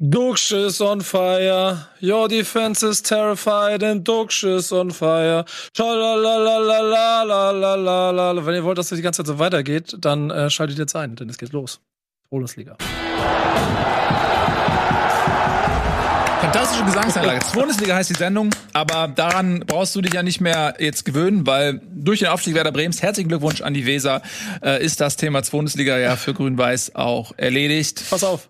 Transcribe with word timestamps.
Duksch 0.00 0.52
is 0.52 0.80
on 0.80 1.00
fire, 1.00 1.88
your 2.00 2.28
defense 2.28 2.84
is 2.84 3.02
terrified 3.02 3.82
and 3.82 4.04
Duksch 4.04 4.44
is 4.44 4.70
on 4.70 4.92
fire. 4.92 5.44
Schalalalalalalala. 5.76 8.46
Wenn 8.46 8.54
ihr 8.54 8.62
wollt, 8.62 8.78
dass 8.78 8.90
das 8.90 8.96
die 8.96 9.02
ganze 9.02 9.24
Zeit 9.24 9.26
so 9.26 9.40
weitergeht, 9.40 9.96
dann 9.98 10.30
äh, 10.30 10.50
schaltet 10.50 10.78
jetzt 10.78 10.94
ein, 10.94 11.16
denn 11.16 11.28
es 11.28 11.36
geht 11.36 11.50
los. 11.50 11.80
Bundesliga. 12.30 12.76
Fantastische 16.42 16.84
Gesangseinlage. 16.84 17.44
Bundesliga 17.54 17.96
heißt 17.96 18.10
die 18.10 18.14
Sendung, 18.14 18.50
aber 18.74 19.08
daran 19.08 19.64
brauchst 19.66 19.96
du 19.96 20.00
dich 20.00 20.14
ja 20.14 20.22
nicht 20.22 20.40
mehr 20.40 20.76
jetzt 20.78 21.06
gewöhnen, 21.06 21.44
weil 21.44 21.80
durch 21.92 22.20
den 22.20 22.28
Aufstieg 22.28 22.54
Werder 22.54 22.70
Brems, 22.70 23.02
herzlichen 23.02 23.30
Glückwunsch 23.30 23.62
an 23.62 23.74
die 23.74 23.84
Weser, 23.84 24.22
äh, 24.62 24.80
ist 24.80 25.00
das 25.00 25.16
Thema 25.16 25.42
Bundesliga 25.42 25.98
ja 25.98 26.14
für 26.14 26.34
Grün-Weiß 26.34 26.94
auch 26.94 27.32
erledigt. 27.36 28.04
Pass 28.08 28.22
auf. 28.22 28.48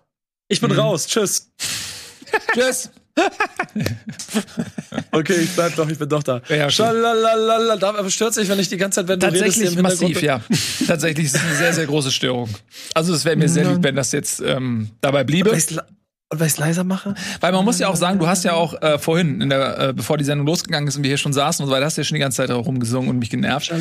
Ich 0.49 0.59
bin 0.59 0.71
mhm. 0.71 0.79
raus. 0.79 1.07
Tschüss. 1.07 1.49
Tschüss. 2.53 2.89
okay, 5.11 5.35
ich 5.41 5.49
bleib 5.51 5.75
doch, 5.75 5.89
ich 5.89 5.97
bin 5.97 6.09
doch 6.09 6.23
da. 6.23 6.41
Ja, 6.49 6.69
Schalalala. 6.69 7.75
Aber 7.81 8.09
stört 8.09 8.33
sich, 8.33 8.47
wenn 8.49 8.59
ich 8.59 8.69
die 8.69 8.77
ganze 8.77 9.01
Zeit, 9.01 9.07
wenn 9.07 9.19
Tatsächlich 9.19 9.55
du 9.55 9.61
redest, 9.61 9.77
im 9.77 9.83
massiv, 9.83 10.21
ja. 10.21 10.41
Tatsächlich 10.87 11.27
ist 11.27 11.35
es 11.35 11.41
eine 11.41 11.55
sehr, 11.55 11.73
sehr 11.73 11.85
große 11.85 12.11
Störung. 12.11 12.49
Also 12.93 13.13
es 13.13 13.25
wäre 13.25 13.35
mir 13.35 13.49
sehr 13.49 13.69
lieb, 13.69 13.83
wenn 13.83 13.95
das 13.95 14.11
jetzt 14.11 14.41
ähm, 14.41 14.89
dabei 15.01 15.23
bliebe. 15.23 15.51
Und 15.51 15.83
weil 16.31 16.45
ich 16.45 16.53
es 16.53 16.59
leiser 16.59 16.83
mache? 16.83 17.15
Weil 17.39 17.51
man 17.53 17.65
muss 17.65 17.79
ja 17.79 17.87
auch 17.87 17.95
sagen, 17.95 18.19
du 18.19 18.27
hast 18.27 18.43
ja 18.43 18.53
auch 18.53 18.79
äh, 18.83 18.99
vorhin, 18.99 19.41
in 19.41 19.49
der, 19.49 19.79
äh, 19.79 19.93
bevor 19.93 20.15
die 20.15 20.23
Sendung 20.23 20.45
losgegangen 20.45 20.87
ist 20.87 20.95
und 20.95 21.01
wir 21.01 21.09
hier 21.09 21.17
schon 21.17 21.33
saßen 21.33 21.63
und 21.63 21.69
so 21.69 21.75
weiter, 21.75 21.85
hast 21.85 21.97
du 21.97 22.01
ja 22.01 22.05
schon 22.05 22.15
die 22.15 22.21
ganze 22.21 22.37
Zeit 22.37 22.51
rumgesungen 22.51 23.09
und 23.09 23.17
mich 23.17 23.31
genervt. 23.31 23.71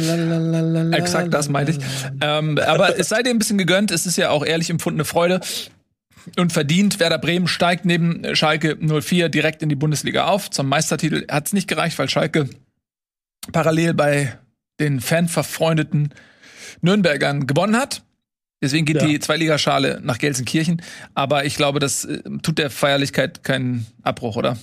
Exakt, 0.92 1.34
das 1.34 1.50
meinte 1.50 1.72
ich. 1.72 1.78
Ähm, 2.22 2.58
aber 2.66 2.98
es 2.98 3.10
sei 3.10 3.22
dir 3.22 3.30
ein 3.30 3.38
bisschen 3.38 3.58
gegönnt, 3.58 3.90
es 3.90 4.06
ist 4.06 4.16
ja 4.16 4.30
auch 4.30 4.46
ehrlich 4.46 4.70
empfundene 4.70 5.04
Freude 5.04 5.40
und 6.36 6.52
verdient. 6.52 7.00
Werder 7.00 7.18
Bremen 7.18 7.48
steigt 7.48 7.84
neben 7.84 8.34
Schalke 8.34 8.76
04 8.76 9.28
direkt 9.28 9.62
in 9.62 9.68
die 9.68 9.76
Bundesliga 9.76 10.26
auf. 10.26 10.50
Zum 10.50 10.68
Meistertitel 10.68 11.26
hat 11.30 11.46
es 11.46 11.52
nicht 11.52 11.68
gereicht, 11.68 11.98
weil 11.98 12.08
Schalke 12.08 12.48
parallel 13.52 13.94
bei 13.94 14.38
den 14.80 15.00
fanverfreundeten 15.00 16.14
Nürnbergern 16.80 17.46
gewonnen 17.46 17.76
hat. 17.76 18.02
Deswegen 18.60 18.86
geht 18.86 18.96
ja. 18.96 19.06
die 19.06 19.20
Zweiligaschale 19.20 20.00
nach 20.02 20.18
Gelsenkirchen. 20.18 20.82
Aber 21.14 21.44
ich 21.44 21.56
glaube, 21.56 21.78
das 21.78 22.04
äh, 22.04 22.22
tut 22.42 22.58
der 22.58 22.70
Feierlichkeit 22.70 23.44
keinen 23.44 23.86
Abbruch, 24.02 24.36
oder? 24.36 24.58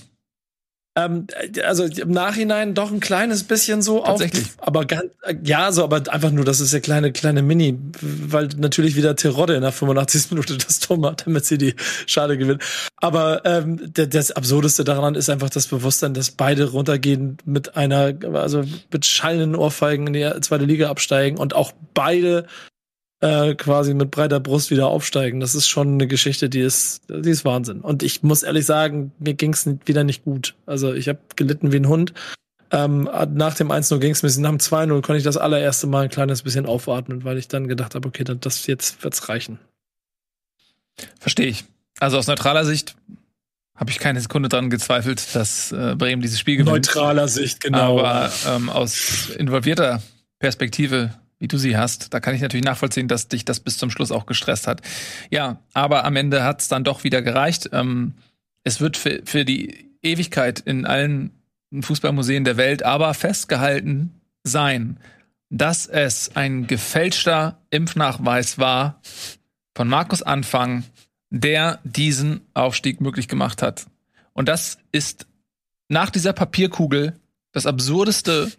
Ähm, 0.96 1.26
also 1.62 1.84
im 1.84 2.10
Nachhinein 2.10 2.74
doch 2.74 2.90
ein 2.90 3.00
kleines 3.00 3.44
bisschen 3.44 3.82
so 3.82 4.02
Tatsächlich. 4.02 4.44
auf, 4.44 4.68
aber 4.68 4.86
ganz, 4.86 5.04
ja, 5.44 5.70
so, 5.70 5.84
aber 5.84 6.02
einfach 6.10 6.30
nur, 6.30 6.46
das 6.46 6.60
ist 6.60 6.72
ja 6.72 6.80
kleine, 6.80 7.12
kleine 7.12 7.42
Mini, 7.42 7.78
weil 8.00 8.48
natürlich 8.56 8.96
wieder 8.96 9.14
Terodde 9.14 9.54
in 9.54 9.60
der 9.60 9.72
85. 9.72 10.30
Minute 10.30 10.56
das 10.56 10.80
Tor 10.80 10.96
macht, 10.96 11.26
damit 11.26 11.44
sie 11.44 11.58
die 11.58 11.74
Schale 12.06 12.38
gewinnt. 12.38 12.62
Aber 12.96 13.44
ähm, 13.44 13.92
der, 13.92 14.06
das 14.06 14.30
Absurdeste 14.32 14.84
daran 14.84 15.14
ist 15.16 15.28
einfach 15.28 15.50
das 15.50 15.66
Bewusstsein, 15.66 16.14
dass 16.14 16.30
beide 16.30 16.70
runtergehen 16.70 17.36
mit 17.44 17.76
einer, 17.76 18.14
also 18.32 18.64
mit 18.90 19.04
schallenden 19.04 19.54
Ohrfeigen 19.54 20.06
in 20.06 20.12
die 20.14 20.40
zweite 20.40 20.64
Liga 20.64 20.88
absteigen 20.88 21.36
und 21.36 21.54
auch 21.54 21.72
beide 21.92 22.46
äh, 23.20 23.54
quasi 23.54 23.94
mit 23.94 24.10
breiter 24.10 24.40
Brust 24.40 24.70
wieder 24.70 24.88
aufsteigen. 24.88 25.40
Das 25.40 25.54
ist 25.54 25.68
schon 25.68 25.94
eine 25.94 26.06
Geschichte, 26.06 26.48
die 26.48 26.60
ist, 26.60 27.02
die 27.08 27.30
ist 27.30 27.44
Wahnsinn. 27.44 27.80
Und 27.80 28.02
ich 28.02 28.22
muss 28.22 28.42
ehrlich 28.42 28.66
sagen, 28.66 29.12
mir 29.18 29.34
ging 29.34 29.52
es 29.52 29.68
wieder 29.86 30.04
nicht 30.04 30.24
gut. 30.24 30.54
Also 30.66 30.92
ich 30.92 31.08
habe 31.08 31.18
gelitten 31.34 31.72
wie 31.72 31.76
ein 31.76 31.88
Hund. 31.88 32.12
Ähm, 32.72 33.08
nach 33.32 33.54
dem 33.54 33.70
1-0 33.70 33.98
ging 34.00 34.10
es 34.10 34.22
mir, 34.22 34.42
nach 34.42 34.50
dem 34.50 34.58
2-0 34.58 34.88
konnte 35.02 35.16
ich 35.16 35.24
das 35.24 35.36
allererste 35.36 35.86
Mal 35.86 36.04
ein 36.04 36.10
kleines 36.10 36.42
bisschen 36.42 36.66
aufatmen, 36.66 37.24
weil 37.24 37.38
ich 37.38 37.48
dann 37.48 37.68
gedacht 37.68 37.94
habe, 37.94 38.08
okay, 38.08 38.24
dann, 38.24 38.40
das 38.40 38.66
jetzt 38.66 39.02
wird's 39.04 39.28
reichen. 39.28 39.58
Verstehe 41.20 41.46
ich. 41.46 41.64
Also 42.00 42.18
aus 42.18 42.26
neutraler 42.26 42.64
Sicht 42.64 42.96
habe 43.76 43.90
ich 43.90 43.98
keine 43.98 44.20
Sekunde 44.20 44.48
dran 44.48 44.70
gezweifelt, 44.70 45.34
dass 45.34 45.70
äh, 45.70 45.94
Bremen 45.96 46.22
dieses 46.22 46.40
Spiel 46.40 46.56
gewinnt. 46.56 46.74
Neutraler 46.74 47.28
Sicht, 47.28 47.60
genau. 47.60 48.00
Aber 48.00 48.32
ähm, 48.46 48.68
aus 48.68 49.30
involvierter 49.30 50.02
Perspektive 50.38 51.14
wie 51.38 51.48
du 51.48 51.58
sie 51.58 51.76
hast. 51.76 52.14
Da 52.14 52.20
kann 52.20 52.34
ich 52.34 52.40
natürlich 52.40 52.64
nachvollziehen, 52.64 53.08
dass 53.08 53.28
dich 53.28 53.44
das 53.44 53.60
bis 53.60 53.78
zum 53.78 53.90
Schluss 53.90 54.10
auch 54.10 54.26
gestresst 54.26 54.66
hat. 54.66 54.82
Ja, 55.30 55.60
aber 55.74 56.04
am 56.04 56.16
Ende 56.16 56.44
hat 56.44 56.60
es 56.60 56.68
dann 56.68 56.84
doch 56.84 57.04
wieder 57.04 57.22
gereicht. 57.22 57.70
Ähm, 57.72 58.14
es 58.64 58.80
wird 58.80 58.96
für, 58.96 59.22
für 59.24 59.44
die 59.44 59.90
Ewigkeit 60.02 60.60
in 60.60 60.86
allen 60.86 61.30
Fußballmuseen 61.78 62.44
der 62.44 62.56
Welt 62.56 62.82
aber 62.82 63.12
festgehalten 63.14 64.20
sein, 64.44 64.98
dass 65.50 65.86
es 65.86 66.34
ein 66.34 66.66
gefälschter 66.66 67.60
Impfnachweis 67.70 68.58
war 68.58 69.00
von 69.74 69.88
Markus 69.88 70.22
Anfang, 70.22 70.84
der 71.30 71.80
diesen 71.84 72.40
Aufstieg 72.54 73.00
möglich 73.00 73.28
gemacht 73.28 73.62
hat. 73.62 73.86
Und 74.32 74.48
das 74.48 74.78
ist 74.92 75.26
nach 75.88 76.10
dieser 76.10 76.32
Papierkugel 76.32 77.18
das 77.52 77.66
absurdeste, 77.66 78.50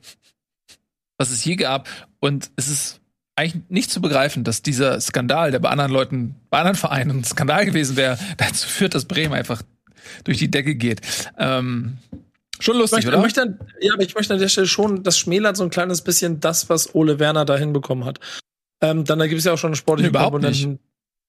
was 1.18 1.32
es 1.32 1.44
je 1.44 1.56
gab. 1.56 1.90
Und 2.20 2.50
es 2.56 2.68
ist 2.68 3.02
eigentlich 3.36 3.64
nicht 3.70 3.92
zu 3.92 4.02
begreifen, 4.02 4.44
dass 4.44 4.64
dieser 4.64 5.00
Skandal, 5.00 5.52
der 5.52 5.60
bei 5.60 5.70
anderen 5.70 5.92
Leuten, 5.92 6.36
bei 6.50 6.60
anderen 6.60 6.76
Vereinen 6.76 7.20
ein 7.20 7.24
Skandal 7.24 7.66
gewesen 7.66 7.96
wäre, 7.96 8.18
dazu 8.38 8.68
führt, 8.68 8.96
dass 8.96 9.06
Bremen 9.06 9.34
einfach 9.34 9.62
durch 10.24 10.38
die 10.40 10.50
Decke 10.50 10.76
geht. 10.76 11.02
Ähm, 11.38 11.98
schon 12.60 12.78
lustig, 12.78 13.00
ich 13.00 13.06
möchte, 13.06 13.18
oder? 13.18 13.22
Möchte, 13.22 13.60
ja, 13.82 13.94
aber 13.94 14.04
ich 14.04 14.16
möchte 14.16 14.34
an 14.34 14.40
der 14.40 14.48
Stelle 14.48 14.68
schon, 14.68 15.04
das 15.04 15.18
schmälert 15.20 15.58
so 15.58 15.64
ein 15.64 15.70
kleines 15.70 16.02
bisschen 16.02 16.40
das, 16.40 16.70
was 16.70 16.96
Ole 16.96 17.20
Werner 17.20 17.46
da 17.46 17.58
hinbekommen 17.58 18.06
hat. 18.06 18.20
Ähm, 18.82 19.06
dann 19.06 19.20
da 19.20 19.28
gibt 19.28 19.40
es 19.40 19.46
ja 19.46 19.54
auch 19.54 19.58
schon 19.58 19.70
eine 19.70 19.76
sportliche 19.76 20.10
Überhaupt 20.10 20.32
Komponenten. 20.32 20.80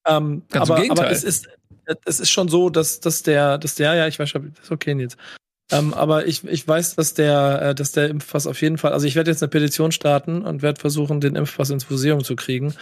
Ähm, 0.06 0.42
Ganz 0.50 0.70
aber, 0.70 0.76
im 0.76 0.82
Gegenteil. 0.82 1.06
aber 1.06 1.14
es 1.14 1.24
ist, 1.24 1.48
es 2.04 2.20
ist 2.20 2.30
schon 2.30 2.48
so, 2.48 2.70
dass, 2.70 3.00
dass 3.00 3.22
der, 3.22 3.58
dass 3.58 3.74
der, 3.74 3.94
ja, 3.94 4.06
ich 4.06 4.18
weiß 4.18 4.30
schon, 4.30 4.52
das 4.54 4.64
ist 4.64 4.70
okay 4.70 4.94
jetzt. 4.98 5.16
Ähm, 5.70 5.92
aber 5.92 6.26
ich, 6.26 6.44
ich 6.44 6.66
weiß, 6.66 6.96
dass 6.96 7.14
der, 7.14 7.62
äh, 7.62 7.74
dass 7.74 7.92
der 7.92 8.08
Impfpass 8.08 8.46
auf 8.46 8.60
jeden 8.62 8.78
Fall, 8.78 8.92
also 8.92 9.06
ich 9.06 9.16
werde 9.16 9.30
jetzt 9.30 9.42
eine 9.42 9.50
Petition 9.50 9.92
starten 9.92 10.42
und 10.42 10.62
werde 10.62 10.80
versuchen, 10.80 11.20
den 11.20 11.36
Impfpass 11.36 11.70
ins 11.70 11.90
Museum 11.90 12.24
zu 12.24 12.36
kriegen. 12.36 12.74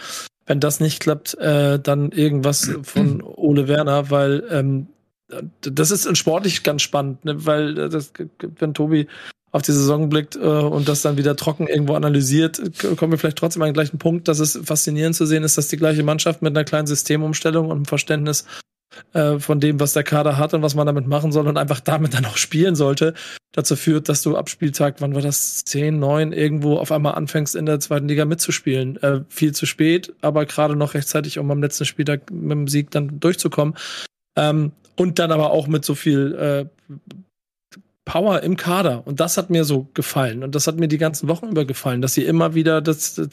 Wenn 0.45 0.61
das 0.61 0.79
nicht 0.79 1.01
klappt, 1.01 1.37
äh, 1.37 1.79
dann 1.79 2.11
irgendwas 2.11 2.71
von 2.83 3.21
Ole 3.35 3.67
Werner, 3.67 4.09
weil 4.09 4.43
ähm, 4.49 4.87
das 5.61 5.91
ist 5.91 6.17
sportlich 6.17 6.63
ganz 6.63 6.81
spannend, 6.81 7.25
ne? 7.25 7.45
weil 7.45 7.77
äh, 7.77 7.89
das, 7.89 8.13
wenn 8.59 8.73
Tobi 8.73 9.07
auf 9.51 9.61
die 9.61 9.73
Saison 9.73 10.07
blickt 10.07 10.35
äh, 10.35 10.39
und 10.39 10.87
das 10.87 11.01
dann 11.01 11.17
wieder 11.17 11.35
trocken 11.35 11.67
irgendwo 11.67 11.95
analysiert, 11.95 12.61
kommen 12.95 13.11
wir 13.11 13.19
vielleicht 13.19 13.37
trotzdem 13.37 13.61
an 13.63 13.69
den 13.69 13.73
gleichen 13.73 13.97
Punkt, 13.97 14.29
dass 14.29 14.39
es 14.39 14.59
faszinierend 14.63 15.15
zu 15.15 15.25
sehen 15.25 15.43
ist, 15.43 15.57
dass 15.57 15.67
die 15.67 15.77
gleiche 15.77 16.03
Mannschaft 16.03 16.41
mit 16.41 16.55
einer 16.55 16.63
kleinen 16.63 16.87
Systemumstellung 16.87 17.65
und 17.65 17.75
einem 17.75 17.85
Verständnis 17.85 18.45
äh, 19.13 19.39
von 19.39 19.59
dem, 19.59 19.79
was 19.79 19.93
der 19.93 20.03
Kader 20.03 20.37
hat 20.37 20.53
und 20.53 20.61
was 20.61 20.75
man 20.75 20.87
damit 20.87 21.07
machen 21.07 21.31
soll 21.31 21.47
und 21.47 21.57
einfach 21.57 21.79
damit 21.79 22.13
dann 22.13 22.25
auch 22.25 22.37
spielen 22.37 22.75
sollte, 22.75 23.13
dazu 23.51 23.75
führt, 23.75 24.09
dass 24.09 24.21
du 24.21 24.37
ab 24.37 24.49
Spieltag, 24.49 24.95
wann 24.99 25.15
war 25.15 25.21
das, 25.21 25.63
10, 25.65 25.99
9, 25.99 26.31
irgendwo 26.31 26.77
auf 26.77 26.91
einmal 26.91 27.15
anfängst 27.15 27.55
in 27.55 27.65
der 27.65 27.79
zweiten 27.79 28.07
Liga 28.07 28.25
mitzuspielen. 28.25 29.01
Äh, 29.01 29.21
viel 29.29 29.53
zu 29.53 29.65
spät, 29.65 30.13
aber 30.21 30.45
gerade 30.45 30.75
noch 30.75 30.93
rechtzeitig, 30.93 31.39
um 31.39 31.49
am 31.51 31.61
letzten 31.61 31.85
Spieltag 31.85 32.31
mit 32.31 32.51
dem 32.51 32.67
Sieg 32.67 32.91
dann 32.91 33.19
durchzukommen. 33.19 33.75
Ähm, 34.35 34.71
und 34.95 35.19
dann 35.19 35.31
aber 35.31 35.51
auch 35.51 35.67
mit 35.67 35.85
so 35.85 35.95
viel 35.95 36.35
äh, 36.35 36.65
Power 38.05 38.41
im 38.41 38.55
Kader. 38.55 39.05
Und 39.05 39.19
das 39.19 39.37
hat 39.37 39.49
mir 39.49 39.63
so 39.63 39.89
gefallen. 39.93 40.43
Und 40.43 40.55
das 40.55 40.65
hat 40.65 40.79
mir 40.79 40.87
die 40.87 40.97
ganzen 40.97 41.27
Wochen 41.27 41.49
über 41.49 41.65
gefallen, 41.65 42.01
dass 42.01 42.13
sie 42.13 42.23
immer 42.23 42.55
wieder 42.55 42.81
das, 42.81 43.15
das 43.15 43.29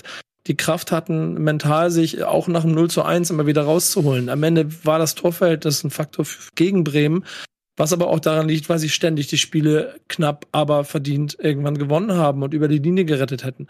die 0.46 0.56
Kraft 0.56 0.92
hatten, 0.92 1.34
mental 1.42 1.90
sich 1.90 2.22
auch 2.24 2.48
nach 2.48 2.62
dem 2.62 2.72
0 2.72 2.90
zu 2.90 3.02
1 3.02 3.30
immer 3.30 3.46
wieder 3.46 3.62
rauszuholen. 3.62 4.28
Am 4.28 4.42
Ende 4.42 4.84
war 4.84 4.98
das 4.98 5.14
Torverhältnis 5.14 5.84
ein 5.84 5.90
Faktor 5.90 6.26
gegen 6.54 6.84
Bremen, 6.84 7.24
was 7.76 7.92
aber 7.92 8.08
auch 8.08 8.20
daran 8.20 8.48
liegt, 8.48 8.68
weil 8.68 8.78
sie 8.78 8.90
ständig 8.90 9.26
die 9.28 9.38
Spiele 9.38 9.98
knapp, 10.08 10.46
aber 10.52 10.84
verdient 10.84 11.36
irgendwann 11.40 11.78
gewonnen 11.78 12.12
haben 12.12 12.42
und 12.42 12.54
über 12.54 12.68
die 12.68 12.78
Linie 12.78 13.04
gerettet 13.04 13.44
hätten. 13.44 13.68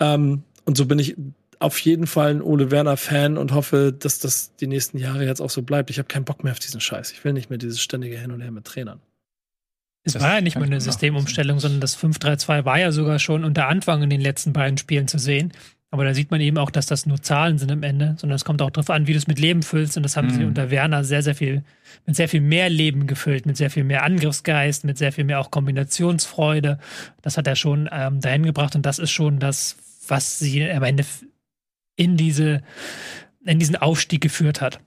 Ähm, 0.00 0.44
und 0.64 0.76
so 0.76 0.86
bin 0.86 0.98
ich 0.98 1.16
auf 1.58 1.78
jeden 1.80 2.06
Fall 2.06 2.30
ein 2.30 2.42
Ole 2.42 2.70
Werner 2.70 2.96
Fan 2.96 3.36
und 3.36 3.52
hoffe, 3.52 3.92
dass 3.96 4.18
das 4.18 4.54
die 4.56 4.66
nächsten 4.66 4.98
Jahre 4.98 5.24
jetzt 5.24 5.40
auch 5.40 5.50
so 5.50 5.62
bleibt. 5.62 5.90
Ich 5.90 5.98
habe 5.98 6.08
keinen 6.08 6.24
Bock 6.24 6.44
mehr 6.44 6.52
auf 6.52 6.58
diesen 6.58 6.80
Scheiß. 6.80 7.12
Ich 7.12 7.24
will 7.24 7.32
nicht 7.32 7.50
mehr 7.50 7.58
dieses 7.58 7.80
ständige 7.80 8.18
Hin 8.18 8.30
und 8.30 8.40
Her 8.40 8.50
mit 8.50 8.64
Trainern. 8.64 9.00
Es 10.04 10.12
das 10.12 10.22
war 10.22 10.34
ja 10.34 10.40
nicht 10.42 10.56
mal 10.56 10.64
eine 10.64 10.80
Systemumstellung, 10.80 11.60
sondern 11.60 11.80
das 11.80 11.96
5-3-2 11.96 12.66
war 12.66 12.78
ja 12.78 12.92
sogar 12.92 13.18
schon 13.18 13.42
unter 13.42 13.68
Anfang 13.68 14.02
in 14.02 14.10
den 14.10 14.20
letzten 14.20 14.52
beiden 14.52 14.76
Spielen 14.76 15.08
zu 15.08 15.18
sehen. 15.18 15.52
Aber 15.94 16.04
da 16.04 16.12
sieht 16.12 16.32
man 16.32 16.40
eben 16.40 16.58
auch, 16.58 16.72
dass 16.72 16.86
das 16.86 17.06
nur 17.06 17.22
Zahlen 17.22 17.56
sind 17.56 17.70
am 17.70 17.84
Ende, 17.84 18.16
sondern 18.18 18.34
es 18.34 18.44
kommt 18.44 18.60
auch 18.62 18.70
darauf 18.70 18.90
an, 18.90 19.06
wie 19.06 19.12
du 19.12 19.18
es 19.18 19.28
mit 19.28 19.38
Leben 19.38 19.62
füllst. 19.62 19.96
Und 19.96 20.02
das 20.02 20.16
haben 20.16 20.26
mhm. 20.26 20.32
sie 20.32 20.44
unter 20.44 20.72
Werner 20.72 21.04
sehr, 21.04 21.22
sehr 21.22 21.36
viel, 21.36 21.62
mit 22.04 22.16
sehr 22.16 22.28
viel 22.28 22.40
mehr 22.40 22.68
Leben 22.68 23.06
gefüllt, 23.06 23.46
mit 23.46 23.56
sehr 23.56 23.70
viel 23.70 23.84
mehr 23.84 24.02
Angriffsgeist, 24.02 24.82
mit 24.82 24.98
sehr 24.98 25.12
viel 25.12 25.22
mehr 25.22 25.38
auch 25.38 25.52
Kombinationsfreude. 25.52 26.80
Das 27.22 27.38
hat 27.38 27.46
er 27.46 27.54
schon 27.54 27.88
ähm, 27.92 28.20
dahin 28.20 28.42
gebracht 28.42 28.74
und 28.74 28.84
das 28.84 28.98
ist 28.98 29.12
schon 29.12 29.38
das, 29.38 29.76
was 30.08 30.40
sie 30.40 30.68
am 30.68 30.82
Ende 30.82 31.04
in 31.94 32.16
diese, 32.16 32.62
in 33.44 33.60
diesen 33.60 33.76
Aufstieg 33.76 34.20
geführt 34.20 34.60
hat. 34.60 34.80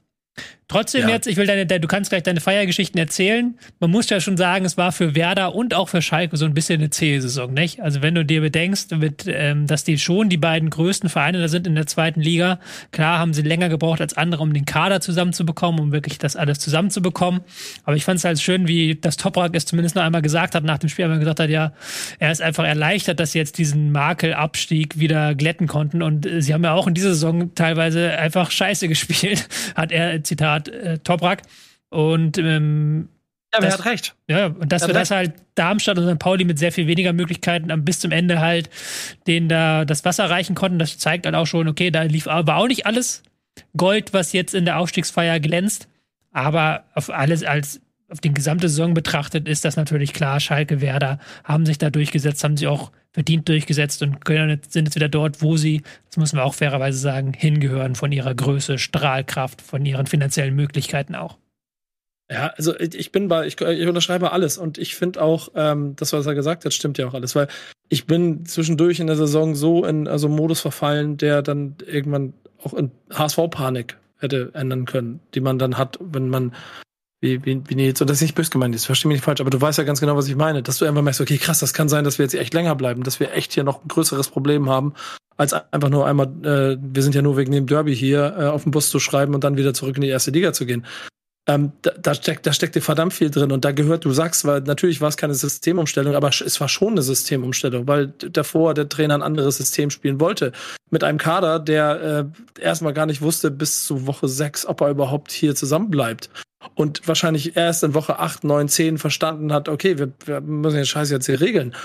Trotzdem 0.69 1.03
ja. 1.03 1.15
jetzt, 1.15 1.27
ich 1.27 1.37
will 1.37 1.47
deine, 1.47 1.65
du 1.65 1.87
kannst 1.87 2.09
gleich 2.09 2.23
deine 2.23 2.41
Feiergeschichten 2.41 2.99
erzählen. 2.99 3.57
Man 3.79 3.89
muss 3.89 4.09
ja 4.09 4.19
schon 4.19 4.35
sagen, 4.35 4.65
es 4.65 4.75
war 4.75 4.91
für 4.91 5.15
Werder 5.15 5.55
und 5.55 5.73
auch 5.73 5.87
für 5.87 6.01
Schalke 6.01 6.35
so 6.35 6.43
ein 6.43 6.53
bisschen 6.53 6.81
eine 6.81 6.89
zähe 6.89 7.21
Saison, 7.21 7.53
nicht? 7.53 7.81
Also 7.81 8.01
wenn 8.01 8.15
du 8.15 8.25
dir 8.25 8.41
bedenkst, 8.41 8.91
mit, 8.97 9.25
ähm, 9.27 9.65
dass 9.65 9.85
die 9.85 9.97
schon 9.97 10.27
die 10.27 10.35
beiden 10.35 10.69
größten 10.69 11.09
Vereine 11.09 11.39
da 11.39 11.47
sind 11.47 11.67
in 11.67 11.75
der 11.75 11.87
zweiten 11.87 12.19
Liga, 12.19 12.59
klar 12.91 13.17
haben 13.17 13.33
sie 13.33 13.43
länger 13.43 13.69
gebraucht 13.69 14.01
als 14.01 14.17
andere, 14.17 14.43
um 14.43 14.51
den 14.51 14.65
Kader 14.65 14.99
zusammenzubekommen, 14.99 15.79
um 15.79 15.91
wirklich 15.93 16.17
das 16.17 16.35
alles 16.35 16.59
zusammenzubekommen. 16.59 17.41
Aber 17.85 17.95
ich 17.95 18.03
fand 18.03 18.19
es 18.19 18.25
halt 18.25 18.41
schön, 18.41 18.67
wie 18.67 18.95
das 18.95 19.15
Toprak 19.15 19.55
es 19.55 19.65
zumindest 19.65 19.95
noch 19.95 20.03
einmal 20.03 20.21
gesagt 20.21 20.53
hat 20.53 20.65
nach 20.65 20.79
dem 20.79 20.89
Spiel, 20.89 21.05
einmal 21.05 21.19
gesagt 21.19 21.39
hat, 21.39 21.49
ja, 21.49 21.71
er 22.19 22.31
ist 22.31 22.41
einfach 22.41 22.65
erleichtert, 22.65 23.21
dass 23.21 23.31
sie 23.31 23.39
jetzt 23.39 23.57
diesen 23.57 23.93
Makelabstieg 23.93 24.99
wieder 24.99 25.33
glätten 25.33 25.67
konnten. 25.67 26.01
Und 26.01 26.25
äh, 26.25 26.41
sie 26.41 26.53
haben 26.53 26.65
ja 26.65 26.73
auch 26.73 26.87
in 26.87 26.93
dieser 26.93 27.13
Saison 27.13 27.55
teilweise 27.55 28.17
einfach 28.17 28.51
scheiße 28.51 28.87
gespielt, 28.97 29.47
hat 29.73 29.93
er, 29.93 30.21
Zitat, 30.25 30.56
Zitat 30.63 30.68
äh, 30.68 31.00
Toprak. 31.00 31.44
Und 31.89 32.38
ähm, 32.38 33.09
ja, 33.54 33.62
wer 33.62 33.71
hat 33.71 33.86
recht. 33.86 34.15
Ja, 34.27 34.48
und 34.48 34.71
dass 34.71 34.86
wir 34.88 34.94
das 34.94 35.09
halt 35.09 35.33
Darmstadt 35.56 35.98
und 35.98 36.09
St. 36.09 36.19
Pauli 36.19 36.44
mit 36.44 36.59
sehr 36.59 36.71
viel 36.71 36.88
weniger 36.88 37.13
Möglichkeiten 37.13 37.86
bis 37.86 38.00
zum 38.00 38.12
Ende 38.12 38.39
halt 38.39 38.69
denen 39.25 39.48
da 39.48 39.86
das 39.86 40.04
Wasser 40.04 40.30
reichen 40.30 40.54
konnten, 40.54 40.80
das 40.80 40.98
zeigt 40.98 41.25
halt 41.25 41.36
auch 41.36 41.48
schon, 41.48 41.68
okay, 41.68 41.89
da 41.89 42.04
lief 42.04 42.25
war 42.25 42.57
auch 42.57 42.68
nicht 42.68 42.86
alles 42.86 43.24
Gold, 43.75 44.13
was 44.13 44.33
jetzt 44.33 44.54
in 44.54 44.65
der 44.65 44.77
Aufstiegsfeier 44.77 45.39
glänzt, 45.39 45.88
aber 46.31 46.83
auf 46.94 47.10
alles 47.10 47.44
als 47.44 47.81
auf 48.09 48.21
den 48.21 48.33
gesamte 48.33 48.69
Saison 48.69 48.94
betrachtet 48.94 49.48
ist 49.48 49.65
das 49.65 49.75
natürlich 49.75 50.13
klar. 50.13 50.39
Schalke, 50.39 50.81
Werder 50.81 51.19
haben 51.44 51.65
sich 51.65 51.77
da 51.77 51.89
durchgesetzt, 51.89 52.44
haben 52.44 52.57
sich 52.57 52.68
auch 52.68 52.92
verdient 53.12 53.50
durchgesetzt 53.50 54.01
und 54.01 54.24
können, 54.24 54.62
sind 54.68 54.86
jetzt 54.86 54.95
wieder 54.95 55.09
dort, 55.09 55.42
wo 55.42 55.57
sie, 55.57 55.81
das 56.06 56.18
müssen 56.18 56.38
wir 56.38 56.45
auch 56.45 56.54
fairerweise 56.54 57.00
sagen, 57.00 57.33
hingehören 57.33 57.95
von 57.95 58.12
ihrer 58.12 58.33
Größe, 58.33 58.77
Strahlkraft, 58.77 59.62
von 59.62 59.86
ihren 59.86 60.07
finanziellen 60.07 60.56
Möglichkeiten 60.56 61.15
auch. 61.15 61.38
Ja, 62.30 62.48
also 62.57 62.77
ich 62.77 63.12
bin 63.13 63.30
bei, 63.30 63.48
ich, 63.48 63.59
ich 63.59 63.88
unterschreibe 63.88 64.31
alles 64.33 64.57
und 64.57 64.77
ich 64.77 64.95
finde 64.95 65.21
auch, 65.21 65.50
ähm, 65.56 65.95
das, 65.95 66.12
was 66.12 66.25
er 66.25 66.36
gesagt 66.36 66.65
hat, 66.65 66.74
stimmt 66.74 66.98
ja 66.98 67.07
auch 67.07 67.13
alles, 67.13 67.36
weil 67.36 67.48
ich 67.88 68.06
bin 68.06 68.45
zwischendurch 68.45 69.00
in 69.00 69.07
der 69.07 69.15
Saison 69.15 69.56
so 69.56 69.86
in 69.86 70.07
also 70.10 70.27
Modus 70.27 70.60
verfallen, 70.60 71.15
der 71.15 71.42
dann 71.42 71.75
irgendwann 71.86 72.33
auch 72.63 72.74
in 72.74 72.92
HSV-Panik 73.13 73.98
hätte 74.19 74.51
ändern 74.53 74.86
können, 74.86 75.21
die 75.33 75.39
man 75.39 75.57
dann 75.57 75.77
hat, 75.77 75.98
wenn 76.01 76.27
man 76.27 76.53
wie, 77.19 77.43
wie, 77.45 77.61
wie 77.67 77.75
Nils, 77.75 77.99
und 77.99 78.09
das 78.09 78.17
ist 78.17 78.21
nicht 78.21 78.35
böse 78.35 78.51
gemeint 78.51 78.75
ist, 78.75 78.85
verstehe 78.85 79.09
mich 79.09 79.17
nicht 79.17 79.25
falsch, 79.25 79.41
aber 79.41 79.49
du 79.49 79.59
weißt 79.59 79.77
ja 79.77 79.83
ganz 79.83 79.99
genau, 79.99 80.15
was 80.15 80.27
ich 80.27 80.35
meine, 80.35 80.61
dass 80.61 80.77
du 80.77 80.85
einfach 80.85 81.01
merkst, 81.01 81.21
okay, 81.21 81.37
krass, 81.37 81.59
das 81.59 81.73
kann 81.73 81.89
sein, 81.89 82.03
dass 82.03 82.19
wir 82.19 82.25
jetzt 82.25 82.35
echt 82.35 82.53
länger 82.53 82.75
bleiben, 82.75 83.03
dass 83.03 83.19
wir 83.19 83.33
echt 83.33 83.53
hier 83.53 83.63
noch 83.63 83.83
ein 83.83 83.87
größeres 83.87 84.29
Problem 84.29 84.69
haben, 84.69 84.93
als 85.35 85.53
einfach 85.53 85.89
nur 85.89 86.05
einmal, 86.05 86.27
äh, 86.43 86.77
wir 86.79 87.03
sind 87.03 87.15
ja 87.15 87.21
nur 87.21 87.37
wegen 87.37 87.51
dem 87.51 87.65
Derby 87.65 87.95
hier, 87.95 88.35
äh, 88.37 88.45
auf 88.45 88.63
den 88.63 88.71
Bus 88.71 88.89
zu 88.89 88.99
schreiben 88.99 89.33
und 89.33 89.43
dann 89.43 89.57
wieder 89.57 89.73
zurück 89.73 89.95
in 89.95 90.01
die 90.01 90.09
erste 90.09 90.31
Liga 90.31 90.53
zu 90.53 90.65
gehen. 90.65 90.85
Ähm, 91.49 91.71
da, 91.81 91.91
da, 91.91 92.13
steckt, 92.13 92.45
da 92.45 92.51
steckt 92.51 92.75
dir 92.75 92.81
verdammt 92.81 93.13
viel 93.13 93.31
drin 93.31 93.53
und 93.53 93.63
da 93.63 93.71
gehört, 93.71 94.03
du 94.03 94.11
sagst, 94.11 94.43
weil 94.43 94.59
natürlich 94.61 94.99
war 94.99 95.07
es 95.07 95.15
keine 95.15 95.33
Systemumstellung, 95.33 96.13
aber 96.13 96.27
es 96.27 96.59
war 96.59 96.67
schon 96.67 96.91
eine 96.91 97.01
Systemumstellung, 97.01 97.87
weil 97.87 98.07
davor 98.07 98.73
der 98.73 98.89
Trainer 98.89 99.15
ein 99.15 99.21
anderes 99.23 99.55
System 99.55 99.89
spielen 99.89 100.19
wollte. 100.19 100.51
Mit 100.89 101.05
einem 101.05 101.17
Kader, 101.17 101.59
der 101.59 102.31
äh, 102.57 102.61
erstmal 102.61 102.93
gar 102.93 103.05
nicht 103.05 103.21
wusste 103.21 103.49
bis 103.49 103.85
zu 103.85 104.05
Woche 104.05 104.27
sechs, 104.27 104.65
ob 104.65 104.81
er 104.81 104.89
überhaupt 104.89 105.31
hier 105.31 105.55
zusammenbleibt 105.55 106.29
und 106.77 107.07
wahrscheinlich 107.07 107.57
erst 107.57 107.83
in 107.83 107.95
Woche 107.95 108.19
8, 108.19 108.44
9, 108.44 108.69
10 108.69 108.97
verstanden 109.00 109.51
hat, 109.51 109.68
okay, 109.68 109.97
wir, 109.97 110.12
wir 110.25 110.41
müssen 110.41 110.75
den 110.75 110.85
Scheiß 110.85 111.09
jetzt 111.09 111.25
hier 111.25 111.41
regeln. 111.41 111.75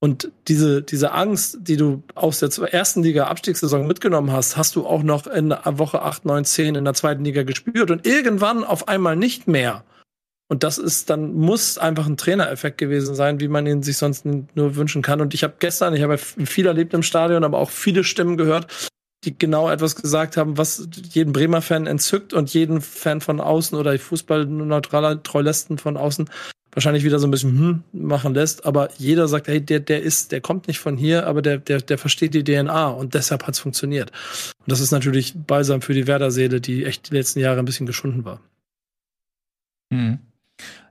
Und 0.00 0.32
diese, 0.46 0.80
diese 0.80 1.12
Angst, 1.12 1.58
die 1.60 1.76
du 1.76 2.02
aus 2.14 2.38
der 2.38 2.50
ersten 2.72 3.02
Liga 3.02 3.26
Abstiegssaison 3.26 3.86
mitgenommen 3.86 4.32
hast, 4.32 4.56
hast 4.56 4.74
du 4.74 4.86
auch 4.86 5.02
noch 5.02 5.26
in 5.26 5.50
Woche 5.50 6.00
8, 6.00 6.24
9, 6.24 6.46
10 6.46 6.76
in 6.76 6.84
der 6.84 6.94
zweiten 6.94 7.24
Liga 7.24 7.42
gespürt 7.42 7.90
und 7.90 8.06
irgendwann 8.06 8.64
auf 8.64 8.88
einmal 8.88 9.16
nicht 9.16 9.48
mehr. 9.48 9.84
Und 10.50 10.62
das 10.62 10.78
ist 10.78 11.10
dann, 11.10 11.34
muss 11.34 11.76
einfach 11.76 12.06
ein 12.06 12.16
Trainereffekt 12.16 12.78
gewesen 12.78 13.14
sein, 13.14 13.40
wie 13.40 13.48
man 13.48 13.66
ihn 13.66 13.82
sich 13.82 13.98
sonst 13.98 14.24
nur 14.24 14.76
wünschen 14.76 15.02
kann. 15.02 15.20
Und 15.20 15.34
ich 15.34 15.44
habe 15.44 15.56
gestern, 15.58 15.94
ich 15.94 16.02
habe 16.02 16.16
viel 16.16 16.66
erlebt 16.66 16.94
im 16.94 17.02
Stadion, 17.02 17.44
aber 17.44 17.58
auch 17.58 17.68
viele 17.68 18.02
Stimmen 18.02 18.38
gehört, 18.38 18.88
die 19.24 19.36
genau 19.36 19.68
etwas 19.68 19.96
gesagt 19.96 20.36
haben, 20.36 20.58
was 20.58 20.88
jeden 21.10 21.32
Bremer 21.32 21.62
Fan 21.62 21.86
entzückt 21.86 22.32
und 22.32 22.52
jeden 22.54 22.80
Fan 22.80 23.20
von 23.20 23.40
außen 23.40 23.76
oder 23.76 23.98
Fußballneutraler 23.98 25.22
Treulesten 25.22 25.78
von 25.78 25.96
außen 25.96 26.28
wahrscheinlich 26.72 27.02
wieder 27.02 27.18
so 27.18 27.26
ein 27.26 27.30
bisschen 27.30 27.58
hm, 27.58 27.82
machen 27.92 28.34
lässt. 28.34 28.64
Aber 28.64 28.90
jeder 28.98 29.26
sagt, 29.26 29.48
hey, 29.48 29.60
der, 29.60 29.80
der 29.80 30.02
ist, 30.02 30.30
der 30.30 30.40
kommt 30.40 30.68
nicht 30.68 30.78
von 30.78 30.96
hier, 30.96 31.26
aber 31.26 31.42
der, 31.42 31.58
der, 31.58 31.80
der 31.80 31.98
versteht 31.98 32.34
die 32.34 32.44
DNA 32.44 32.88
und 32.88 33.14
deshalb 33.14 33.46
hat's 33.46 33.58
funktioniert. 33.58 34.12
Und 34.60 34.70
das 34.70 34.80
ist 34.80 34.92
natürlich 34.92 35.34
balsam 35.34 35.82
für 35.82 35.94
die 35.94 36.06
Werder-Seele, 36.06 36.60
die 36.60 36.84
echt 36.84 37.10
die 37.10 37.14
letzten 37.14 37.40
Jahre 37.40 37.58
ein 37.58 37.64
bisschen 37.64 37.86
geschunden 37.86 38.24
war. 38.24 38.40
Mhm. 39.90 40.20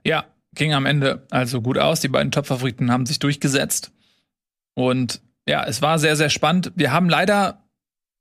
Ja, 0.04 0.26
ging 0.54 0.74
am 0.74 0.84
Ende 0.84 1.26
also 1.30 1.62
gut 1.62 1.78
aus. 1.78 2.00
Die 2.00 2.08
beiden 2.08 2.32
Top-Favoriten 2.32 2.90
haben 2.90 3.06
sich 3.06 3.18
durchgesetzt. 3.18 3.90
Und 4.74 5.22
ja, 5.48 5.64
es 5.64 5.80
war 5.80 5.98
sehr, 5.98 6.16
sehr 6.16 6.30
spannend. 6.30 6.72
Wir 6.74 6.92
haben 6.92 7.08
leider 7.08 7.64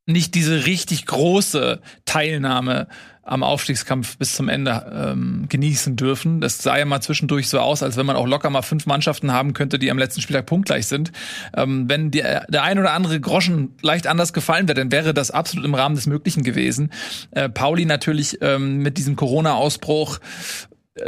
nicht 0.07 0.33
diese 0.35 0.65
richtig 0.65 1.05
große 1.05 1.79
Teilnahme 2.05 2.87
am 3.27 3.43
Aufstiegskampf 3.43 4.17
bis 4.17 4.35
zum 4.35 4.47
Ende 4.47 5.11
ähm, 5.11 5.45
genießen 5.49 5.97
dürfen. 5.97 6.39
Das 6.39 6.59
sah 6.59 6.77
ja 6.77 6.85
mal 6.85 7.01
zwischendurch 7.01 7.49
so 7.49 7.59
aus, 7.59 7.83
als 7.83 7.97
wenn 7.97 8.05
man 8.05 8.15
auch 8.15 8.25
locker 8.25 8.49
mal 8.49 8.61
fünf 8.61 8.85
Mannschaften 8.85 9.33
haben 9.33 9.53
könnte, 9.53 9.77
die 9.77 9.91
am 9.91 9.97
letzten 9.97 10.21
Spieltag 10.21 10.45
punktgleich 10.45 10.87
sind. 10.87 11.11
Ähm, 11.55 11.89
wenn 11.89 12.09
die, 12.09 12.19
der 12.21 12.63
ein 12.63 12.79
oder 12.79 12.93
andere 12.93 13.19
Groschen 13.19 13.75
leicht 13.81 14.07
anders 14.07 14.31
gefallen 14.31 14.69
wäre, 14.69 14.79
dann 14.79 14.93
wäre 14.93 15.13
das 15.13 15.29
absolut 15.29 15.65
im 15.65 15.75
Rahmen 15.75 15.95
des 15.95 16.07
Möglichen 16.07 16.43
gewesen. 16.43 16.91
Äh, 17.31 17.49
Pauli 17.49 17.85
natürlich 17.85 18.37
ähm, 18.41 18.77
mit 18.77 18.97
diesem 18.97 19.17
Corona-Ausbruch 19.17 20.19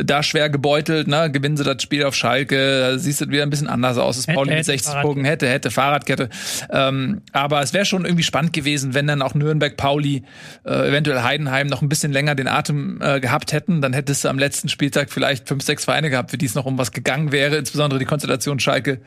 da 0.04 0.24
schwer 0.24 0.50
gebeutelt, 0.50 1.08
ne? 1.08 1.32
Gewinnen 1.32 1.58
sie 1.58 1.64
das 1.64 1.82
Spiel 1.82 2.04
auf 2.04 2.16
Schalke, 2.16 2.80
da 2.80 2.98
siehst 2.98 3.22
du 3.22 3.30
wieder 3.30 3.44
ein 3.44 3.50
bisschen 3.50 3.68
anders 3.68 3.98
aus. 3.98 4.18
Das 4.18 4.28
Pauli 4.28 4.54
mit 4.54 4.66
60 4.66 5.02
Punkten 5.02 5.26
hätte, 5.26 5.48
hätte 5.48 5.72
Fahrradkette. 5.72 6.30
Ähm, 6.72 7.22
aber 7.32 7.62
es 7.62 7.74
wäre 7.74 7.86
schon 7.86 8.06
irgendwie 8.06 8.24
spannend 8.24 8.54
gewesen, 8.54 8.94
wenn 8.94 9.08
dann 9.08 9.22
auch 9.22 9.34
Nürnberg, 9.34 9.76
Pauli, 9.78 10.24
äh, 10.66 10.90
eventuell 10.90 11.22
Heidenheim 11.24 11.68
noch 11.68 11.82
ein 11.82 11.90
bisschen 11.90 12.12
länger 12.12 12.36
den 12.36 12.48
Atem 12.48 13.00
äh, 13.02 13.20
gehabt 13.20 13.52
hätten. 13.52 13.82
Dann 13.82 13.94
hättest 13.94 14.24
du 14.24 14.30
am 14.30 14.40
letzten 14.40 14.70
Spieltag 14.70 15.12
vielleicht 15.12 15.48
fünf, 15.48 15.64
sechs 15.64 15.86
Vereine 15.86 16.10
gehabt, 16.10 16.32
für 16.32 16.38
die 16.38 16.46
es 16.46 16.56
noch 16.56 16.66
um 16.66 16.78
was 16.78 16.92
gegangen 16.92 17.32
wäre, 17.32 17.58
insbesondere 17.58 18.00
die 18.00 18.06
Konstellation 18.06 18.60
Schalke, 18.60 19.00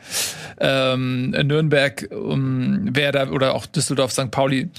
ähm, 0.59 1.31
Nürnberg, 1.31 2.07
um, 2.11 2.95
Werder 2.95 3.31
oder 3.31 3.55
auch 3.55 3.65
Düsseldorf, 3.65 4.11
St. 4.11 4.31
Pauli. 4.31 4.69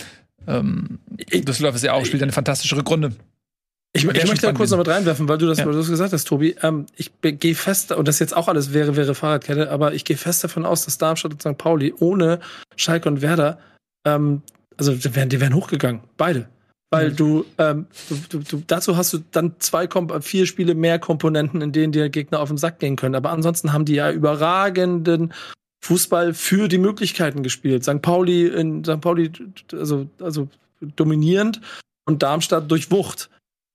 Ähm, 0.47 0.99
Düsseldorf 1.33 1.77
ist 1.77 1.85
ja 1.85 1.93
auch, 1.95 2.05
spielt 2.05 2.23
eine 2.23 2.33
fantastische 2.33 2.77
Rückrunde. 2.77 3.13
Ich, 3.97 4.05
ich 4.05 4.27
möchte 4.27 4.47
da 4.47 4.53
kurz 4.53 4.71
noch 4.71 4.79
mit 4.79 4.89
reinwerfen, 4.89 5.29
weil 5.29 5.39
du 5.39 5.47
das, 5.47 5.59
ja. 5.59 5.67
weil 5.67 5.73
du 5.73 5.79
das 5.79 5.89
gesagt 5.89 6.13
hast, 6.13 6.25
Tobi. 6.25 6.57
Ähm, 6.63 6.87
ich 6.97 7.13
gehe 7.23 7.55
fest, 7.55 7.93
und 7.93 8.09
das 8.09 8.19
jetzt 8.19 8.37
auch 8.37 8.49
alles 8.49 8.73
wäre, 8.73 8.97
wäre 8.97 9.15
Fahrradkette, 9.15 9.71
aber 9.71 9.95
ich 9.95 10.05
gehe 10.05 10.17
fest 10.17 10.43
davon 10.43 10.67
aus, 10.67 10.85
dass 10.85 10.99
Darmstadt 10.99 11.33
und 11.33 11.41
St. 11.41 11.57
Pauli 11.57 11.95
ohne 12.01 12.41
Schalke 12.75 13.09
und 13.09 13.23
Werder, 13.23 13.59
ähm, 14.05 14.43
also 14.77 14.93
die 14.95 15.15
wären, 15.15 15.29
die 15.29 15.41
wären 15.41 15.55
hochgegangen, 15.55 16.01
beide. 16.17 16.49
Weil 16.91 17.11
mhm. 17.11 17.17
du, 17.17 17.45
ähm, 17.59 17.87
du, 18.31 18.39
du, 18.39 18.63
dazu 18.67 18.97
hast 18.97 19.13
du 19.13 19.19
dann 19.31 19.55
zwei, 19.61 19.89
vier 20.21 20.47
Spiele 20.47 20.75
mehr 20.75 20.99
Komponenten, 20.99 21.61
in 21.61 21.71
denen 21.71 21.93
die 21.93 22.11
Gegner 22.11 22.41
auf 22.41 22.49
den 22.49 22.59
Sack 22.59 22.81
gehen 22.81 22.97
können. 22.97 23.15
Aber 23.15 23.31
ansonsten 23.31 23.73
haben 23.73 23.85
die 23.85 23.95
ja 23.95 24.11
überragenden 24.11 25.33
Fußball 25.85 26.35
für 26.35 26.69
die 26.69 26.79
Möglichkeiten 26.79 27.43
gespielt. 27.43 27.85
St. 27.85 28.03
Pauli 28.03 28.47
in 28.47 28.85
St. 28.85 29.01
Pauli, 29.01 29.31
also, 29.73 30.09
also 30.21 30.49
dominierend 30.97 31.61
und 32.07 32.23
Darmstadt 32.23 32.71
durch 32.71 32.91
Wucht. 32.91 33.29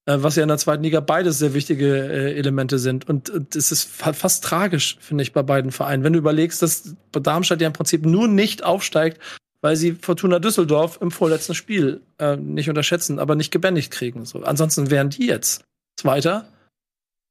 Äh, 0.10 0.24
was 0.24 0.36
ja 0.36 0.44
in 0.44 0.50
der 0.50 0.58
zweiten 0.58 0.84
Liga 0.84 1.02
beides 1.02 1.38
sehr 1.38 1.54
wichtige 1.54 1.86
äh, 1.86 2.34
Elemente 2.36 2.80
sind. 2.80 3.08
Und 3.08 3.30
es 3.56 3.72
ist 3.72 3.84
fa 3.84 4.14
fast 4.14 4.44
tragisch, 4.44 4.98
finde 5.00 5.22
ich, 5.22 5.34
bei 5.34 5.44
beiden 5.44 5.72
Vereinen. 5.72 6.04
Wenn 6.04 6.14
du 6.14 6.20
überlegst, 6.20 6.64
dass 6.64 6.96
Darmstadt 7.12 7.62
ja 7.62 7.68
im 7.68 7.74
Prinzip 7.74 8.06
nur 8.06 8.28
nicht 8.28 8.64
aufsteigt, 8.64 9.22
weil 9.62 9.76
sie 9.76 9.92
Fortuna 9.92 10.40
Düsseldorf 10.40 10.98
im 11.02 11.12
vorletzten 11.12 11.54
Spiel 11.54 12.02
äh, 12.18 12.38
nicht 12.38 12.70
unterschätzen, 12.70 13.20
aber 13.20 13.36
nicht 13.36 13.52
gebändigt 13.52 13.92
kriegen. 13.92 14.26
So. 14.26 14.42
Ansonsten 14.42 14.90
wären 14.90 15.12
die 15.12 15.28
jetzt 15.28 15.64
Zweiter, 16.00 16.48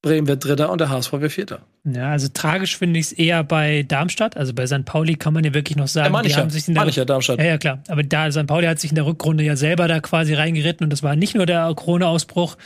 Bremen 0.00 0.28
wird 0.28 0.45
Dritter 0.45 0.71
und 0.71 0.81
der 0.81 0.90
HSV 0.90 1.12
wäre 1.14 1.28
Vierter. 1.28 1.61
Ja, 1.85 2.11
also 2.11 2.28
tragisch 2.33 2.76
finde 2.76 3.00
ich 3.00 3.07
es 3.07 3.12
eher 3.12 3.43
bei 3.43 3.83
Darmstadt. 3.83 4.37
Also 4.37 4.55
bei 4.55 4.64
St. 4.64 4.85
Pauli 4.85 5.17
kann 5.17 5.35
man 5.35 5.43
ja 5.43 5.55
wirklich 5.55 5.76
noch 5.76 5.88
sagen, 5.88 6.14
ja, 6.14 6.23
die 6.23 6.35
haben 6.37 6.50
sich 6.50 6.69
in 6.69 6.75
der 6.75 6.87
ja, 6.87 7.05
Darmstadt. 7.05 7.38
Ja, 7.40 7.45
ja, 7.45 7.59
klar. 7.59 7.83
Aber 7.88 8.05
da 8.05 8.31
St. 8.31 8.47
Pauli 8.47 8.67
hat 8.67 8.78
sich 8.78 8.93
in 8.93 8.95
der 8.95 9.07
Rückrunde 9.07 9.43
ja 9.43 9.57
selber 9.57 9.88
da 9.88 9.99
quasi 9.99 10.35
reingeritten 10.35 10.85
und 10.85 10.90
das 10.90 11.02
war 11.02 11.17
nicht 11.17 11.35
nur 11.35 11.47
der 11.47 11.73
Corona-Ausbruch. 11.75 12.57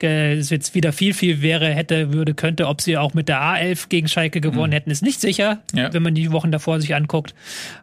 Es 0.00 0.50
jetzt 0.50 0.74
wieder 0.74 0.92
viel, 0.92 1.14
viel 1.14 1.40
wäre, 1.40 1.70
hätte, 1.70 2.12
würde, 2.12 2.34
könnte, 2.34 2.66
ob 2.66 2.82
sie 2.82 2.98
auch 2.98 3.14
mit 3.14 3.26
der 3.30 3.40
A11 3.40 3.88
gegen 3.88 4.06
Schalke 4.06 4.42
gewonnen 4.42 4.70
mhm. 4.70 4.74
hätten, 4.74 4.90
ist 4.90 5.02
nicht 5.02 5.18
sicher, 5.18 5.62
ja. 5.74 5.94
wenn 5.94 6.02
man 6.02 6.14
die 6.14 6.30
Wochen 6.30 6.52
davor 6.52 6.78
sich 6.78 6.94
anguckt. 6.94 7.34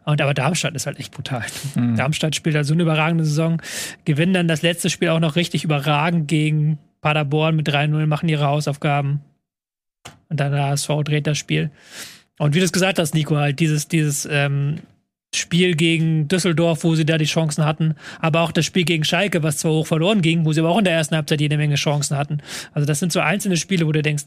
Und 0.04 0.20
aber 0.20 0.32
Darmstadt 0.32 0.76
ist 0.76 0.86
halt 0.86 1.00
echt 1.00 1.12
brutal. 1.12 1.44
Mhm. 1.74 1.96
Darmstadt 1.96 2.36
spielt 2.36 2.54
halt 2.54 2.66
so 2.66 2.74
eine 2.74 2.84
überragende 2.84 3.24
Saison, 3.24 3.60
gewinnen 4.04 4.34
dann 4.34 4.46
das 4.46 4.62
letzte 4.62 4.88
Spiel 4.88 5.08
auch 5.08 5.18
noch 5.18 5.34
richtig 5.34 5.64
überragend 5.64 6.28
gegen 6.28 6.78
Paderborn 7.02 7.56
mit 7.56 7.68
3-0, 7.68 8.06
machen 8.06 8.28
ihre 8.30 8.46
Hausaufgaben 8.46 9.20
und 10.30 10.40
dann 10.40 10.52
der 10.52 10.64
HSV 10.64 10.88
dreht 11.04 11.26
das 11.26 11.36
Spiel. 11.36 11.70
Und 12.38 12.54
wie 12.54 12.58
du 12.58 12.64
es 12.64 12.72
gesagt 12.72 12.98
hast, 12.98 13.14
Nico, 13.14 13.36
halt 13.36 13.60
dieses, 13.60 13.88
dieses, 13.88 14.26
ähm, 14.30 14.78
Spiel 15.34 15.74
gegen 15.74 16.28
Düsseldorf, 16.28 16.84
wo 16.84 16.94
sie 16.94 17.06
da 17.06 17.16
die 17.16 17.24
Chancen 17.24 17.64
hatten, 17.64 17.94
aber 18.20 18.42
auch 18.42 18.52
das 18.52 18.66
Spiel 18.66 18.84
gegen 18.84 19.02
Schalke, 19.02 19.42
was 19.42 19.58
zwar 19.58 19.72
hoch 19.72 19.86
verloren 19.86 20.20
ging, 20.20 20.44
wo 20.44 20.52
sie 20.52 20.60
aber 20.60 20.68
auch 20.68 20.78
in 20.78 20.84
der 20.84 20.92
ersten 20.92 21.14
Halbzeit 21.14 21.40
jede 21.40 21.56
Menge 21.56 21.76
Chancen 21.76 22.18
hatten. 22.18 22.42
Also 22.72 22.86
das 22.86 22.98
sind 22.98 23.12
so 23.12 23.20
einzelne 23.20 23.56
Spiele, 23.56 23.86
wo 23.86 23.92
du 23.92 24.02
denkst, 24.02 24.24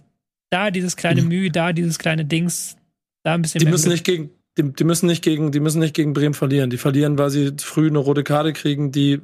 da 0.49 0.71
dieses 0.71 0.95
kleine 0.95 1.21
mhm. 1.21 1.27
Mühe, 1.27 1.51
da 1.51 1.73
dieses 1.73 1.99
kleine 1.99 2.25
Dings, 2.25 2.75
da 3.23 3.35
ein 3.35 3.43
bisschen. 3.43 3.59
Die 3.59 3.67
müssen 3.67 3.89
nicht 3.89 4.03
gegen, 4.03 4.31
die, 4.57 4.73
die, 4.73 4.83
müssen 4.83 5.05
nicht 5.05 5.23
gegen, 5.23 5.51
die 5.51 5.59
müssen 5.59 5.79
nicht 5.79 5.93
gegen 5.93 6.13
Bremen 6.13 6.33
verlieren. 6.33 6.71
Die 6.71 6.77
verlieren, 6.77 7.19
weil 7.19 7.29
sie 7.29 7.53
früh 7.59 7.87
eine 7.87 7.99
rote 7.99 8.23
Karte 8.23 8.53
kriegen, 8.53 8.91
die 8.91 9.21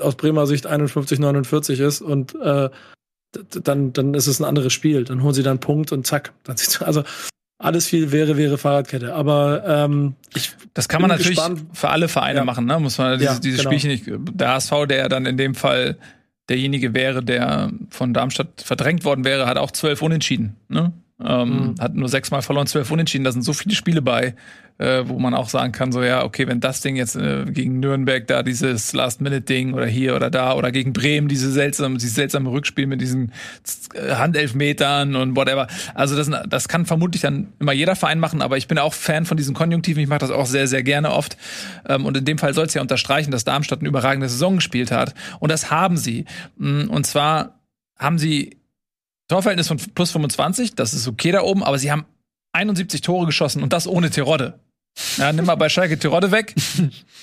aus 0.00 0.16
Bremer 0.16 0.46
Sicht 0.46 0.66
51, 0.66 1.18
49 1.18 1.80
ist 1.80 2.02
und 2.02 2.34
äh, 2.34 2.70
dann, 3.62 3.92
dann 3.92 4.14
ist 4.14 4.26
es 4.26 4.40
ein 4.40 4.44
anderes 4.44 4.72
Spiel. 4.72 5.04
Dann 5.04 5.22
holen 5.22 5.34
sie 5.34 5.42
dann 5.42 5.52
einen 5.52 5.60
Punkt 5.60 5.92
und 5.92 6.06
zack. 6.06 6.32
Dann 6.44 6.56
also 6.80 7.02
alles 7.58 7.86
viel 7.86 8.12
wäre, 8.12 8.36
wäre 8.36 8.58
Fahrradkette. 8.58 9.14
Aber 9.14 9.62
ähm, 9.66 10.14
ich 10.34 10.52
Das 10.74 10.88
kann 10.88 11.00
man 11.00 11.10
natürlich 11.10 11.38
gespannt. 11.38 11.64
für 11.72 11.88
alle 11.88 12.08
Vereine 12.08 12.40
ja. 12.40 12.44
machen, 12.44 12.66
ne? 12.66 12.78
Muss 12.78 12.98
man 12.98 13.18
dieses, 13.18 13.34
ja, 13.34 13.40
dieses 13.40 13.60
genau. 13.60 13.70
Spielchen 13.70 13.90
nicht. 13.90 14.04
Der 14.38 14.54
HSV, 14.54 14.72
der 14.88 15.08
dann 15.08 15.26
in 15.26 15.36
dem 15.36 15.54
Fall 15.54 15.96
derjenige 16.48 16.94
wäre, 16.94 17.22
der 17.22 17.72
von 17.90 18.14
Darmstadt 18.14 18.62
verdrängt 18.62 19.04
worden 19.04 19.24
wäre, 19.24 19.46
hat 19.46 19.56
auch 19.56 19.70
zwölf 19.70 20.02
Unentschieden. 20.02 20.56
Ne? 20.68 20.92
Ähm, 21.24 21.48
mhm. 21.48 21.74
Hat 21.80 21.94
nur 21.94 22.08
sechsmal 22.08 22.42
verloren, 22.42 22.66
zwölf 22.66 22.90
Unentschieden. 22.90 23.24
Da 23.24 23.32
sind 23.32 23.42
so 23.42 23.54
viele 23.54 23.74
Spiele 23.74 24.02
bei, 24.02 24.34
äh, 24.76 25.04
wo 25.06 25.18
man 25.18 25.32
auch 25.32 25.48
sagen 25.48 25.72
kann, 25.72 25.90
so 25.90 26.02
ja, 26.02 26.24
okay, 26.24 26.46
wenn 26.46 26.60
das 26.60 26.82
Ding 26.82 26.96
jetzt 26.96 27.16
äh, 27.16 27.46
gegen 27.46 27.80
Nürnberg 27.80 28.26
da 28.26 28.42
dieses 28.42 28.92
Last-Minute-Ding 28.92 29.72
oder 29.72 29.86
hier 29.86 30.14
oder 30.14 30.28
da 30.28 30.54
oder 30.54 30.70
gegen 30.72 30.92
Bremen 30.92 31.28
diese 31.28 31.50
seltsame, 31.50 31.96
dieses 31.96 32.16
seltsame 32.16 32.50
Rückspiel 32.50 32.86
mit 32.86 33.00
diesen 33.00 33.32
äh, 33.94 34.16
Handelfmetern 34.16 35.16
und 35.16 35.36
whatever. 35.36 35.68
Also 35.94 36.16
das, 36.16 36.30
das 36.48 36.68
kann 36.68 36.84
vermutlich 36.84 37.22
dann 37.22 37.48
immer 37.60 37.72
jeder 37.72 37.96
Verein 37.96 38.18
machen, 38.18 38.42
aber 38.42 38.58
ich 38.58 38.68
bin 38.68 38.78
auch 38.78 38.92
Fan 38.92 39.24
von 39.24 39.38
diesen 39.38 39.54
Konjunktiven. 39.54 40.02
Ich 40.02 40.10
mache 40.10 40.18
das 40.18 40.30
auch 40.30 40.46
sehr, 40.46 40.66
sehr 40.66 40.82
gerne 40.82 41.12
oft. 41.12 41.38
Ähm, 41.88 42.04
und 42.04 42.14
in 42.14 42.26
dem 42.26 42.36
Fall 42.36 42.52
soll 42.52 42.66
es 42.66 42.74
ja 42.74 42.82
unterstreichen, 42.82 43.30
dass 43.30 43.44
Darmstadt 43.44 43.80
eine 43.80 43.88
überragende 43.88 44.28
Saison 44.28 44.56
gespielt 44.56 44.90
hat. 44.90 45.14
Und 45.40 45.50
das 45.50 45.70
haben 45.70 45.96
sie. 45.96 46.26
Mm, 46.58 46.90
und 46.90 47.06
zwar 47.06 47.60
haben 47.98 48.18
sie 48.18 48.58
Torverhältnis 49.28 49.68
von 49.68 49.78
plus 49.94 50.12
25, 50.12 50.74
das 50.74 50.94
ist 50.94 51.08
okay 51.08 51.32
da 51.32 51.42
oben, 51.42 51.64
aber 51.64 51.78
sie 51.78 51.90
haben 51.90 52.06
71 52.52 53.00
Tore 53.00 53.26
geschossen 53.26 53.62
und 53.62 53.72
das 53.72 53.86
ohne 53.86 54.10
Terodde. 54.10 54.60
Ja, 55.18 55.32
nimm 55.32 55.44
mal 55.44 55.56
bei 55.56 55.68
Schalke 55.68 55.98
Tirode 55.98 56.30
weg. 56.30 56.54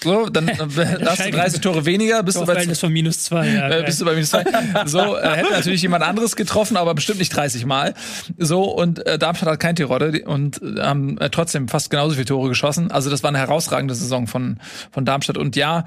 So, 0.03 0.27
dann 0.27 0.49
äh, 0.49 0.57
hast 1.05 1.25
du 1.25 1.31
30 1.31 1.61
Tore 1.61 1.85
weniger, 1.85 2.23
bist 2.23 2.37
du 2.37 2.45
bei 2.45 2.67
von 2.75 2.91
minus 2.91 3.23
zwei. 3.23 3.47
Ja, 3.47 3.69
äh, 3.69 3.83
bist 3.83 4.01
du 4.01 4.05
bei 4.05 4.15
minus 4.15 4.31
zwei. 4.31 4.43
So, 4.85 5.15
äh, 5.15 5.37
hätte 5.37 5.53
natürlich 5.53 5.81
jemand 5.81 6.03
anderes 6.03 6.35
getroffen, 6.35 6.75
aber 6.75 6.93
bestimmt 6.93 7.19
nicht 7.19 7.29
30 7.29 7.65
Mal. 7.65 7.93
So, 8.37 8.63
und 8.63 9.05
äh, 9.05 9.17
Darmstadt 9.17 9.47
hat 9.47 9.61
kein 9.61 9.77
Tirode 9.77 10.25
und 10.25 10.61
äh, 10.61 10.81
haben 10.81 11.17
äh, 11.19 11.29
trotzdem 11.29 11.69
fast 11.69 11.89
genauso 11.89 12.15
viele 12.15 12.25
Tore 12.25 12.49
geschossen. 12.49 12.91
Also 12.91 13.09
das 13.09 13.23
war 13.23 13.29
eine 13.29 13.37
herausragende 13.37 13.95
Saison 13.95 14.27
von, 14.27 14.59
von 14.91 15.05
Darmstadt. 15.05 15.37
Und 15.37 15.55
ja, 15.55 15.85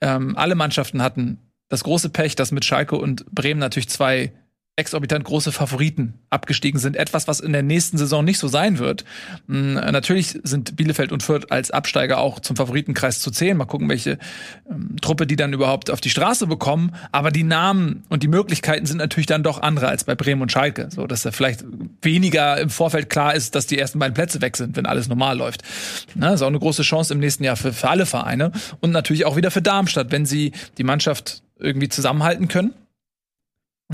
ähm, 0.00 0.38
alle 0.38 0.54
Mannschaften 0.54 1.02
hatten 1.02 1.36
das 1.68 1.84
große 1.84 2.08
Pech, 2.08 2.36
dass 2.36 2.52
mit 2.52 2.64
Schalke 2.64 2.96
und 2.96 3.26
Bremen 3.26 3.60
natürlich 3.60 3.90
zwei 3.90 4.32
exorbitant 4.80 5.24
große 5.24 5.52
Favoriten 5.52 6.14
abgestiegen 6.30 6.80
sind. 6.80 6.96
Etwas, 6.96 7.28
was 7.28 7.38
in 7.38 7.52
der 7.52 7.62
nächsten 7.62 7.98
Saison 7.98 8.24
nicht 8.24 8.38
so 8.38 8.48
sein 8.48 8.78
wird. 8.78 9.04
Hm, 9.46 9.74
natürlich 9.74 10.38
sind 10.42 10.74
Bielefeld 10.76 11.12
und 11.12 11.22
Fürth 11.22 11.50
als 11.50 11.70
Absteiger 11.70 12.18
auch 12.18 12.40
zum 12.40 12.56
Favoritenkreis 12.56 13.20
zu 13.20 13.30
zählen. 13.30 13.56
Mal 13.56 13.66
gucken, 13.66 13.88
welche 13.90 14.18
ähm, 14.70 14.96
Truppe 15.02 15.26
die 15.26 15.36
dann 15.36 15.52
überhaupt 15.52 15.90
auf 15.90 16.00
die 16.00 16.08
Straße 16.08 16.46
bekommen. 16.46 16.94
Aber 17.12 17.30
die 17.30 17.42
Namen 17.42 18.04
und 18.08 18.22
die 18.22 18.28
Möglichkeiten 18.28 18.86
sind 18.86 18.96
natürlich 18.96 19.26
dann 19.26 19.42
doch 19.42 19.60
andere 19.60 19.88
als 19.88 20.04
bei 20.04 20.14
Bremen 20.14 20.40
und 20.40 20.50
Schalke. 20.50 20.88
So, 20.90 21.06
dass 21.06 21.22
da 21.22 21.30
vielleicht 21.30 21.64
weniger 22.00 22.58
im 22.58 22.70
Vorfeld 22.70 23.10
klar 23.10 23.34
ist, 23.34 23.54
dass 23.54 23.66
die 23.66 23.78
ersten 23.78 23.98
beiden 23.98 24.14
Plätze 24.14 24.40
weg 24.40 24.56
sind, 24.56 24.76
wenn 24.76 24.86
alles 24.86 25.08
normal 25.08 25.36
läuft. 25.36 25.62
Na, 26.14 26.32
ist 26.32 26.42
auch 26.42 26.46
eine 26.46 26.58
große 26.58 26.82
Chance 26.82 27.12
im 27.12 27.20
nächsten 27.20 27.44
Jahr 27.44 27.56
für, 27.56 27.74
für 27.74 27.90
alle 27.90 28.06
Vereine. 28.06 28.52
Und 28.80 28.92
natürlich 28.92 29.26
auch 29.26 29.36
wieder 29.36 29.50
für 29.50 29.62
Darmstadt, 29.62 30.10
wenn 30.10 30.24
sie 30.24 30.52
die 30.78 30.84
Mannschaft 30.84 31.42
irgendwie 31.58 31.88
zusammenhalten 31.88 32.48
können. 32.48 32.72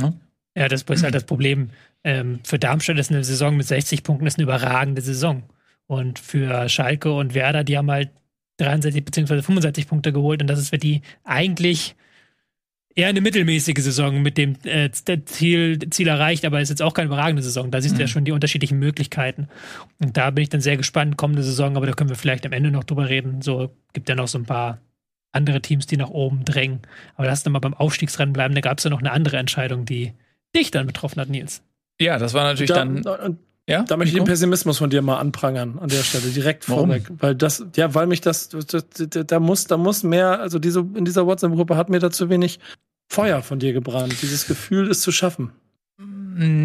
Ja. 0.00 0.12
Ja, 0.56 0.68
das 0.68 0.82
ist 0.82 1.02
halt 1.02 1.14
das 1.14 1.24
Problem. 1.26 1.70
Ähm, 2.02 2.40
für 2.44 2.58
Darmstadt 2.58 2.98
ist 2.98 3.10
eine 3.10 3.22
Saison 3.24 3.56
mit 3.56 3.66
60 3.66 4.02
Punkten 4.02 4.26
ist 4.26 4.38
eine 4.38 4.44
überragende 4.44 5.02
Saison. 5.02 5.42
Und 5.86 6.18
für 6.18 6.68
Schalke 6.68 7.12
und 7.12 7.34
Werder, 7.34 7.62
die 7.62 7.78
haben 7.78 7.90
halt 7.90 8.10
63 8.58 9.04
bzw. 9.04 9.42
65 9.42 9.86
Punkte 9.86 10.12
geholt. 10.12 10.40
Und 10.40 10.48
das 10.48 10.58
ist 10.58 10.70
für 10.70 10.78
die 10.78 11.02
eigentlich 11.24 11.94
eher 12.96 13.08
eine 13.08 13.20
mittelmäßige 13.20 13.84
Saison 13.84 14.22
mit 14.22 14.38
dem 14.38 14.56
äh, 14.64 14.90
Ziel, 14.90 15.78
Ziel 15.90 16.08
erreicht, 16.08 16.44
aber 16.46 16.60
ist 16.60 16.70
jetzt 16.70 16.82
auch 16.82 16.94
keine 16.94 17.08
überragende 17.08 17.42
Saison. 17.42 17.70
Da 17.70 17.80
siehst 17.80 17.94
mhm. 17.94 17.98
du 17.98 18.02
ja 18.02 18.06
mhm. 18.06 18.10
schon 18.10 18.24
die 18.24 18.32
unterschiedlichen 18.32 18.78
Möglichkeiten. 18.78 19.48
Und 20.00 20.16
da 20.16 20.30
bin 20.30 20.42
ich 20.42 20.48
dann 20.48 20.62
sehr 20.62 20.78
gespannt, 20.78 21.18
kommende 21.18 21.42
Saison, 21.42 21.76
aber 21.76 21.86
da 21.86 21.92
können 21.92 22.08
wir 22.08 22.16
vielleicht 22.16 22.46
am 22.46 22.52
Ende 22.52 22.70
noch 22.70 22.84
drüber 22.84 23.08
reden. 23.08 23.42
So 23.42 23.70
gibt 23.92 24.08
ja 24.08 24.14
noch 24.14 24.28
so 24.28 24.38
ein 24.38 24.46
paar 24.46 24.80
andere 25.30 25.60
Teams, 25.60 25.86
die 25.86 25.98
nach 25.98 26.08
oben 26.08 26.44
drängen. 26.46 26.80
Aber 27.14 27.26
lass 27.26 27.40
uns 27.40 27.52
mal 27.52 27.58
beim 27.58 27.74
Aufstiegsrennen 27.74 28.32
bleiben. 28.32 28.54
Da 28.54 28.62
gab 28.62 28.78
es 28.78 28.84
ja 28.84 28.90
noch 28.90 29.00
eine 29.00 29.12
andere 29.12 29.36
Entscheidung, 29.36 29.84
die 29.84 30.14
dich 30.56 30.70
dann 30.70 30.86
betroffen 30.86 31.20
hat, 31.20 31.28
Nils. 31.28 31.62
Ja, 32.00 32.18
das 32.18 32.34
war 32.34 32.44
natürlich 32.44 32.70
da, 32.70 32.76
dann. 32.76 33.02
Und, 33.02 33.38
ja, 33.68 33.82
da 33.82 33.96
möchte 33.96 34.16
ich 34.16 34.22
den 34.22 34.26
Pessimismus 34.26 34.78
von 34.78 34.90
dir 34.90 35.02
mal 35.02 35.18
anprangern 35.18 35.78
an 35.80 35.88
der 35.88 36.02
Stelle 36.02 36.28
direkt 36.30 36.64
vorweg, 36.64 37.02
weil 37.18 37.34
das, 37.34 37.64
ja, 37.74 37.94
weil 37.94 38.06
mich 38.06 38.20
das, 38.20 38.48
da 38.48 39.40
muss, 39.40 39.66
da 39.66 39.76
muss 39.76 40.04
mehr, 40.04 40.40
also 40.40 40.60
diese 40.60 40.86
in 40.94 41.04
dieser 41.04 41.26
WhatsApp-Gruppe 41.26 41.76
hat 41.76 41.88
mir 41.88 41.98
da 41.98 42.12
zu 42.12 42.30
wenig 42.30 42.60
Feuer 43.08 43.42
von 43.42 43.58
dir 43.58 43.72
gebrannt. 43.72 44.14
Dieses 44.22 44.46
Gefühl 44.46 44.88
ist 44.88 45.02
zu 45.02 45.10
schaffen. 45.10 45.50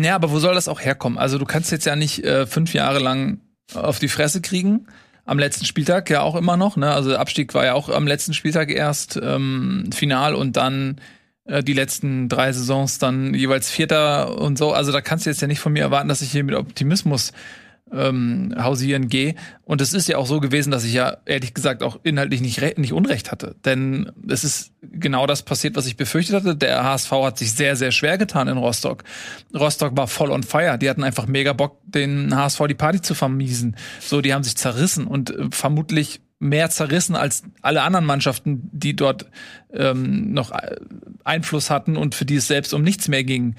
Ja, 0.03 0.15
aber 0.15 0.31
wo 0.31 0.39
soll 0.39 0.53
das 0.53 0.67
auch 0.67 0.81
herkommen? 0.81 1.17
Also 1.17 1.39
du 1.39 1.45
kannst 1.45 1.71
jetzt 1.71 1.85
ja 1.85 1.95
nicht 1.95 2.23
äh, 2.23 2.45
fünf 2.45 2.73
Jahre 2.73 2.99
lang 2.99 3.39
auf 3.73 3.99
die 3.99 4.09
Fresse 4.09 4.41
kriegen. 4.41 4.85
Am 5.25 5.39
letzten 5.39 5.65
Spieltag 5.65 6.09
ja 6.09 6.21
auch 6.21 6.35
immer 6.35 6.57
noch. 6.57 6.77
Ne? 6.77 6.91
Also 6.91 7.09
der 7.11 7.19
Abstieg 7.19 7.53
war 7.53 7.65
ja 7.65 7.73
auch 7.73 7.89
am 7.89 8.05
letzten 8.05 8.33
Spieltag 8.33 8.69
erst 8.69 9.19
ähm, 9.21 9.89
final 9.93 10.35
und 10.35 10.57
dann 10.57 10.97
äh, 10.97 11.01
die 11.59 11.73
letzten 11.73 12.29
drei 12.29 12.51
Saisons 12.53 12.97
dann 12.97 13.33
jeweils 13.33 13.69
Vierter 13.69 14.39
und 14.39 14.57
so. 14.57 14.71
Also 14.71 14.91
da 14.91 15.01
kannst 15.01 15.25
du 15.25 15.29
jetzt 15.29 15.41
ja 15.41 15.47
nicht 15.47 15.59
von 15.59 15.73
mir 15.73 15.81
erwarten, 15.81 16.07
dass 16.07 16.21
ich 16.21 16.31
hier 16.31 16.43
mit 16.43 16.55
Optimismus 16.55 17.33
ähm, 17.93 18.53
hausieren 18.57 19.09
gehe. 19.09 19.35
Und 19.63 19.81
es 19.81 19.93
ist 19.93 20.07
ja 20.07 20.17
auch 20.17 20.25
so 20.25 20.39
gewesen, 20.39 20.71
dass 20.71 20.83
ich 20.83 20.93
ja 20.93 21.17
ehrlich 21.25 21.53
gesagt 21.53 21.83
auch 21.83 21.99
inhaltlich 22.03 22.41
nicht, 22.41 22.77
nicht 22.77 22.93
Unrecht 22.93 23.31
hatte. 23.31 23.55
Denn 23.65 24.11
es 24.27 24.43
ist 24.43 24.71
genau 24.81 25.27
das 25.27 25.43
passiert, 25.43 25.75
was 25.75 25.85
ich 25.85 25.97
befürchtet 25.97 26.35
hatte. 26.35 26.55
Der 26.55 26.83
HSV 26.83 27.11
hat 27.11 27.37
sich 27.37 27.53
sehr, 27.53 27.75
sehr 27.75 27.91
schwer 27.91 28.17
getan 28.17 28.47
in 28.47 28.57
Rostock. 28.57 29.03
Rostock 29.53 29.95
war 29.97 30.07
voll 30.07 30.31
on 30.31 30.43
fire. 30.43 30.77
Die 30.77 30.89
hatten 30.89 31.03
einfach 31.03 31.27
mega 31.27 31.53
Bock, 31.53 31.79
den 31.83 32.35
HSV 32.35 32.61
die 32.67 32.75
Party 32.75 33.01
zu 33.01 33.13
vermiesen. 33.13 33.75
So, 33.99 34.21
die 34.21 34.33
haben 34.33 34.43
sich 34.43 34.55
zerrissen 34.55 35.05
und 35.05 35.31
äh, 35.31 35.47
vermutlich 35.51 36.21
mehr 36.41 36.69
zerrissen 36.71 37.15
als 37.15 37.43
alle 37.61 37.83
anderen 37.83 38.05
Mannschaften, 38.05 38.69
die 38.73 38.95
dort 38.95 39.27
ähm, 39.71 40.33
noch 40.33 40.51
Einfluss 41.23 41.69
hatten 41.69 41.95
und 41.95 42.15
für 42.15 42.25
die 42.25 42.35
es 42.35 42.47
selbst 42.47 42.73
um 42.73 42.81
nichts 42.81 43.07
mehr 43.07 43.23
ging. 43.23 43.55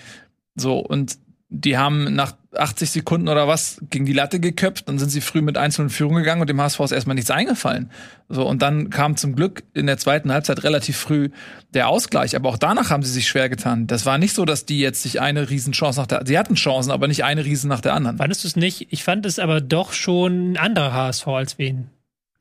So, 0.57 0.79
und 0.79 1.17
die 1.49 1.77
haben 1.77 2.15
nach 2.15 2.35
80 2.57 2.91
Sekunden 2.91 3.29
oder 3.29 3.47
was 3.47 3.79
gegen 3.91 4.07
die 4.07 4.13
Latte 4.13 4.41
geköpft, 4.41 4.89
dann 4.89 4.99
sind 4.99 5.11
sie 5.11 5.21
früh 5.21 5.43
mit 5.43 5.59
einzelnen 5.59 5.91
Führung 5.91 6.17
gegangen 6.17 6.41
und 6.41 6.51
dem 6.51 6.61
HSV 6.61 6.81
ist 6.81 6.93
erstmal 6.93 7.15
nichts 7.15 7.31
eingefallen. 7.31 7.91
So, 8.29 8.47
und 8.47 8.63
dann 8.63 8.91
kam 8.91 9.17
zum 9.17 9.37
Glück 9.37 9.63
in 9.75 9.87
der 9.87 9.99
zweiten 9.99 10.33
Halbzeit 10.33 10.65
relativ 10.65 10.97
früh 10.97 11.29
der 11.75 11.89
Ausgleich, 11.89 12.35
aber 12.35 12.49
auch 12.49 12.59
danach 12.59 12.91
haben 12.91 13.03
sie 13.03 13.13
sich 13.13 13.29
schwer 13.29 13.49
getan. 13.49 13.87
Das 13.87 14.07
war 14.07 14.19
nicht 14.19 14.35
so, 14.35 14.45
dass 14.45 14.65
die 14.65 14.81
jetzt 14.81 15.03
sich 15.03 15.21
eine 15.21 15.51
Riesenchance 15.51 16.01
nach 16.01 16.07
der, 16.07 16.27
sie 16.27 16.39
hatten 16.39 16.55
Chancen, 16.55 16.91
aber 16.91 17.07
nicht 17.07 17.23
eine 17.23 17.45
Riesen 17.45 17.69
nach 17.69 17.81
der 17.81 17.95
anderen. 17.95 18.17
Fandest 18.17 18.45
du 18.45 18.49
es 18.49 18.57
nicht? 18.57 18.89
Ich 18.91 19.05
fand 19.05 19.27
es 19.27 19.39
aber 19.39 19.61
doch 19.61 19.93
schon 19.93 20.53
ein 20.53 20.57
anderer 20.57 20.93
HSV 20.93 21.29
als 21.29 21.59
wen. 21.59 21.91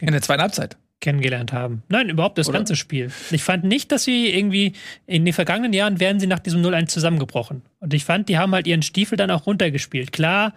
In 0.01 0.11
der 0.11 0.21
zweiten 0.21 0.41
Halbzeit 0.41 0.77
kennengelernt 0.99 1.51
haben. 1.51 1.83
Nein, 1.89 2.09
überhaupt 2.09 2.37
das 2.37 2.47
Oder? 2.47 2.59
ganze 2.59 2.75
Spiel. 2.75 3.11
Ich 3.31 3.43
fand 3.43 3.63
nicht, 3.63 3.91
dass 3.91 4.03
sie 4.03 4.29
irgendwie 4.29 4.73
in 5.07 5.25
den 5.25 5.33
vergangenen 5.33 5.73
Jahren 5.73 5.99
wären 5.99 6.19
sie 6.19 6.27
nach 6.27 6.39
diesem 6.39 6.61
0-1 6.61 6.87
zusammengebrochen. 6.87 7.63
Und 7.81 7.95
ich 7.95 8.05
fand, 8.05 8.29
die 8.29 8.37
haben 8.37 8.53
halt 8.53 8.67
ihren 8.67 8.83
Stiefel 8.83 9.17
dann 9.17 9.31
auch 9.31 9.47
runtergespielt. 9.47 10.11
Klar, 10.11 10.53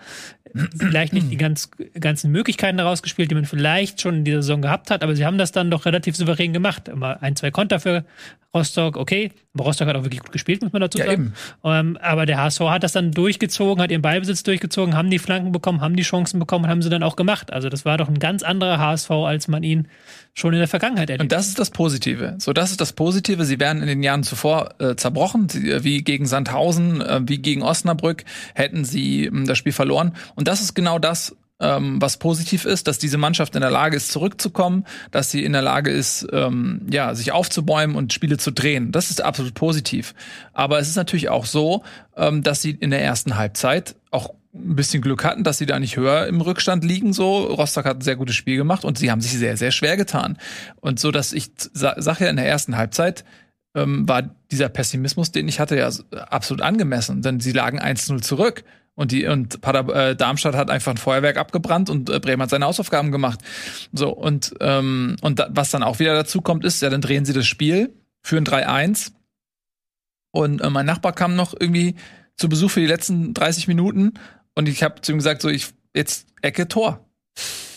vielleicht 0.77 1.15
nicht 1.15 1.31
die 1.31 1.39
ganz, 1.39 1.71
ganzen 1.99 2.31
Möglichkeiten 2.31 2.77
daraus 2.77 3.03
gespielt, 3.03 3.31
die 3.31 3.35
man 3.35 3.47
vielleicht 3.47 4.03
schon 4.03 4.17
in 4.17 4.25
dieser 4.25 4.43
Saison 4.43 4.61
gehabt 4.61 4.91
hat, 4.91 5.03
aber 5.03 5.17
sie 5.17 5.25
haben 5.25 5.39
das 5.39 5.51
dann 5.51 5.71
doch 5.71 5.87
relativ 5.87 6.17
souverän 6.17 6.53
gemacht. 6.53 6.89
Immer 6.89 7.23
ein, 7.23 7.35
zwei 7.35 7.51
Konter 7.51 7.81
für 7.81 8.05
Rostock, 8.55 8.97
okay. 8.97 9.33
Aber 9.55 9.65
Rostock 9.65 9.89
hat 9.89 9.97
auch 9.97 10.05
wirklich 10.05 10.21
gut 10.21 10.33
gespielt, 10.33 10.63
muss 10.63 10.73
man 10.73 10.81
dazu 10.81 10.99
ja, 10.99 11.07
sagen. 11.07 11.33
Ähm, 11.65 11.99
aber 12.01 12.25
der 12.27 12.39
HSV 12.39 12.61
hat 12.61 12.85
das 12.85 12.93
dann 12.93 13.11
durchgezogen, 13.11 13.83
hat 13.83 13.91
ihren 13.91 14.03
Ballbesitz 14.03 14.45
durchgezogen, 14.45 14.95
haben 14.95 15.11
die 15.11 15.19
Flanken 15.19 15.51
bekommen, 15.51 15.81
haben 15.81 15.97
die 15.97 16.03
Chancen 16.03 16.39
bekommen 16.39 16.67
und 16.67 16.71
haben 16.71 16.83
sie 16.83 16.91
dann 16.91 17.03
auch 17.03 17.17
gemacht. 17.17 17.53
Also 17.53 17.69
das 17.69 17.85
war 17.85 17.99
doch 17.99 18.09
ein 18.09 18.19
ganz 18.19 18.43
anderer 18.43 18.79
HSV, 18.79 19.11
als 19.11 19.49
man 19.49 19.63
ihn 19.65 19.89
schon 20.35 20.53
in 20.53 20.59
der 20.59 20.69
Vergangenheit 20.69 21.11
erlebt. 21.11 21.23
Und 21.23 21.33
das 21.33 21.49
ist 21.49 21.59
das 21.59 21.71
Positive. 21.71 22.37
So, 22.39 22.53
das 22.53 22.71
ist 22.71 22.81
das 22.81 22.93
Positive. 22.93 23.45
Sie 23.45 23.61
wären 23.61 23.81
in 23.81 23.87
den 23.87 24.03
Jahren 24.03 24.25
zuvor 24.25 24.75
äh, 24.81 24.97
zerbrochen, 24.97 25.49
äh, 25.51 25.85
wie 25.85 26.03
gegen 26.03 26.27
Sandhausen, 26.27 27.01
äh, 27.01 27.14
wie 27.25 27.39
gegen 27.39 27.63
Osnabrück, 27.63 28.25
hätten 28.55 28.85
sie 28.85 29.27
äh, 29.27 29.45
das 29.45 29.59
Spiel 29.59 29.73
verloren. 29.73 30.15
Und 30.35 30.49
das 30.49 30.61
ist 30.61 30.75
genau 30.75 30.99
das, 30.99 31.37
ähm, 31.61 32.01
was 32.01 32.17
positiv 32.17 32.65
ist, 32.65 32.89
dass 32.89 32.99
diese 32.99 33.19
Mannschaft 33.19 33.55
in 33.55 33.61
der 33.61 33.71
Lage 33.71 33.97
ist, 33.97 34.11
zurückzukommen, 34.11 34.85
dass 35.11 35.31
sie 35.31 35.45
in 35.45 35.53
der 35.53 35.63
Lage 35.63 35.91
ist, 35.91 36.27
ähm, 36.33 36.87
ja, 36.91 37.15
sich 37.15 37.33
aufzubäumen 37.33 37.97
und 37.97 38.13
Spiele 38.13 38.39
zu 38.39 38.51
drehen. 38.51 38.93
Das 38.93 39.11
ist 39.11 39.23
absolut 39.23 39.55
positiv. 39.55 40.15
Aber 40.53 40.79
es 40.79 40.89
ist 40.89 40.97
natürlich 40.97 41.29
auch 41.29 41.47
so, 41.47 41.85
ähm, 42.17 42.43
dass 42.43 42.63
sie 42.63 42.73
in 42.73 42.91
der 42.91 43.03
ersten 43.03 43.37
Halbzeit 43.37 43.95
auch 44.11 44.35
ein 44.53 44.77
bisschen 44.77 45.03
Glück 45.03 45.25
hatten, 45.25 45.43
dass 45.43 45.59
sie 45.59 45.67
da 45.67 45.79
nicht 45.79 45.97
höher 45.97 46.27
im 46.27 46.41
Rückstand 46.41 46.85
liegen. 46.85 47.13
So 47.13 47.45
Rostock 47.45 47.85
hat 47.87 47.99
ein 47.99 48.03
sehr 48.03 48.17
gutes 48.17 48.37
Spiel 48.37 48.57
gemacht 48.57 48.85
und 48.85 48.99
sie 48.99 49.11
haben 49.11 49.21
sich 49.21 49.33
sehr 49.33 49.57
sehr 49.57 49.73
schwer 49.73 49.97
getan. 49.97 50.39
Und 50.81 51.01
so, 51.01 51.11
dass 51.11 51.33
ich 51.33 51.51
sa 51.73 51.95
sag 51.99 52.21
ja 52.21 52.29
in 52.29 52.37
der 52.37 52.47
ersten 52.47 52.77
Halbzeit 52.77 53.25
ähm, 53.75 54.09
war 54.09 54.23
dieser 54.51 54.69
Pessimismus, 54.69 55.33
den 55.33 55.49
ich 55.49 55.61
hatte, 55.61 55.77
ja 55.77 55.91
absolut 56.29 56.63
angemessen, 56.63 57.23
denn 57.23 57.41
sie 57.41 57.53
lagen 57.53 57.81
1-0 57.81 58.23
zurück. 58.23 58.65
Und 58.97 59.11
die 59.11 59.27
und 59.27 59.61
Pader, 59.61 60.11
äh, 60.11 60.15
Darmstadt 60.15 60.55
hat 60.55 60.71
einfach 60.71 60.93
ein 60.93 60.99
Feuerwerk 60.99 61.37
abgebrannt 61.37 61.91
und 61.91 62.09
äh, 62.09 62.21
Bremen 62.21 62.43
hat 62.43 62.51
seine 62.51 62.67
Hausaufgaben 62.67 63.11
gemacht. 63.11 63.41
So 63.93 64.11
und 64.11 64.55
ähm, 64.61 65.17
und 65.21 65.41
da, 65.41 65.49
was 65.51 65.73
dann 65.73 65.83
auch 65.83 65.99
wieder 65.99 66.15
dazu 66.15 66.41
kommt, 66.41 66.65
ist 66.65 66.81
ja 66.81 66.91
dann 66.91 67.01
drehen 67.01 67.25
sie 67.25 67.33
das 67.33 67.47
Spiel 67.47 67.93
führen 68.23 68.45
3-1 68.45 69.13
und 70.33 70.61
äh, 70.61 70.71
mein 70.71 70.87
Nachbar 70.87 71.13
kam 71.13 71.37
noch 71.37 71.55
irgendwie 71.59 71.97
zu 72.37 72.49
Besuch 72.49 72.71
für 72.71 72.81
die 72.81 72.87
letzten 72.87 73.35
30 73.35 73.69
Minuten 73.69 74.15
und 74.55 74.69
ich 74.69 74.83
habe 74.83 75.01
zu 75.01 75.13
ihm 75.13 75.19
gesagt 75.19 75.43
so 75.43 75.49
ich 75.49 75.73
jetzt 75.95 76.27
Ecke 76.41 76.69
Tor 76.69 77.07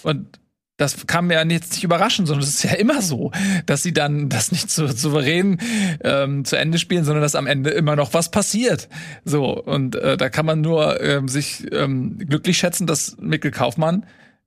und 0.04 0.40
das 0.78 1.08
kam 1.08 1.28
mir 1.28 1.44
jetzt 1.50 1.74
nicht 1.74 1.84
überraschen, 1.84 2.26
sondern 2.28 2.44
es 2.44 2.50
ist 2.50 2.64
ja 2.64 2.74
immer 2.74 3.02
so, 3.02 3.32
dass 3.66 3.82
sie 3.82 3.94
dann 3.94 4.30
das 4.30 4.52
nicht 4.52 4.70
so 4.70 4.88
souverän 4.88 5.58
ähm, 6.04 6.46
zu 6.46 6.56
Ende 6.56 6.78
spielen, 6.78 7.04
sondern 7.04 7.24
dass 7.24 7.36
am 7.36 7.48
Ende 7.48 7.72
immer 7.72 7.96
noch 7.96 8.14
was 8.14 8.30
passiert. 8.30 8.88
So 9.26 9.62
und 9.62 9.96
äh, 9.96 10.18
da 10.18 10.30
kann 10.30 10.46
man 10.46 10.62
nur 10.62 11.02
ähm, 11.02 11.28
sich 11.28 11.66
ähm, 11.72 12.20
glücklich 12.20 12.60
schätzen, 12.60 12.86
dass 12.86 13.18
Mikkel 13.20 13.52
Kaufmann 13.52 14.06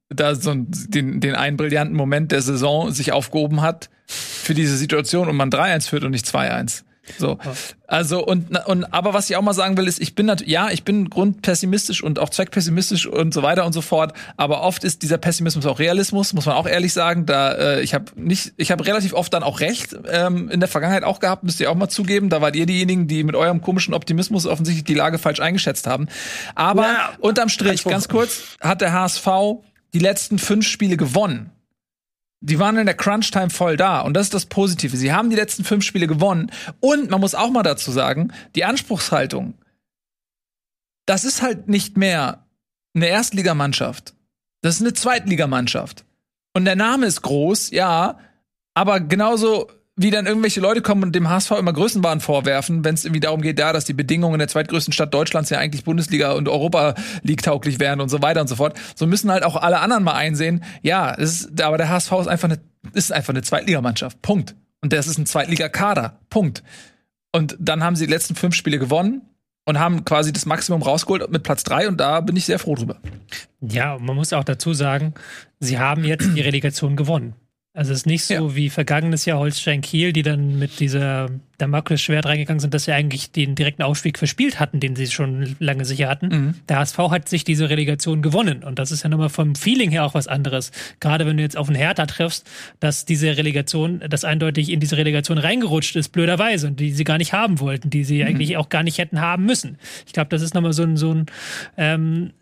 da 0.08 0.34
so 0.34 0.54
den, 0.54 1.20
den 1.20 1.34
einen 1.34 1.56
brillanten 1.56 1.96
Moment 1.96 2.32
der 2.32 2.42
Saison 2.42 2.92
sich 2.92 3.12
aufgehoben 3.12 3.60
hat 3.60 3.90
für 4.06 4.54
diese 4.54 4.76
Situation 4.76 5.28
und 5.28 5.36
man 5.36 5.50
3-1 5.50 5.88
führt 5.88 6.04
und 6.04 6.10
nicht 6.12 6.26
2-1. 6.26 6.82
So. 7.18 7.38
Also, 7.86 8.24
und, 8.24 8.56
und, 8.66 8.84
aber 8.92 9.14
was 9.14 9.28
ich 9.28 9.36
auch 9.36 9.42
mal 9.42 9.52
sagen 9.52 9.76
will, 9.76 9.88
ist, 9.88 10.00
ich 10.00 10.14
bin 10.14 10.26
natürlich, 10.26 10.52
ja, 10.52 10.70
ich 10.70 10.84
bin 10.84 11.10
grundpessimistisch 11.10 12.02
und 12.02 12.18
auch 12.18 12.28
zweckpessimistisch 12.28 13.06
und 13.06 13.34
so 13.34 13.42
weiter 13.42 13.66
und 13.66 13.72
so 13.72 13.80
fort. 13.80 14.12
Aber 14.36 14.62
oft 14.62 14.84
ist 14.84 15.02
dieser 15.02 15.18
Pessimismus 15.18 15.66
auch 15.66 15.78
Realismus, 15.78 16.32
muss 16.32 16.46
man 16.46 16.54
auch 16.54 16.68
ehrlich 16.68 16.92
sagen. 16.92 17.26
Da, 17.26 17.52
äh, 17.52 17.82
ich 17.82 17.94
habe 17.94 18.06
nicht, 18.14 18.52
ich 18.56 18.70
habe 18.70 18.86
relativ 18.86 19.12
oft 19.12 19.32
dann 19.34 19.42
auch 19.42 19.60
recht, 19.60 19.96
ähm, 20.08 20.48
in 20.48 20.60
der 20.60 20.68
Vergangenheit 20.68 21.04
auch 21.04 21.20
gehabt, 21.20 21.42
müsst 21.42 21.60
ihr 21.60 21.70
auch 21.70 21.74
mal 21.74 21.88
zugeben. 21.88 22.28
Da 22.28 22.40
wart 22.40 22.54
ihr 22.54 22.66
diejenigen, 22.66 23.08
die 23.08 23.24
mit 23.24 23.34
eurem 23.34 23.60
komischen 23.60 23.94
Optimismus 23.94 24.46
offensichtlich 24.46 24.84
die 24.84 24.94
Lage 24.94 25.18
falsch 25.18 25.40
eingeschätzt 25.40 25.86
haben. 25.86 26.08
Aber 26.54 26.82
ja, 26.82 27.10
unterm 27.18 27.48
Strich, 27.48 27.84
ganz 27.84 28.08
kurz, 28.08 28.56
hat 28.60 28.80
der 28.80 28.92
HSV 28.92 29.26
die 29.92 29.98
letzten 29.98 30.38
fünf 30.38 30.66
Spiele 30.66 30.96
gewonnen 30.96 31.50
die 32.40 32.58
waren 32.58 32.78
in 32.78 32.86
der 32.86 32.96
Crunch-Time 32.96 33.50
voll 33.50 33.76
da. 33.76 34.00
Und 34.00 34.14
das 34.14 34.26
ist 34.26 34.34
das 34.34 34.46
Positive. 34.46 34.96
Sie 34.96 35.12
haben 35.12 35.30
die 35.30 35.36
letzten 35.36 35.64
fünf 35.64 35.84
Spiele 35.84 36.06
gewonnen. 36.06 36.50
Und 36.80 37.10
man 37.10 37.20
muss 37.20 37.34
auch 37.34 37.50
mal 37.50 37.62
dazu 37.62 37.90
sagen, 37.90 38.32
die 38.54 38.64
Anspruchshaltung, 38.64 39.54
das 41.06 41.24
ist 41.24 41.42
halt 41.42 41.68
nicht 41.68 41.96
mehr 41.96 42.46
eine 42.94 43.08
Erstligamannschaft. 43.08 44.14
Das 44.62 44.76
ist 44.76 44.80
eine 44.80 44.94
Zweitligamannschaft. 44.94 46.04
Und 46.54 46.64
der 46.64 46.76
Name 46.76 47.06
ist 47.06 47.22
groß, 47.22 47.70
ja, 47.70 48.18
aber 48.74 49.00
genauso 49.00 49.70
wie 49.96 50.10
dann 50.10 50.26
irgendwelche 50.26 50.60
Leute 50.60 50.82
kommen 50.82 51.02
und 51.02 51.14
dem 51.14 51.28
HSV 51.28 51.52
immer 51.52 51.72
Größenwahn 51.72 52.20
vorwerfen, 52.20 52.84
wenn 52.84 52.94
es 52.94 53.04
irgendwie 53.04 53.20
darum 53.20 53.42
geht, 53.42 53.58
ja, 53.58 53.72
dass 53.72 53.84
die 53.84 53.92
Bedingungen 53.92 54.34
in 54.34 54.38
der 54.38 54.48
zweitgrößten 54.48 54.92
Stadt 54.92 55.12
Deutschlands 55.12 55.50
ja 55.50 55.58
eigentlich 55.58 55.84
Bundesliga 55.84 56.32
und 56.32 56.48
Europa 56.48 56.94
League 57.22 57.42
tauglich 57.42 57.80
wären 57.80 58.00
und 58.00 58.08
so 58.08 58.22
weiter 58.22 58.40
und 58.40 58.48
so 58.48 58.56
fort. 58.56 58.78
So 58.94 59.06
müssen 59.06 59.30
halt 59.30 59.44
auch 59.44 59.56
alle 59.56 59.80
anderen 59.80 60.04
mal 60.04 60.14
einsehen, 60.14 60.64
ja, 60.82 61.10
ist, 61.10 61.60
aber 61.60 61.76
der 61.76 61.88
HSV 61.90 62.12
ist 62.12 62.28
einfach 62.28 62.48
eine, 62.48 62.60
ist 62.94 63.12
einfach 63.12 63.34
eine 63.34 63.42
Zweitligamannschaft. 63.42 64.22
Punkt. 64.22 64.54
Und 64.80 64.92
das 64.92 65.06
ist 65.06 65.18
ein 65.18 65.26
Zweitligakader. 65.26 66.18
Punkt. 66.30 66.62
Und 67.32 67.56
dann 67.60 67.84
haben 67.84 67.96
sie 67.96 68.06
die 68.06 68.12
letzten 68.12 68.34
fünf 68.34 68.54
Spiele 68.54 68.78
gewonnen 68.78 69.22
und 69.66 69.78
haben 69.78 70.04
quasi 70.04 70.32
das 70.32 70.46
Maximum 70.46 70.82
rausgeholt 70.82 71.30
mit 71.30 71.42
Platz 71.42 71.62
drei 71.62 71.88
und 71.88 71.98
da 71.98 72.20
bin 72.20 72.36
ich 72.36 72.46
sehr 72.46 72.58
froh 72.58 72.74
drüber. 72.74 72.96
Ja, 73.60 73.98
man 73.98 74.16
muss 74.16 74.32
auch 74.32 74.44
dazu 74.44 74.72
sagen, 74.72 75.14
sie 75.58 75.78
haben 75.78 76.04
jetzt 76.04 76.28
die 76.34 76.40
Relegation 76.40 76.96
gewonnen. 76.96 77.34
Also 77.80 77.92
es 77.92 78.00
ist 78.00 78.06
nicht 78.06 78.26
so 78.26 78.34
ja. 78.34 78.54
wie 78.54 78.68
vergangenes 78.68 79.24
Jahr 79.24 79.38
Holstein 79.38 79.80
Kiel, 79.80 80.12
die 80.12 80.20
dann 80.20 80.58
mit 80.58 80.80
dieser 80.80 81.30
Damoklesschwert 81.56 82.26
reingegangen 82.26 82.60
sind, 82.60 82.74
dass 82.74 82.84
sie 82.84 82.92
eigentlich 82.92 83.32
den 83.32 83.54
direkten 83.54 83.82
Aufstieg 83.82 84.18
verspielt 84.18 84.60
hatten, 84.60 84.80
den 84.80 84.96
sie 84.96 85.06
schon 85.06 85.56
lange 85.60 85.86
sicher 85.86 86.10
hatten. 86.10 86.28
Mhm. 86.28 86.54
Der 86.68 86.78
HSV 86.78 86.98
hat 86.98 87.30
sich 87.30 87.42
diese 87.42 87.70
Relegation 87.70 88.20
gewonnen 88.20 88.64
und 88.64 88.78
das 88.78 88.92
ist 88.92 89.02
ja 89.02 89.08
nochmal 89.08 89.30
vom 89.30 89.54
Feeling 89.54 89.90
her 89.90 90.04
auch 90.04 90.12
was 90.12 90.28
anderes. 90.28 90.72
Gerade 91.00 91.24
wenn 91.24 91.38
du 91.38 91.42
jetzt 91.42 91.56
auf 91.56 91.68
einen 91.68 91.76
Hertha 91.76 92.04
triffst, 92.04 92.46
dass 92.80 93.06
diese 93.06 93.38
Relegation, 93.38 94.04
das 94.10 94.26
eindeutig 94.26 94.68
in 94.68 94.80
diese 94.80 94.98
Relegation 94.98 95.38
reingerutscht 95.38 95.96
ist, 95.96 96.10
blöderweise, 96.10 96.66
und 96.66 96.80
die 96.80 96.92
sie 96.92 97.04
gar 97.04 97.16
nicht 97.16 97.32
haben 97.32 97.60
wollten, 97.60 97.88
die 97.88 98.04
sie 98.04 98.20
mhm. 98.20 98.28
eigentlich 98.28 98.58
auch 98.58 98.68
gar 98.68 98.82
nicht 98.82 98.98
hätten 98.98 99.22
haben 99.22 99.46
müssen. 99.46 99.78
Ich 100.06 100.12
glaube, 100.12 100.28
das 100.28 100.42
ist 100.42 100.52
nochmal 100.52 100.74
so 100.74 100.82
ein, 100.82 100.98
so 100.98 101.14
ein 101.14 101.26
ähm, 101.78 102.32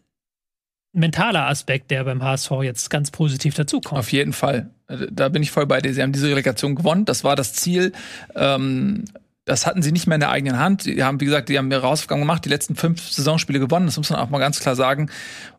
mentaler 0.99 1.47
Aspekt, 1.47 1.91
der 1.91 2.05
beim 2.05 2.23
HSV 2.23 2.51
jetzt 2.63 2.91
ganz 2.91 3.11
positiv 3.11 3.55
dazukommt. 3.55 3.99
Auf 3.99 4.13
jeden 4.13 4.33
Fall. 4.33 4.71
Da 5.11 5.29
bin 5.29 5.43
ich 5.43 5.51
voll 5.51 5.67
bei 5.67 5.81
dir. 5.81 5.93
Sie 5.93 6.03
haben 6.03 6.13
diese 6.13 6.29
Relegation 6.29 6.75
gewonnen. 6.75 7.05
Das 7.05 7.25
war 7.25 7.37
das 7.37 7.53
Ziel. 7.53 7.93
Ähm, 8.35 9.05
das 9.45 9.67
hatten 9.67 9.83
sie 9.83 9.93
nicht 9.93 10.07
mehr 10.07 10.17
in 10.17 10.21
der 10.21 10.31
eigenen 10.31 10.59
Hand. 10.59 10.85
Die 10.85 11.03
haben, 11.03 11.21
wie 11.21 11.25
gesagt, 11.25 11.49
die 11.49 11.59
haben 11.59 11.71
ihre 11.71 11.83
Hausaufgaben 11.83 12.21
gemacht, 12.21 12.45
die 12.45 12.51
letzten 12.51 12.77
fünf 12.77 13.11
Saisonspiele 13.11 13.59
gewonnen. 13.59 13.87
Das 13.87 13.97
muss 13.97 14.11
man 14.11 14.21
auch 14.21 14.31
mal 14.31 14.39
ganz 14.39 14.61
klar 14.61 14.77
sagen. 14.77 15.11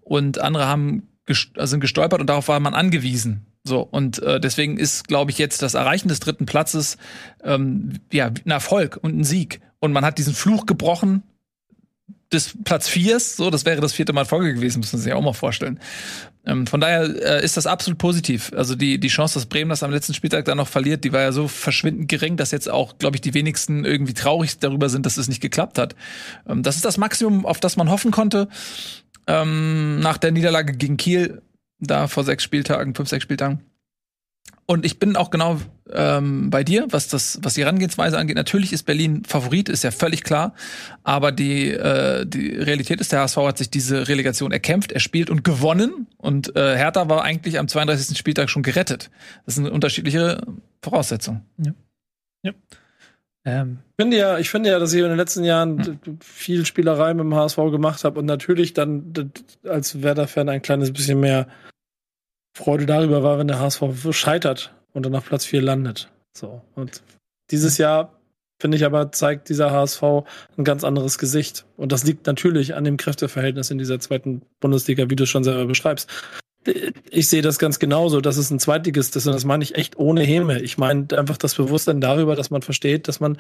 Und 0.02 0.39
andere 0.39 0.67
haben 0.67 1.10
also 1.56 1.71
sind 1.71 1.80
gestolpert 1.80 2.21
und 2.21 2.28
darauf 2.28 2.47
war 2.47 2.60
man 2.60 2.73
angewiesen. 2.73 3.45
So 3.63 3.82
und 3.82 4.19
äh, 4.23 4.39
deswegen 4.39 4.78
ist, 4.78 5.08
glaube 5.08 5.32
ich, 5.32 5.38
jetzt 5.38 5.62
das 5.62 5.73
Erreichen 5.73 6.08
des 6.08 6.19
dritten 6.19 6.45
Platzes 6.45 6.97
ähm, 7.43 7.93
ja 8.12 8.28
ein 8.28 8.52
Erfolg 8.52 8.97
und 9.02 9.17
ein 9.17 9.23
Sieg. 9.23 9.62
Und 9.80 9.93
man 9.93 10.04
hat 10.04 10.17
diesen 10.17 10.34
Fluch 10.34 10.65
gebrochen, 10.65 11.23
des 12.31 12.53
Platz 12.63 12.87
viers, 12.87 13.35
so, 13.35 13.49
das 13.49 13.65
wäre 13.65 13.81
das 13.81 13.93
vierte 13.93 14.13
Mal 14.13 14.25
Folge 14.25 14.53
gewesen, 14.53 14.79
müssen 14.79 14.97
Sie 14.97 15.03
sich 15.03 15.13
auch 15.13 15.21
mal 15.21 15.33
vorstellen. 15.33 15.79
Ähm, 16.45 16.67
von 16.67 16.79
daher 16.79 17.03
äh, 17.03 17.43
ist 17.43 17.57
das 17.57 17.65
absolut 17.65 17.97
positiv. 17.97 18.51
Also 18.55 18.75
die, 18.75 18.99
die 18.99 19.07
Chance, 19.07 19.35
dass 19.35 19.45
Bremen 19.47 19.69
das 19.69 19.83
am 19.83 19.91
letzten 19.91 20.13
Spieltag 20.13 20.45
dann 20.45 20.57
noch 20.57 20.67
verliert, 20.67 21.03
die 21.03 21.11
war 21.11 21.21
ja 21.21 21.31
so 21.31 21.47
verschwindend 21.47 22.07
gering, 22.07 22.37
dass 22.37 22.51
jetzt 22.51 22.69
auch, 22.69 22.97
glaube 22.97 23.17
ich, 23.17 23.21
die 23.21 23.33
wenigsten 23.33 23.83
irgendwie 23.83 24.13
traurig 24.13 24.59
darüber 24.59 24.89
sind, 24.89 25.05
dass 25.05 25.17
es 25.17 25.27
nicht 25.27 25.41
geklappt 25.41 25.77
hat. 25.77 25.95
Ähm, 26.47 26.63
das 26.63 26.75
ist 26.75 26.85
das 26.85 26.97
Maximum, 26.97 27.45
auf 27.45 27.59
das 27.59 27.77
man 27.77 27.89
hoffen 27.89 28.11
konnte. 28.11 28.47
Ähm, 29.27 29.99
nach 29.99 30.17
der 30.17 30.31
Niederlage 30.31 30.73
gegen 30.73 30.97
Kiel, 30.97 31.41
da 31.79 32.07
vor 32.07 32.23
sechs 32.23 32.43
Spieltagen, 32.43 32.95
fünf, 32.95 33.09
sechs 33.09 33.23
Spieltagen. 33.23 33.59
Und 34.69 34.86
ich 34.86 34.99
bin 34.99 35.15
auch 35.15 35.32
genau 35.32 35.60
ähm, 35.91 36.52
bei 36.52 36.63
dir, 36.63 36.86
was 36.91 37.08
das, 37.08 37.39
was 37.41 37.56
die 37.56 37.62
Herangehensweise 37.62 38.19
angeht. 38.19 38.36
Natürlich 38.36 38.71
ist 38.71 38.84
Berlin 38.84 39.23
Favorit, 39.25 39.67
ist 39.67 39.84
ja 39.84 39.89
völlig 39.89 40.23
klar. 40.23 40.54
Aber 41.04 41.32
die, 41.32 41.71
äh, 41.71 42.23
die 42.28 42.49
Realität 42.49 43.02
ist, 43.02 43.12
der 43.12 43.21
HSV 43.21 43.38
hat 43.38 43.58
sich 43.58 43.71
diese 43.71 44.08
Relegation 44.08 44.52
erkämpft, 44.52 44.91
erspielt 44.91 45.32
und 45.32 45.43
gewonnen. 45.43 46.06
Und 46.17 46.56
äh, 46.56 46.78
Hertha 46.78 47.10
war 47.10 47.23
eigentlich 47.23 47.58
am 47.58 47.67
32. 47.67 48.15
Spieltag 48.15 48.52
schon 48.52 48.62
gerettet. 48.62 49.10
Das 49.47 49.56
sind 49.56 49.67
unterschiedliche 49.67 50.39
Voraussetzungen. 50.84 51.41
Ja. 51.58 51.73
ja. 52.43 52.52
Ähm. 53.45 53.80
Ich 53.97 54.04
finde 54.04 54.17
ja, 54.17 54.38
ich 54.38 54.49
finde 54.52 54.69
ja, 54.69 54.78
dass 54.78 54.93
ich 54.93 54.99
in 54.99 55.08
den 55.08 55.17
letzten 55.17 55.43
Jahren 55.43 55.84
hm. 55.84 56.19
viel 56.21 56.67
Spielerei 56.67 57.15
mit 57.15 57.23
dem 57.23 57.34
HSV 57.34 57.58
gemacht 57.71 58.04
habe 58.04 58.19
und 58.19 58.25
natürlich 58.25 58.75
dann 58.75 59.32
als 59.67 60.04
Werder-Fan 60.04 60.47
ein 60.47 60.62
kleines 60.62 60.93
bisschen 60.93 61.19
mehr 61.19 61.47
Freude 62.55 62.85
darüber 62.85 63.23
war, 63.23 63.38
wenn 63.38 63.47
der 63.47 63.59
HSV 63.59 63.83
scheitert 64.12 64.73
und 64.93 65.05
dann 65.05 65.15
auf 65.15 65.25
Platz 65.25 65.45
4 65.45 65.62
landet. 65.62 66.12
So. 66.33 66.62
Und 66.75 67.01
dieses 67.51 67.77
Jahr, 67.77 68.19
finde 68.59 68.77
ich 68.77 68.85
aber, 68.85 69.12
zeigt 69.12 69.49
dieser 69.49 69.71
HSV 69.71 70.03
ein 70.57 70.63
ganz 70.63 70.83
anderes 70.83 71.17
Gesicht. 71.17 71.65
Und 71.77 71.91
das 71.91 72.03
liegt 72.03 72.27
natürlich 72.27 72.75
an 72.75 72.83
dem 72.83 72.97
Kräfteverhältnis 72.97 73.71
in 73.71 73.77
dieser 73.77 73.99
zweiten 73.99 74.41
Bundesliga, 74.59 75.09
wie 75.09 75.15
du 75.15 75.23
es 75.23 75.29
schon 75.29 75.43
selber 75.43 75.65
beschreibst. 75.65 76.09
Ich 77.09 77.29
sehe 77.29 77.41
das 77.41 77.57
ganz 77.57 77.79
genauso, 77.79 78.19
dass 78.19 78.38
es 78.38 78.51
ein 78.51 78.59
Zweitligist 78.59 79.15
ist 79.15 79.25
und 79.25 79.33
das 79.33 79.45
meine 79.45 79.63
ich 79.63 79.75
echt 79.75 79.97
ohne 79.97 80.23
Häme. 80.23 80.59
Ich 80.59 80.77
meine 80.77 81.07
einfach 81.17 81.38
das 81.38 81.55
Bewusstsein 81.55 82.01
darüber, 82.01 82.35
dass 82.35 82.49
man 82.49 82.62
versteht, 82.62 83.07
dass 83.07 83.21
man 83.21 83.39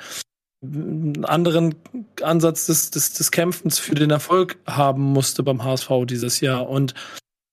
einen 0.63 1.25
anderen 1.25 1.75
Ansatz 2.21 2.65
des, 2.65 2.91
des, 2.91 3.13
des 3.13 3.31
Kämpfens 3.31 3.77
für 3.77 3.95
den 3.95 4.09
Erfolg 4.09 4.57
haben 4.65 5.03
musste 5.03 5.43
beim 5.43 5.63
HSV 5.63 5.89
dieses 6.05 6.39
Jahr. 6.39 6.69
Und 6.69 6.93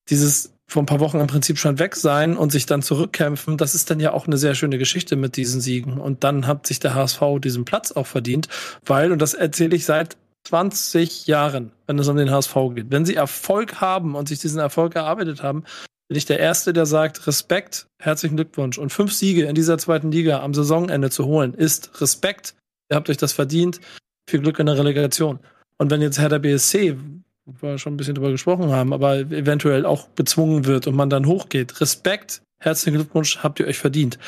dieses 0.08 0.55
vor 0.68 0.82
ein 0.82 0.86
paar 0.86 1.00
Wochen 1.00 1.20
im 1.20 1.26
Prinzip 1.28 1.58
schon 1.58 1.78
weg 1.78 1.94
sein 1.94 2.36
und 2.36 2.50
sich 2.50 2.66
dann 2.66 2.82
zurückkämpfen, 2.82 3.56
das 3.56 3.74
ist 3.74 3.90
dann 3.90 4.00
ja 4.00 4.12
auch 4.12 4.26
eine 4.26 4.36
sehr 4.36 4.54
schöne 4.54 4.78
Geschichte 4.78 5.16
mit 5.16 5.36
diesen 5.36 5.60
Siegen. 5.60 5.98
Und 5.98 6.24
dann 6.24 6.46
hat 6.46 6.66
sich 6.66 6.80
der 6.80 6.94
HSV 6.94 7.20
diesen 7.42 7.64
Platz 7.64 7.92
auch 7.92 8.06
verdient, 8.06 8.48
weil, 8.84 9.12
und 9.12 9.22
das 9.22 9.34
erzähle 9.34 9.76
ich 9.76 9.84
seit 9.84 10.16
20 10.48 11.26
Jahren, 11.26 11.72
wenn 11.86 11.98
es 11.98 12.08
um 12.08 12.16
den 12.16 12.30
HSV 12.30 12.54
geht, 12.74 12.90
wenn 12.90 13.04
sie 13.04 13.14
Erfolg 13.14 13.80
haben 13.80 14.14
und 14.14 14.28
sich 14.28 14.38
diesen 14.38 14.60
Erfolg 14.60 14.94
erarbeitet 14.96 15.42
haben, 15.42 15.64
bin 16.08 16.18
ich 16.18 16.24
der 16.24 16.38
Erste, 16.38 16.72
der 16.72 16.86
sagt, 16.86 17.26
Respekt, 17.26 17.88
herzlichen 18.00 18.36
Glückwunsch. 18.36 18.78
Und 18.78 18.92
fünf 18.92 19.12
Siege 19.12 19.46
in 19.46 19.56
dieser 19.56 19.76
zweiten 19.78 20.12
Liga 20.12 20.40
am 20.40 20.54
Saisonende 20.54 21.10
zu 21.10 21.26
holen, 21.26 21.52
ist 21.54 22.00
Respekt. 22.00 22.54
Ihr 22.90 22.96
habt 22.96 23.10
euch 23.10 23.16
das 23.16 23.32
verdient. 23.32 23.80
Viel 24.28 24.40
Glück 24.40 24.58
in 24.60 24.66
der 24.66 24.78
Relegation. 24.78 25.40
Und 25.78 25.90
wenn 25.90 26.02
jetzt 26.02 26.20
Hertha 26.20 26.38
BSC, 26.38 26.96
wo 26.96 27.25
wir 27.46 27.78
schon 27.78 27.94
ein 27.94 27.96
bisschen 27.96 28.14
drüber 28.14 28.30
gesprochen 28.30 28.72
haben, 28.72 28.92
aber 28.92 29.18
eventuell 29.18 29.86
auch 29.86 30.08
bezwungen 30.08 30.64
wird 30.66 30.86
und 30.86 30.96
man 30.96 31.10
dann 31.10 31.26
hochgeht. 31.26 31.80
Respekt, 31.80 32.42
herzlichen 32.58 32.96
Glückwunsch, 32.96 33.38
habt 33.38 33.60
ihr 33.60 33.66
euch 33.66 33.78
verdient. 33.78 34.18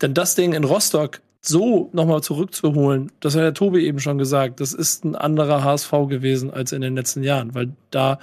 Denn 0.00 0.14
das 0.14 0.34
Ding 0.34 0.52
in 0.52 0.64
Rostock 0.64 1.20
so 1.40 1.90
nochmal 1.92 2.22
zurückzuholen, 2.22 3.10
das 3.20 3.34
hat 3.34 3.42
ja 3.42 3.50
Tobi 3.52 3.84
eben 3.84 4.00
schon 4.00 4.18
gesagt, 4.18 4.60
das 4.60 4.72
ist 4.72 5.04
ein 5.04 5.16
anderer 5.16 5.64
HSV 5.64 5.90
gewesen 6.08 6.52
als 6.52 6.72
in 6.72 6.80
den 6.80 6.94
letzten 6.94 7.22
Jahren, 7.22 7.54
weil 7.54 7.70
da 7.90 8.18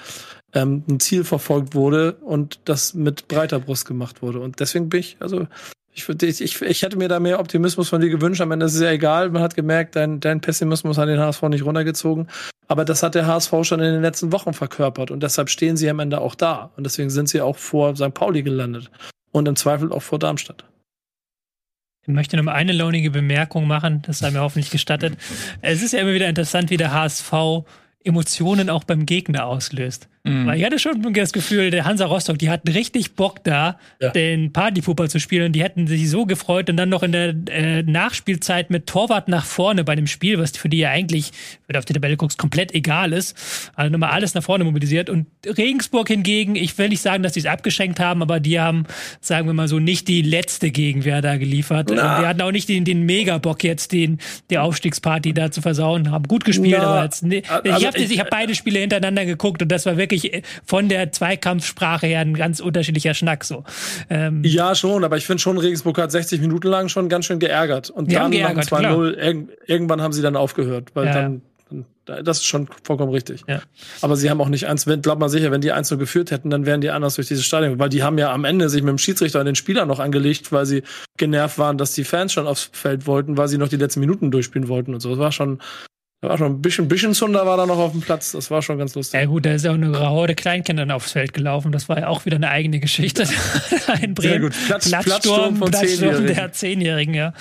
ähm, 0.54 0.84
ein 0.90 1.00
Ziel 1.00 1.24
verfolgt 1.24 1.76
wurde 1.76 2.14
und 2.14 2.60
das 2.66 2.94
mit 2.94 3.28
breiter 3.28 3.60
Brust 3.60 3.86
gemacht 3.86 4.22
wurde. 4.22 4.40
Und 4.40 4.60
deswegen 4.60 4.90
bin 4.90 5.02
ich, 5.02 5.18
also 5.20 5.48
ich, 5.96 6.42
ich, 6.42 6.62
ich, 6.62 6.82
hätte 6.82 6.98
mir 6.98 7.08
da 7.08 7.20
mehr 7.20 7.40
Optimismus 7.40 7.90
von 7.90 8.02
dir 8.02 8.10
gewünscht. 8.10 8.42
Am 8.42 8.52
Ende 8.52 8.66
ist 8.66 8.76
es 8.76 8.82
ja 8.82 8.92
egal. 8.92 9.30
Man 9.30 9.42
hat 9.42 9.56
gemerkt, 9.56 9.96
dein, 9.96 10.20
dein 10.20 10.42
Pessimismus 10.42 10.98
hat 10.98 11.08
den 11.08 11.20
HSV 11.20 11.42
nicht 11.44 11.64
runtergezogen. 11.64 12.28
Aber 12.68 12.84
das 12.84 13.02
hat 13.02 13.16
der 13.16 13.28
HSV 13.28 13.52
schon 13.64 13.80
in 13.80 13.94
den 13.94 14.02
letzten 14.02 14.32
Wochen 14.32 14.54
verkörpert. 14.54 15.10
Und 15.10 15.24
deshalb 15.24 15.50
stehen 15.50 15.78
sie 15.78 15.90
am 15.90 16.00
Ende 16.00 16.20
auch 16.20 16.36
da. 16.36 16.72
Und 16.76 16.84
deswegen 16.84 17.10
sind 17.10 17.30
sie 17.30 17.42
auch 17.42 17.56
vor 17.56 17.96
St. 17.96 18.14
Pauli 18.14 18.44
gelandet. 18.44 18.92
Und 19.32 19.48
im 19.48 19.56
Zweifel 19.56 19.92
auch 19.92 20.02
vor 20.02 20.20
Darmstadt. 20.20 20.66
Ich 22.02 22.14
möchte 22.14 22.42
mal 22.44 22.54
eine 22.54 22.74
launige 22.74 23.10
Bemerkung 23.10 23.66
machen. 23.66 24.02
Das 24.06 24.20
sei 24.20 24.32
mir 24.32 24.42
hoffentlich 24.42 24.72
gestattet. 24.72 25.18
Es 25.62 25.82
ist 25.82 25.94
ja 25.94 26.00
immer 26.00 26.14
wieder 26.14 26.28
interessant, 26.28 26.70
wie 26.70 26.78
der 26.78 26.94
HSV 26.94 27.34
Emotionen 28.04 28.70
auch 28.70 28.84
beim 28.84 29.06
Gegner 29.06 29.46
auslöst. 29.46 30.10
Mhm. 30.26 30.48
Weil 30.48 30.58
ich 30.58 30.66
hatte 30.66 30.80
schon 30.80 31.14
das 31.14 31.32
Gefühl, 31.32 31.70
der 31.70 31.86
Hansa 31.86 32.06
Rostock, 32.06 32.40
die 32.40 32.50
hatten 32.50 32.68
richtig 32.70 33.14
Bock 33.14 33.44
da, 33.44 33.78
ja. 34.02 34.10
den 34.10 34.52
Partyfußball 34.52 35.10
zu 35.10 35.20
spielen. 35.20 35.48
Und 35.48 35.52
die 35.54 35.64
hätten 35.64 35.88
sich 35.88 36.10
so 36.10 36.26
gefreut 36.26 36.70
und 36.70 36.78
dann 36.78 36.90
noch 36.90 37.04
in 37.04 37.12
der 37.12 37.36
äh, 37.50 37.84
Nachspielzeit 37.84 38.72
mit 38.72 38.88
Torwart 38.88 39.28
nach 39.28 39.46
vorne 39.46 39.84
bei 39.84 39.96
dem 39.96 40.08
Spiel, 40.08 40.40
was 40.40 40.52
für 40.52 40.68
die 40.68 40.80
ja 40.80 40.90
eigentlich, 40.90 41.32
wenn 41.68 41.74
du 41.74 41.80
auf 41.80 41.86
die 41.86 41.94
Tabelle 41.94 42.18
guckst, 42.18 42.40
komplett 42.40 42.74
egal 42.74 43.14
ist. 43.14 43.72
Also 43.76 43.92
nochmal 43.92 44.12
alles 44.12 44.34
nach 44.34 44.44
vorne 44.44 44.64
mobilisiert. 44.64 45.10
Und 45.10 45.28
Regensburg 45.46 46.08
hingegen, 46.08 46.56
ich 46.56 46.76
will 46.78 46.90
nicht 46.90 47.02
sagen, 47.02 47.22
dass 47.22 47.34
die 47.34 47.40
es 47.40 47.46
abgeschenkt 47.46 48.00
haben, 48.00 48.22
aber 48.24 48.40
die 48.40 48.60
haben, 48.60 48.86
sagen 49.22 49.48
wir 49.48 49.54
mal 49.54 49.68
so, 49.68 49.80
nicht 49.80 50.08
die 50.08 50.24
letzte 50.24 50.72
Gegenwehr 50.72 51.22
da 51.22 51.38
geliefert. 51.38 51.92
Na. 51.94 52.16
Und 52.16 52.22
die 52.22 52.28
hatten 52.28 52.42
auch 52.42 52.52
nicht 52.52 52.68
den, 52.68 52.84
den 52.84 53.04
Mega-Bock 53.04 53.64
jetzt, 53.64 53.92
den, 53.92 54.20
die 54.50 54.58
Aufstiegsparty 54.58 55.34
da 55.34 55.52
zu 55.52 55.62
versauen. 55.62 56.10
Haben 56.10 56.28
gut 56.28 56.46
gespielt, 56.46 56.78
Na. 56.80 56.88
aber 56.88 57.04
jetzt, 57.04 57.24
ne, 57.24 57.44
also 57.48 57.78
ich 57.78 57.86
habe 57.86 57.98
ich, 58.00 58.12
ich 58.12 58.20
hab 58.20 58.32
beide 58.32 58.56
Spiele 58.56 58.80
hintereinander 58.80 59.26
geguckt 59.26 59.62
und 59.62 59.72
das 59.72 59.86
war 59.86 59.98
wirklich 59.98 60.15
wirklich 60.24 60.44
von 60.66 60.90
der 60.90 61.12
Zweikampfsprache 61.12 62.08
her 62.08 62.20
ein 62.20 62.34
ganz 62.34 62.60
unterschiedlicher 62.60 63.14
Schnack 63.14 63.44
so. 63.44 63.64
Ähm, 64.10 64.44
ja, 64.44 64.76
schon, 64.76 65.04
aber 65.04 65.18
ich 65.18 65.26
finde 65.26 65.42
schon, 65.42 65.58
Regensburg 65.58 65.98
hat 65.98 66.12
60 66.12 66.42
Minuten 66.42 66.68
lang 66.68 66.90
schon 66.90 67.10
ganz 67.10 67.26
schön 67.26 67.40
geärgert. 67.40 67.90
Und 67.90 68.14
dann 68.14 68.32
nach 68.32 68.52
2-0, 68.54 69.48
irgendwann 69.66 70.02
haben 70.02 70.14
sie 70.14 70.22
dann 70.22 70.36
aufgehört, 70.36 70.92
weil 70.94 71.06
ja. 71.08 71.14
dann 71.14 71.42
das 72.06 72.38
ist 72.38 72.46
schon 72.46 72.68
vollkommen 72.84 73.12
richtig. 73.12 73.42
Ja. 73.48 73.62
Aber 74.02 74.16
sie 74.16 74.30
haben 74.30 74.40
auch 74.40 74.50
nicht 74.50 74.68
eins, 74.68 74.86
glaub 75.02 75.18
mal 75.18 75.28
sicher, 75.30 75.50
wenn 75.50 75.62
die 75.62 75.72
eins 75.72 75.88
so 75.88 75.98
geführt 75.98 76.30
hätten, 76.30 76.52
dann 76.52 76.68
wären 76.68 76.80
die 76.80 76.92
anders 76.92 77.16
durch 77.16 77.28
dieses 77.28 77.44
Stadion, 77.46 77.80
weil 77.80 77.90
die 77.90 78.04
haben 78.04 78.20
ja 78.20 78.32
am 78.32 78.46
Ende 78.46 78.70
sich 78.70 78.84
mit 78.84 78.92
dem 78.92 79.00
Schiedsrichter 79.00 79.40
und 79.40 79.48
den 79.48 79.56
Spielern 79.56 79.88
noch 79.88 80.00
angelegt, 80.00 80.52
weil 80.52 80.68
sie 80.68 80.84
genervt 81.18 81.58
waren, 81.58 81.80
dass 81.80 81.94
die 81.94 82.04
Fans 82.04 82.32
schon 82.32 82.46
aufs 82.46 82.70
Feld 82.74 83.08
wollten, 83.08 83.38
weil 83.38 83.48
sie 83.48 83.58
noch 83.58 83.70
die 83.70 83.78
letzten 83.78 84.02
Minuten 84.02 84.30
durchspielen 84.30 84.68
wollten 84.68 84.94
und 84.94 85.00
so. 85.00 85.10
Das 85.10 85.18
war 85.18 85.32
schon, 85.32 85.60
da 86.22 86.30
war 86.30 86.38
schon 86.38 86.54
ein 86.54 86.62
bisschen, 86.62 86.88
bisschen 86.88 87.14
Zunder 87.14 87.46
war 87.46 87.58
da 87.58 87.66
noch 87.66 87.78
auf 87.78 87.92
dem 87.92 88.02
Platz. 88.02 88.32
Das 88.32 88.50
war 88.50 88.62
schon 88.62 88.78
ganz 88.78 88.96
lustig. 88.96 89.20
Ja 89.20 89.28
gut, 89.28 89.46
da 89.46 89.54
ist 89.54 89.66
ja 89.66 89.72
auch 89.72 89.76
eine 89.76 90.00
Horde 90.00 90.34
Kleinkinder 90.34 90.96
aufs 90.96 91.12
Feld 91.12 91.34
gelaufen. 91.34 91.72
Das 91.72 91.90
war 91.90 92.00
ja 92.00 92.08
auch 92.08 92.26
wieder 92.26 92.38
eine 92.38 92.50
eigene 92.50 92.80
Geschichte. 92.80 93.24
in 94.02 94.14
Bremen. 94.14 94.32
Sehr 94.32 94.40
gut. 94.40 94.54
Platz, 94.66 94.90
Platzsturm, 94.90 95.58
von 95.58 95.70
Platzsturm 95.70 96.26
der 96.26 96.52
Zehnjährigen, 96.52 97.14
ja. 97.14 97.34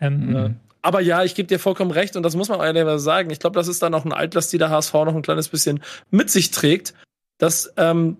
Ähm, 0.00 0.34
ja. 0.34 0.50
Aber 0.82 1.00
ja, 1.00 1.22
ich 1.22 1.34
gebe 1.34 1.46
dir 1.46 1.58
vollkommen 1.58 1.90
recht 1.90 2.16
und 2.16 2.22
das 2.22 2.34
muss 2.34 2.48
man 2.48 2.60
ehrlich 2.60 3.00
sagen. 3.00 3.30
Ich 3.30 3.38
glaube, 3.38 3.54
das 3.54 3.68
ist 3.68 3.82
dann 3.82 3.94
auch 3.94 4.04
ein 4.04 4.12
Altlast, 4.12 4.52
die 4.52 4.58
der 4.58 4.70
HSV 4.70 4.92
noch 4.94 5.14
ein 5.14 5.22
kleines 5.22 5.48
bisschen 5.48 5.80
mit 6.10 6.30
sich 6.30 6.50
trägt, 6.50 6.94
dass 7.38 7.72
ähm, 7.76 8.16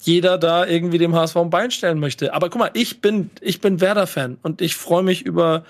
jeder 0.00 0.38
da 0.38 0.66
irgendwie 0.66 0.98
dem 0.98 1.14
HSV 1.14 1.36
ein 1.36 1.50
Bein 1.50 1.70
stellen 1.70 2.00
möchte. 2.00 2.34
Aber 2.34 2.50
guck 2.50 2.58
mal, 2.58 2.70
ich 2.74 3.00
bin, 3.00 3.30
ich 3.40 3.60
bin 3.60 3.80
Werder-Fan 3.80 4.38
und 4.42 4.60
ich 4.60 4.74
freue 4.74 5.04
mich 5.04 5.22
über 5.22 5.64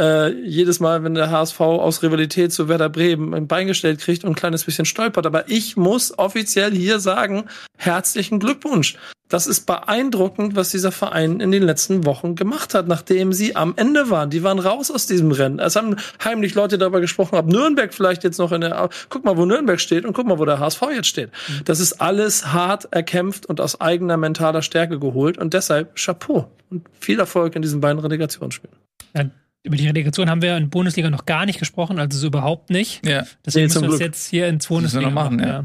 äh, 0.00 0.32
jedes 0.42 0.80
Mal, 0.80 1.04
wenn 1.04 1.14
der 1.14 1.30
HSV 1.30 1.60
aus 1.60 2.02
Rivalität 2.02 2.52
zu 2.52 2.68
Werder 2.68 2.88
Bremen 2.88 3.34
ein 3.34 3.46
Bein 3.46 3.66
gestellt 3.66 4.00
kriegt 4.00 4.24
und 4.24 4.30
ein 4.30 4.36
kleines 4.36 4.64
bisschen 4.64 4.84
stolpert. 4.84 5.26
Aber 5.26 5.48
ich 5.48 5.76
muss 5.76 6.18
offiziell 6.18 6.72
hier 6.72 6.98
sagen, 6.98 7.44
herzlichen 7.76 8.40
Glückwunsch. 8.40 8.96
Das 9.28 9.46
ist 9.46 9.66
beeindruckend, 9.66 10.54
was 10.54 10.70
dieser 10.70 10.92
Verein 10.92 11.40
in 11.40 11.50
den 11.50 11.62
letzten 11.62 12.04
Wochen 12.04 12.34
gemacht 12.34 12.74
hat, 12.74 12.88
nachdem 12.88 13.32
sie 13.32 13.56
am 13.56 13.72
Ende 13.76 14.10
waren. 14.10 14.30
Die 14.30 14.42
waren 14.42 14.58
raus 14.58 14.90
aus 14.90 15.06
diesem 15.06 15.32
Rennen. 15.32 15.58
Es 15.58 15.76
haben 15.76 15.96
heimlich 16.22 16.54
Leute 16.54 16.76
darüber 16.76 17.00
gesprochen, 17.00 17.36
ob 17.36 17.46
Nürnberg 17.46 17.94
vielleicht 17.94 18.22
jetzt 18.22 18.38
noch 18.38 18.52
in 18.52 18.60
der, 18.60 18.90
guck 19.08 19.24
mal, 19.24 19.36
wo 19.36 19.46
Nürnberg 19.46 19.80
steht 19.80 20.04
und 20.04 20.12
guck 20.12 20.26
mal, 20.26 20.38
wo 20.38 20.44
der 20.44 20.58
HSV 20.58 20.82
jetzt 20.94 21.08
steht. 21.08 21.30
Mhm. 21.48 21.64
Das 21.64 21.80
ist 21.80 21.94
alles 22.00 22.52
hart 22.52 22.92
erkämpft 22.92 23.46
und 23.46 23.60
aus 23.60 23.80
eigener 23.80 24.18
mentaler 24.18 24.62
Stärke 24.62 24.98
geholt 24.98 25.38
und 25.38 25.54
deshalb 25.54 25.96
Chapeau 25.96 26.50
und 26.70 26.86
viel 26.92 27.18
Erfolg 27.18 27.56
in 27.56 27.62
diesen 27.62 27.80
beiden 27.80 28.00
Relegationsspielen. 28.00 28.76
Ja 29.16 29.30
über 29.64 29.76
die 29.76 29.86
Relegation 29.86 30.30
haben 30.30 30.42
wir 30.42 30.56
in 30.56 30.70
Bundesliga 30.70 31.10
noch 31.10 31.24
gar 31.24 31.46
nicht 31.46 31.58
gesprochen, 31.58 31.98
also 31.98 32.18
so 32.18 32.26
überhaupt 32.26 32.70
nicht. 32.70 33.04
Ja. 33.06 33.24
Deswegen 33.44 33.66
müssen 33.66 33.82
wir 33.82 33.90
es 33.90 33.98
jetzt 33.98 34.28
hier 34.28 34.46
in 34.46 34.58
Bundesliga 34.58 35.06
noch 35.06 35.12
machen. 35.12 35.40
Ja. 35.40 35.64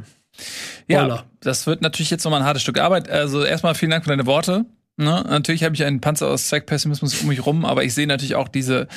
ja, 0.88 1.24
das 1.42 1.68
wird 1.68 1.82
natürlich 1.82 2.10
jetzt 2.10 2.24
nochmal 2.24 2.42
ein 2.42 2.48
hartes 2.48 2.64
Stück 2.64 2.80
Arbeit. 2.80 3.10
Also 3.10 3.44
erstmal 3.44 3.76
vielen 3.76 3.92
Dank 3.92 4.06
für 4.06 4.10
deine 4.10 4.26
Worte. 4.26 4.66
Ne? 5.00 5.24
Natürlich 5.30 5.64
habe 5.64 5.74
ich 5.76 5.86
einen 5.86 6.02
Panzer 6.02 6.28
aus 6.28 6.50
Zweckpessimismus 6.50 7.22
um 7.22 7.30
mich 7.30 7.46
rum, 7.46 7.64
aber 7.64 7.86
ich 7.86 7.94
sehe 7.94 8.06
natürlich 8.06 8.36
auch 8.36 8.50
diese 8.50 8.90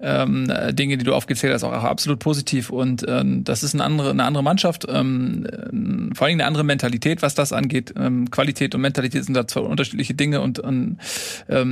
ähm, 0.00 0.50
Dinge, 0.72 0.96
die 0.96 1.04
du 1.04 1.14
aufgezählt 1.14 1.52
hast, 1.52 1.64
auch, 1.64 1.72
auch 1.72 1.84
absolut 1.84 2.18
positiv. 2.18 2.70
Und 2.70 3.04
ähm, 3.06 3.44
das 3.44 3.62
ist 3.62 3.74
eine 3.74 3.84
andere, 3.84 4.08
eine 4.08 4.24
andere 4.24 4.42
Mannschaft, 4.42 4.86
ähm, 4.88 5.44
äh, 5.44 6.14
vor 6.14 6.26
allem 6.26 6.36
eine 6.36 6.46
andere 6.46 6.64
Mentalität, 6.64 7.20
was 7.20 7.34
das 7.34 7.52
angeht. 7.52 7.92
Ähm, 7.98 8.30
Qualität 8.30 8.74
und 8.74 8.80
Mentalität 8.80 9.22
sind 9.22 9.34
da 9.34 9.46
zwei 9.46 9.60
unterschiedliche 9.60 10.14
Dinge 10.14 10.40
und 10.40 10.62
ähm, 10.64 10.96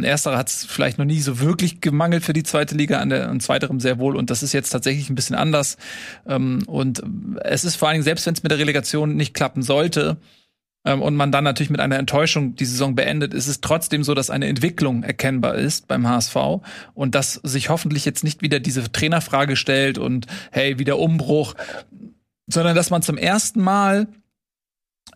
ersterer 0.05 0.37
hat 0.37 0.49
es 0.49 0.67
vielleicht 0.67 0.99
noch 0.99 1.07
nie 1.07 1.21
so 1.21 1.41
wirklich 1.41 1.81
gemangelt 1.81 2.25
für 2.25 2.35
die 2.35 2.43
zweite 2.43 2.75
Liga, 2.75 2.99
an 2.99 3.09
der 3.09 3.31
an 3.31 3.41
zweiterem 3.41 3.81
sehr 3.81 3.99
wohl. 3.99 4.17
Und 4.17 4.29
das 4.29 4.43
ist 4.43 4.53
jetzt 4.53 4.69
tatsächlich 4.69 5.09
ein 5.09 5.15
bisschen 5.15 5.35
anders. 5.35 5.79
Ähm, 6.27 6.63
und 6.67 7.03
es 7.43 7.65
ist 7.65 7.77
vor 7.77 7.89
allen 7.89 7.95
Dingen, 7.95 8.05
selbst 8.05 8.27
wenn 8.27 8.35
es 8.35 8.43
mit 8.43 8.53
der 8.53 8.59
Relegation 8.59 9.17
nicht 9.17 9.33
klappen 9.33 9.63
sollte, 9.63 10.19
und 10.85 11.17
man 11.17 11.33
dann 11.33 11.45
natürlich 11.45 11.71
mit 11.71 11.81
einer 11.81 11.99
Enttäuschung 11.99 12.55
die 12.55 12.65
Saison 12.65 12.95
beendet, 12.95 13.35
ist 13.35 13.49
es 13.49 13.61
trotzdem 13.61 14.05
so, 14.05 14.15
dass 14.15 14.31
eine 14.31 14.47
Entwicklung 14.47 15.03
erkennbar 15.03 15.55
ist 15.55 15.89
beim 15.89 16.07
HSV 16.07 16.37
und 16.95 17.15
dass 17.15 17.35
sich 17.35 17.69
hoffentlich 17.69 18.05
jetzt 18.05 18.25
nicht 18.25 18.43
wieder 18.43 18.61
diese 18.61 18.91
Trainerfrage 18.91 19.57
stellt 19.57 19.99
und 19.99 20.27
hey, 20.51 20.79
wieder 20.79 20.99
Umbruch, 20.99 21.55
sondern 22.47 22.77
dass 22.77 22.91
man 22.91 23.03
zum 23.03 23.19
ersten 23.19 23.61
Mal 23.61 24.09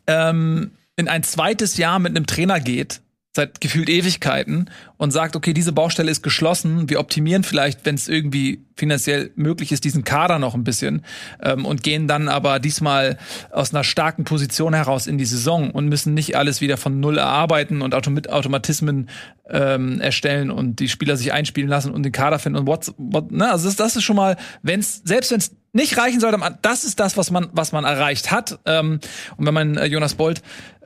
ähm, 0.06 0.72
in 0.96 1.08
ein 1.08 1.22
zweites 1.22 1.76
Jahr 1.76 1.98
mit 1.98 2.16
einem 2.16 2.26
Trainer 2.26 2.60
geht, 2.60 3.01
seit 3.34 3.62
gefühlt 3.62 3.88
Ewigkeiten 3.88 4.68
und 4.98 5.10
sagt, 5.10 5.36
okay, 5.36 5.54
diese 5.54 5.72
Baustelle 5.72 6.10
ist 6.10 6.22
geschlossen, 6.22 6.90
wir 6.90 7.00
optimieren 7.00 7.44
vielleicht, 7.44 7.86
wenn 7.86 7.94
es 7.94 8.06
irgendwie 8.06 8.62
finanziell 8.76 9.30
möglich 9.36 9.72
ist, 9.72 9.84
diesen 9.84 10.04
Kader 10.04 10.38
noch 10.38 10.54
ein 10.54 10.64
bisschen 10.64 11.02
ähm, 11.42 11.64
und 11.64 11.82
gehen 11.82 12.06
dann 12.08 12.28
aber 12.28 12.58
diesmal 12.58 13.16
aus 13.50 13.72
einer 13.72 13.84
starken 13.84 14.24
Position 14.24 14.74
heraus 14.74 15.06
in 15.06 15.16
die 15.16 15.24
Saison 15.24 15.70
und 15.70 15.88
müssen 15.88 16.12
nicht 16.12 16.36
alles 16.36 16.60
wieder 16.60 16.76
von 16.76 17.00
Null 17.00 17.16
erarbeiten 17.16 17.80
und 17.80 17.94
Automat 17.94 18.28
Automatismen 18.28 19.08
ähm, 19.48 20.00
erstellen 20.00 20.50
und 20.50 20.80
die 20.80 20.88
Spieler 20.88 21.16
sich 21.16 21.32
einspielen 21.32 21.70
lassen 21.70 21.90
und 21.90 22.02
den 22.02 22.12
Kader 22.12 22.38
finden 22.38 22.58
und 22.58 22.66
what, 22.66 22.92
what 22.98 23.32
ne? 23.32 23.50
also 23.50 23.66
das, 23.66 23.76
das 23.76 23.96
ist 23.96 24.04
schon 24.04 24.16
mal, 24.16 24.36
wenn's 24.62 25.00
selbst 25.04 25.30
wenn 25.30 25.38
es 25.38 25.56
nicht 25.72 25.96
reichen 25.96 26.20
sollte, 26.20 26.38
das 26.60 26.84
ist 26.84 27.00
das, 27.00 27.16
was 27.16 27.30
man 27.30 27.48
was 27.52 27.72
man 27.72 27.84
erreicht 27.84 28.30
hat 28.30 28.58
ähm, 28.66 29.00
und 29.38 29.46
wenn 29.46 29.54
man 29.54 29.76
äh, 29.78 29.86
Jonas 29.86 30.14
Bolt 30.14 30.42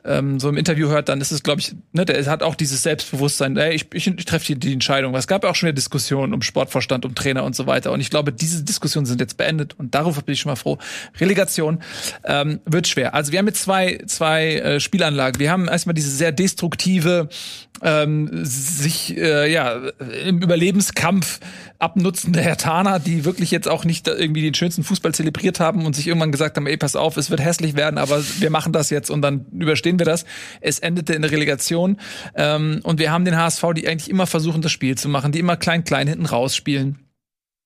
ähm, 0.07 0.39
so 0.39 0.49
im 0.49 0.57
Interview 0.57 0.87
hört, 0.89 1.09
dann 1.09 1.21
ist 1.21 1.31
es, 1.31 1.43
glaube 1.43 1.61
ich, 1.61 1.75
ne, 1.91 2.05
der 2.05 2.25
hat 2.25 2.43
auch 2.43 2.55
dieses 2.55 2.83
Selbstbewusstsein, 2.83 3.57
ey, 3.57 3.73
ich, 3.73 3.87
ich, 3.93 4.07
ich 4.07 4.25
treffe 4.25 4.45
die, 4.45 4.59
die 4.59 4.73
Entscheidung. 4.73 5.13
Es 5.15 5.27
gab 5.27 5.43
auch 5.43 5.55
schon 5.55 5.67
eine 5.67 5.73
Diskussion 5.73 6.33
um 6.33 6.41
Sportvorstand, 6.41 7.05
um 7.05 7.15
Trainer 7.15 7.43
und 7.43 7.55
so 7.55 7.67
weiter. 7.67 7.91
Und 7.91 7.99
ich 7.99 8.09
glaube, 8.09 8.31
diese 8.31 8.63
Diskussionen 8.63 9.05
sind 9.05 9.21
jetzt 9.21 9.37
beendet 9.37 9.75
und 9.77 9.93
darauf 9.93 10.23
bin 10.23 10.33
ich 10.33 10.39
schon 10.39 10.51
mal 10.51 10.55
froh. 10.55 10.77
Relegation 11.19 11.79
ähm, 12.23 12.59
wird 12.65 12.87
schwer. 12.87 13.13
Also 13.13 13.31
wir 13.31 13.39
haben 13.39 13.47
jetzt 13.47 13.61
zwei, 13.63 13.99
zwei 14.07 14.55
äh, 14.55 14.79
Spielanlagen. 14.79 15.39
Wir 15.39 15.51
haben 15.51 15.67
erstmal 15.67 15.93
diese 15.93 16.09
sehr 16.09 16.31
destruktive 16.31 17.29
ähm, 17.81 18.29
sich 18.43 19.15
äh, 19.17 19.51
ja 19.51 19.73
im 20.25 20.41
Überlebenskampf 20.41 21.39
abnutzende 21.79 22.41
Hertaner, 22.41 22.99
die 22.99 23.23
wirklich 23.23 23.51
jetzt 23.51 23.67
auch 23.67 23.85
nicht 23.85 24.07
irgendwie 24.07 24.41
den 24.41 24.55
schönsten 24.55 24.83
Fußball 24.83 25.13
zelebriert 25.13 25.59
haben 25.59 25.85
und 25.85 25.95
sich 25.95 26.07
irgendwann 26.07 26.31
gesagt 26.31 26.57
haben, 26.57 26.65
ey, 26.65 26.77
pass 26.77 26.95
auf, 26.95 27.17
es 27.17 27.29
wird 27.29 27.43
hässlich 27.43 27.75
werden, 27.75 27.99
aber 27.99 28.23
wir 28.39 28.49
machen 28.49 28.73
das 28.73 28.89
jetzt 28.89 29.11
und 29.11 29.21
dann 29.21 29.45
überstehen 29.51 29.96
wir 29.99 30.05
das. 30.05 30.25
Es 30.61 30.79
endete 30.79 31.13
in 31.13 31.21
der 31.21 31.31
Relegation 31.31 31.97
ähm, 32.35 32.79
und 32.83 32.99
wir 32.99 33.11
haben 33.11 33.25
den 33.25 33.37
HSV, 33.37 33.63
die 33.75 33.87
eigentlich 33.87 34.09
immer 34.09 34.27
versuchen, 34.27 34.61
das 34.61 34.71
Spiel 34.71 34.97
zu 34.97 35.09
machen, 35.09 35.31
die 35.31 35.39
immer 35.39 35.57
klein, 35.57 35.83
klein 35.83 36.07
hinten 36.07 36.25
rausspielen. 36.25 36.99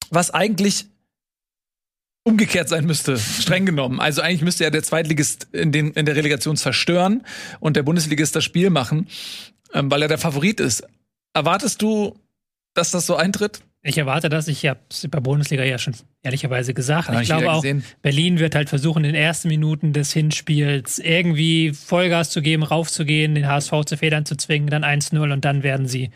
Was 0.09 0.31
eigentlich 0.31 0.85
umgekehrt 2.23 2.69
sein 2.69 2.85
müsste, 2.85 3.17
streng 3.17 3.65
genommen. 3.65 3.99
Also 3.99 4.21
eigentlich 4.21 4.43
müsste 4.43 4.63
ja 4.63 4.69
der 4.69 4.83
Zweitligist 4.83 5.47
in, 5.53 5.71
den, 5.71 5.91
in 5.91 6.05
der 6.05 6.15
Relegation 6.15 6.55
zerstören 6.55 7.23
und 7.59 7.75
der 7.75 7.83
Bundesligist 7.83 8.35
das 8.35 8.43
Spiel 8.43 8.69
machen 8.69 9.07
ähm, 9.73 9.91
weil 9.91 10.01
er 10.01 10.07
der 10.07 10.17
Favorit 10.17 10.59
ist. 10.59 10.83
Erwartest 11.33 11.81
du, 11.81 12.17
dass 12.73 12.91
das 12.91 13.05
so 13.05 13.15
eintritt? 13.15 13.61
Ich 13.83 13.97
erwarte 13.97 14.29
das. 14.29 14.47
Ich 14.47 14.65
habe 14.67 14.79
es 14.91 15.07
bei 15.09 15.19
Bundesliga 15.19 15.63
ja 15.63 15.79
schon 15.79 15.95
ehrlicherweise 16.21 16.73
gesagt. 16.75 17.09
ich 17.19 17.27
glaube 17.27 17.51
auch, 17.51 17.65
Berlin 18.03 18.37
wird 18.37 18.53
halt 18.53 18.69
versuchen, 18.69 19.03
in 19.03 19.13
den 19.13 19.21
ersten 19.21 19.47
Minuten 19.47 19.91
des 19.91 20.13
Hinspiels 20.13 20.99
irgendwie 20.99 21.73
Vollgas 21.73 22.29
zu 22.29 22.43
geben, 22.43 22.61
raufzugehen, 22.61 23.33
den 23.33 23.47
HSV 23.47 23.71
zu 23.85 23.97
Federn 23.97 24.25
zu 24.25 24.35
zwingen, 24.35 24.69
dann 24.69 24.83
1-0 24.83 25.33
und 25.33 25.43
dann 25.43 25.63
werden 25.63 25.87
sie 25.87 26.11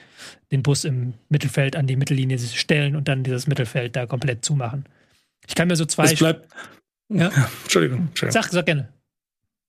den 0.51 0.61
Bus 0.61 0.83
im 0.83 1.15
Mittelfeld 1.29 1.75
an 1.75 1.87
die 1.87 1.95
Mittellinie 1.95 2.37
stellen 2.37 2.95
und 2.95 3.07
dann 3.07 3.23
dieses 3.23 3.47
Mittelfeld 3.47 3.95
da 3.95 4.05
komplett 4.05 4.45
zumachen. 4.45 4.85
Ich 5.47 5.55
kann 5.55 5.67
mir 5.67 5.75
so 5.75 5.85
zwei. 5.85 6.05
Es 6.05 6.15
bleibt. 6.15 6.47
Ja. 7.09 7.31
Entschuldigung, 7.63 8.07
Entschuldigung. 8.09 8.41
Sag, 8.43 8.51
sag 8.51 8.65
gerne. 8.67 8.89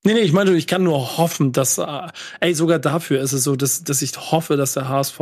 Nee, 0.04 0.14
nee, 0.14 0.20
ich 0.20 0.32
meine, 0.32 0.54
ich 0.54 0.66
kann 0.66 0.84
nur 0.84 1.16
hoffen, 1.16 1.52
dass, 1.52 1.78
äh, 1.78 2.08
ey, 2.40 2.54
sogar 2.54 2.78
dafür 2.78 3.20
ist 3.20 3.32
es 3.32 3.42
so, 3.42 3.56
dass, 3.56 3.82
dass 3.82 4.02
ich 4.02 4.12
hoffe, 4.16 4.56
dass 4.56 4.74
der 4.74 4.88
HSV 4.88 5.18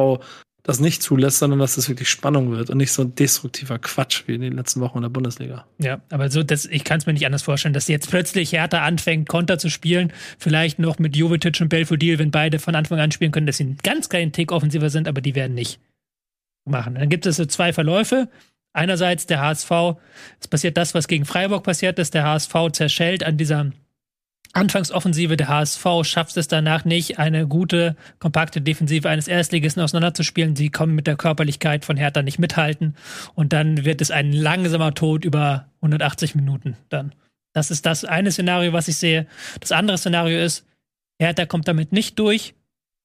das 0.65 0.81
nicht 0.81 1.03
zulässt, 1.03 1.39
sondern 1.39 1.59
dass 1.59 1.75
das 1.75 1.91
wirklich 1.91 2.09
Spannung 2.09 2.51
wird 2.51 2.71
und 2.71 2.79
nicht 2.79 2.91
so 2.91 3.03
ein 3.03 3.15
destruktiver 3.15 3.79
Quatsch 3.79 4.25
wie 4.27 4.35
in 4.35 4.41
den 4.41 4.55
letzten 4.55 4.81
Wochen 4.81 4.99
in 4.99 5.03
der 5.03 5.11
Bundesliga. 5.11 5.67
Ja, 5.79 6.01
aber 6.11 6.31
so, 6.31 6.43
das, 6.43 6.65
ich 6.65 6.85
kann 6.85 6.99
es 6.99 7.07
mir 7.07 7.13
nicht 7.13 7.27
anders 7.27 7.43
vorstellen, 7.43 7.75
dass 7.75 7.87
jetzt 7.87 8.09
plötzlich 8.09 8.53
Hertha 8.53 8.83
anfängt, 8.83 9.29
Konter 9.29 9.59
zu 9.59 9.69
spielen, 9.69 10.11
vielleicht 10.39 10.79
noch 10.79 10.99
mit 10.99 11.17
Jovetic 11.17 11.61
und 11.61 11.69
Belfodil, 11.69 12.19
wenn 12.19 12.31
beide 12.31 12.59
von 12.59 12.75
Anfang 12.75 12.99
an 12.99 13.13
spielen 13.13 13.31
können, 13.31 13.47
dass 13.47 13.59
sie 13.59 13.65
einen 13.65 13.77
ganz 13.83 14.09
kleinen 14.09 14.33
Tick 14.33 14.53
offensiver 14.53 14.89
sind, 14.89 15.07
aber 15.07 15.21
die 15.21 15.35
werden 15.35 15.55
nicht 15.55 15.81
machen. 16.65 16.95
Dann 16.95 17.11
gibt 17.11 17.27
es 17.27 17.37
so 17.37 17.45
zwei 17.45 17.75
Verläufe. 17.75 18.29
Einerseits 18.73 19.27
der 19.27 19.43
HSV, 19.43 19.71
es 20.41 20.49
passiert 20.49 20.79
das, 20.79 20.95
was 20.95 21.09
gegen 21.09 21.27
Freiburg 21.27 21.63
passiert 21.63 21.99
ist, 21.99 22.15
der 22.15 22.25
HSV 22.25 22.55
zerschellt 22.73 23.23
an 23.23 23.37
dieser 23.37 23.71
Anfangsoffensive 24.53 25.37
der 25.37 25.49
HSV 25.49 25.85
schafft 26.03 26.37
es 26.37 26.47
danach 26.47 26.85
nicht, 26.85 27.19
eine 27.19 27.49
gute, 27.49 27.97
kompakte 28.21 28.61
Defensive 28.61 29.09
eines 29.09 29.27
Erstligisten 29.27 29.83
auseinanderzuspielen. 29.83 30.55
Sie 30.55 30.71
kommen 30.71 30.95
mit 30.95 31.07
der 31.07 31.17
Körperlichkeit 31.17 31.85
von 31.85 31.97
Hertha 31.97 32.23
nicht 32.23 32.39
mithalten. 32.39 32.95
Und 33.35 33.53
dann 33.53 33.85
wird 33.85 34.01
es 34.01 34.11
ein 34.11 34.33
langsamer 34.33 34.95
Tod 34.95 35.25
über 35.25 35.67
180 35.81 36.35
Minuten 36.37 36.77
dann. 36.89 37.15
Das 37.53 37.71
ist 37.71 37.87
das 37.87 38.05
eine 38.05 38.31
Szenario, 38.31 38.73
was 38.73 38.89
ich 38.89 38.97
sehe. 38.97 39.27
Das 39.61 39.73
andere 39.73 39.99
Szenario 39.99 40.39
ist, 40.39 40.67
Hertha 41.21 41.47
kommt 41.47 41.67
damit 41.67 41.93
nicht 41.93 42.19
durch 42.19 42.55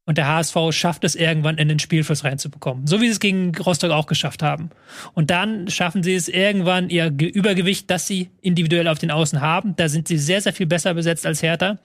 und 0.09 0.17
der 0.17 0.25
HSV 0.25 0.57
schafft 0.71 1.03
es 1.03 1.13
irgendwann 1.13 1.59
in 1.59 1.67
den 1.67 1.77
Spielfluss 1.77 2.23
reinzubekommen. 2.23 2.87
So 2.87 2.99
wie 2.99 3.05
sie 3.05 3.11
es 3.11 3.19
gegen 3.19 3.55
Rostock 3.55 3.91
auch 3.91 4.07
geschafft 4.07 4.41
haben. 4.41 4.71
Und 5.13 5.29
dann 5.29 5.67
schaffen 5.69 6.01
sie 6.01 6.15
es 6.15 6.27
irgendwann 6.27 6.89
ihr 6.89 7.13
Übergewicht, 7.15 7.91
das 7.91 8.07
sie 8.07 8.31
individuell 8.41 8.87
auf 8.87 8.97
den 8.97 9.11
Außen 9.11 9.39
haben. 9.39 9.75
Da 9.75 9.87
sind 9.87 10.07
sie 10.07 10.17
sehr, 10.17 10.41
sehr 10.41 10.51
viel 10.51 10.65
besser 10.65 10.95
besetzt 10.95 11.27
als 11.27 11.43
Hertha. 11.43 11.77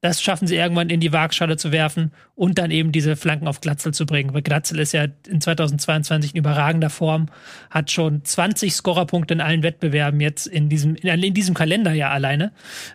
Das 0.00 0.22
schaffen 0.22 0.46
sie 0.46 0.54
irgendwann 0.54 0.90
in 0.90 1.00
die 1.00 1.12
Waagschale 1.12 1.56
zu 1.56 1.72
werfen 1.72 2.12
und 2.36 2.58
dann 2.58 2.70
eben 2.70 2.92
diese 2.92 3.16
Flanken 3.16 3.48
auf 3.48 3.60
Glatzel 3.60 3.92
zu 3.92 4.06
bringen. 4.06 4.32
Weil 4.32 4.42
Glatzel 4.42 4.78
ist 4.78 4.92
ja 4.92 5.08
in 5.26 5.40
2022 5.40 6.34
in 6.34 6.38
überragender 6.38 6.88
Form, 6.88 7.30
hat 7.68 7.90
schon 7.90 8.24
20 8.24 8.74
Scorerpunkte 8.74 9.34
in 9.34 9.40
allen 9.40 9.64
Wettbewerben 9.64 10.20
jetzt 10.20 10.46
in 10.46 10.68
diesem, 10.68 10.94
in, 10.94 11.34
diesem 11.34 11.56
Kalenderjahr 11.56 12.12
alleine. 12.12 12.52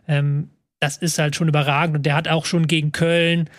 Ähm, 0.08 0.50
das 0.80 0.98
ist 0.98 1.18
halt 1.18 1.36
schon 1.36 1.48
überragend. 1.48 1.98
Und 1.98 2.06
der 2.06 2.16
hat 2.16 2.28
auch 2.28 2.46
schon 2.46 2.68
gegen 2.68 2.92
Köln 2.92 3.50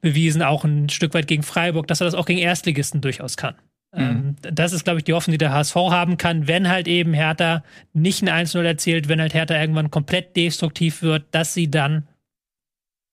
bewiesen, 0.00 0.42
auch 0.42 0.64
ein 0.64 0.88
Stück 0.88 1.14
weit 1.14 1.26
gegen 1.26 1.42
Freiburg, 1.42 1.86
dass 1.86 2.00
er 2.00 2.04
das 2.04 2.14
auch 2.14 2.26
gegen 2.26 2.40
Erstligisten 2.40 3.00
durchaus 3.00 3.36
kann. 3.36 3.54
Mhm. 3.92 4.00
Ähm, 4.00 4.36
das 4.40 4.72
ist, 4.72 4.84
glaube 4.84 4.98
ich, 4.98 5.04
die 5.04 5.12
Hoffnung, 5.12 5.32
die 5.32 5.38
der 5.38 5.52
HSV 5.52 5.74
haben 5.74 6.16
kann, 6.16 6.46
wenn 6.46 6.68
halt 6.68 6.86
eben 6.86 7.12
Hertha 7.12 7.64
nicht 7.92 8.22
ein 8.22 8.46
1-0 8.46 8.62
erzielt, 8.62 9.08
wenn 9.08 9.20
halt 9.20 9.34
Hertha 9.34 9.58
irgendwann 9.58 9.90
komplett 9.90 10.36
destruktiv 10.36 11.02
wird, 11.02 11.24
dass 11.32 11.54
sie 11.54 11.70
dann 11.70 12.06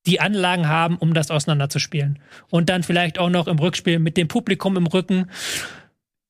die 0.05 0.21
Anlagen 0.21 0.67
haben, 0.67 0.97
um 0.97 1.13
das 1.13 1.31
auseinanderzuspielen. 1.31 2.19
Und 2.49 2.69
dann 2.69 2.83
vielleicht 2.83 3.19
auch 3.19 3.29
noch 3.29 3.47
im 3.47 3.59
Rückspiel 3.59 3.99
mit 3.99 4.17
dem 4.17 4.27
Publikum 4.27 4.77
im 4.77 4.87
Rücken 4.87 5.29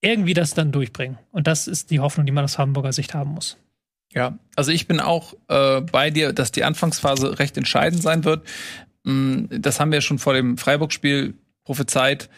irgendwie 0.01 0.33
das 0.33 0.53
dann 0.53 0.71
durchbringen. 0.71 1.17
Und 1.31 1.47
das 1.47 1.67
ist 1.67 1.91
die 1.91 1.99
Hoffnung, 1.99 2.25
die 2.25 2.31
man 2.31 2.43
aus 2.43 2.57
Hamburger 2.57 2.93
Sicht 2.93 3.13
haben 3.13 3.31
muss. 3.31 3.57
Ja, 4.13 4.37
also 4.55 4.71
ich 4.71 4.87
bin 4.87 4.99
auch 4.99 5.33
äh, 5.47 5.81
bei 5.81 6.09
dir, 6.09 6.33
dass 6.33 6.51
die 6.51 6.63
Anfangsphase 6.63 7.39
recht 7.39 7.57
entscheidend 7.57 8.01
sein 8.01 8.23
wird. 8.23 8.47
Mm, 9.03 9.45
das 9.49 9.79
haben 9.79 9.91
wir 9.91 10.01
schon 10.01 10.19
vor 10.19 10.33
dem 10.33 10.57
Freiburg-Spiel 10.57 11.33
prophezeit. 11.63 12.29